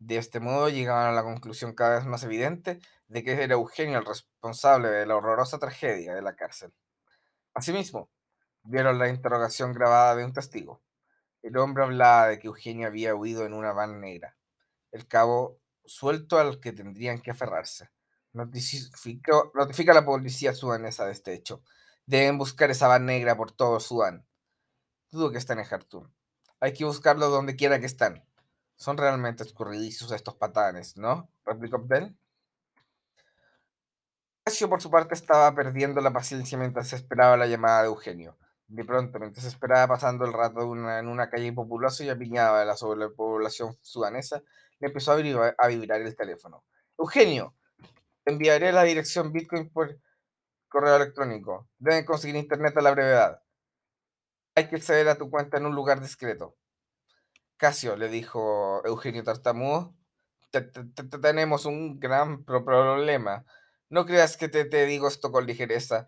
De 0.01 0.17
este 0.17 0.41
modo 0.41 0.71
llegaban 0.71 1.09
a 1.09 1.13
la 1.13 1.23
conclusión 1.23 1.75
cada 1.75 1.97
vez 1.97 2.07
más 2.07 2.25
evidente 2.25 2.81
de 3.09 3.23
que 3.23 3.33
era 3.33 3.53
Eugenio 3.53 3.99
el 3.99 4.07
responsable 4.07 4.89
de 4.89 5.05
la 5.05 5.15
horrorosa 5.15 5.59
tragedia 5.59 6.15
de 6.15 6.23
la 6.23 6.35
cárcel. 6.35 6.73
Asimismo, 7.53 8.11
vieron 8.63 8.99
la 8.99 9.11
interrogación 9.11 9.75
grabada 9.75 10.17
de 10.17 10.25
un 10.25 10.33
testigo. 10.33 10.83
El 11.43 11.59
hombre 11.59 11.85
hablaba 11.85 12.29
de 12.29 12.39
que 12.39 12.47
Eugenio 12.47 12.87
había 12.87 13.15
huido 13.15 13.45
en 13.45 13.53
una 13.53 13.75
van 13.75 14.01
negra. 14.01 14.39
El 14.91 15.07
cabo 15.07 15.61
suelto 15.85 16.39
al 16.39 16.61
que 16.61 16.73
tendrían 16.73 17.21
que 17.21 17.33
aferrarse. 17.33 17.91
notifica 18.33 19.93
a 19.93 19.95
la 19.95 20.07
policía 20.07 20.55
sudanesa 20.55 21.05
de 21.05 21.13
este 21.13 21.35
hecho. 21.35 21.63
Deben 22.07 22.39
buscar 22.39 22.71
esa 22.71 22.89
van 22.89 23.05
negra 23.05 23.37
por 23.37 23.53
todo 23.53 23.81
Sudán. 23.81 24.27
Dudo 25.11 25.31
que 25.31 25.39
estén 25.39 25.59
en 25.59 25.67
Jartum. 25.67 26.11
Hay 26.59 26.73
que 26.73 26.87
buscarlo 26.87 27.29
donde 27.29 27.55
quiera 27.55 27.81
que 27.81 27.87
están. 27.87 28.25
Son 28.81 28.97
realmente 28.97 29.43
escurridizos 29.43 30.11
estos 30.11 30.37
patanes, 30.37 30.97
¿no? 30.97 31.29
replicó 31.45 31.77
Abdel. 31.77 32.17
Casio, 34.43 34.71
por 34.71 34.81
su 34.81 34.91
parte, 34.91 35.13
estaba 35.13 35.55
perdiendo 35.55 36.01
la 36.01 36.11
paciencia 36.11 36.57
mientras 36.57 36.95
esperaba 36.95 37.37
la 37.37 37.47
llamada 37.47 37.83
de 37.83 37.89
Eugenio. 37.89 38.39
De 38.69 38.83
pronto, 38.87 39.19
mientras 39.19 39.45
esperaba 39.45 39.87
pasando 39.87 40.25
el 40.25 40.33
rato 40.33 40.63
en 40.63 41.09
una 41.09 41.29
calle 41.29 41.53
populosa 41.53 42.05
y 42.05 42.09
apiñada 42.09 42.61
de 42.61 42.65
la 42.65 42.75
sobrepoblación 42.75 43.77
sudanesa, 43.83 44.43
le 44.79 44.89
empezó 44.89 45.13
a 45.13 45.17
a 45.59 45.67
vibrar 45.69 46.01
el 46.01 46.17
teléfono. 46.17 46.65
Eugenio, 46.97 47.55
te 48.25 48.33
enviaré 48.33 48.73
la 48.73 48.85
dirección 48.85 49.31
Bitcoin 49.31 49.69
por 49.69 50.01
correo 50.71 50.97
electrónico. 50.97 51.69
Deben 51.79 52.07
conseguir 52.07 52.37
internet 52.37 52.75
a 52.79 52.81
la 52.81 52.93
brevedad. 52.93 53.43
Hay 54.55 54.69
que 54.69 54.77
acceder 54.77 55.07
a 55.11 55.19
tu 55.19 55.31
cuenta 55.31 55.59
en 55.59 55.67
un 55.67 55.75
lugar 55.75 56.01
discreto. 56.01 56.57
Casio, 57.61 57.95
le 57.97 58.09
dijo 58.09 58.83
Eugenio 58.87 59.23
tartamudo, 59.23 59.95
"te- 60.51 60.63
te- 60.63 60.85
te- 60.85 61.05
te- 61.05 61.19
tenemos 61.19 61.67
un 61.67 62.01
gran 62.01 62.43
pro- 62.45 62.65
problema. 62.65 63.45
No 63.91 64.07
creas 64.07 64.39
que 64.39 64.49
te, 64.49 64.65
digo 64.87 65.09
esto 65.09 65.31
con 65.31 65.47
ligereza. 65.47 66.07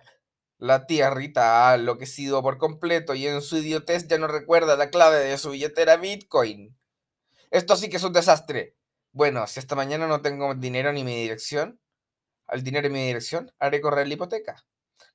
La 0.59 0.87
tía 0.87 1.11
Rita 1.11 1.71
ha 1.71 1.75
enloquecido 1.75 2.43
por 2.43 2.57
completo 2.59 3.15
y 3.15 3.27
en 3.27 3.43
su 3.43 3.59
idiotez 3.59 4.09
ya 4.09 4.17
no 4.19 4.29
recuerda 4.29 4.77
la 4.77 4.89
clave 4.91 5.19
de 5.19 5.37
su 5.39 5.51
billetera 5.51 5.97
Bitcoin. 5.99 6.75
Esto 7.51 7.77
sí 7.77 7.91
que 7.91 7.99
es 7.99 8.05
un 8.05 8.15
desastre. 8.15 8.77
Bueno, 9.13 9.47
si 9.47 9.61
esta 9.61 9.75
mañana 9.77 10.07
no 10.09 10.23
tengo 10.23 10.55
dinero 10.55 10.93
ni 10.93 11.05
mi 11.05 11.17
dirección, 11.23 11.81
al 12.47 12.63
dinero 12.65 12.89
y 12.89 12.91
mi 12.91 13.07
dirección, 13.07 13.53
haré 13.59 13.81
correr 13.83 14.09
la 14.09 14.15
hipoteca. 14.15 14.65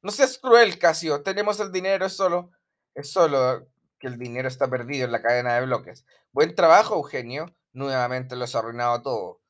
No 0.03 0.11
seas 0.11 0.37
cruel, 0.39 0.79
Casio. 0.79 1.23
Tenemos 1.23 1.59
el 1.59 1.71
dinero, 1.71 2.05
es 2.05 2.13
solo, 2.13 2.51
es 2.95 3.11
solo 3.11 3.67
que 3.99 4.07
el 4.07 4.17
dinero 4.17 4.47
está 4.47 4.69
perdido 4.69 5.05
en 5.05 5.11
la 5.11 5.21
cadena 5.21 5.55
de 5.55 5.65
bloques. 5.65 6.05
Buen 6.31 6.55
trabajo, 6.55 6.95
Eugenio. 6.95 7.47
Nuevamente 7.73 8.35
lo 8.35 8.45
has 8.45 8.55
arruinado 8.55 9.01
todo. 9.01 9.41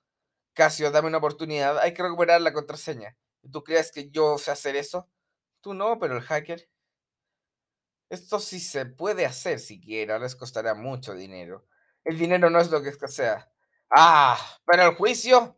Casio, 0.54 0.91
dame 0.91 1.08
una 1.10 1.20
oportunidad. 1.20 1.80
Hay 1.80 1.93
que 1.93 2.04
recuperar 2.04 2.41
la 2.41 2.54
contraseña. 2.54 3.16
¿Tú 3.52 3.64
crees 3.64 3.91
que 3.91 4.10
yo 4.10 4.38
sé 4.38 4.52
hacer 4.52 4.76
eso? 4.76 5.10
Tú 5.62 5.74
no, 5.74 6.00
pero 6.00 6.18
el 6.18 6.24
hacker. 6.24 6.70
Esto 8.10 8.39
sí 8.39 8.60
se 8.60 8.86
puede 8.86 9.26
hacer 9.26 9.60
siquiera, 9.60 10.18
les 10.20 10.36
costará 10.36 10.74
mucho 10.74 11.14
dinero. 11.14 11.66
El 12.06 12.18
dinero 12.18 12.50
no 12.50 12.60
es 12.60 12.72
lo 12.72 12.82
que 12.82 12.89
escasea. 12.89 13.52
Ah, 13.89 14.39
pero 14.66 14.84
el 14.84 14.95
juicio. 14.95 15.56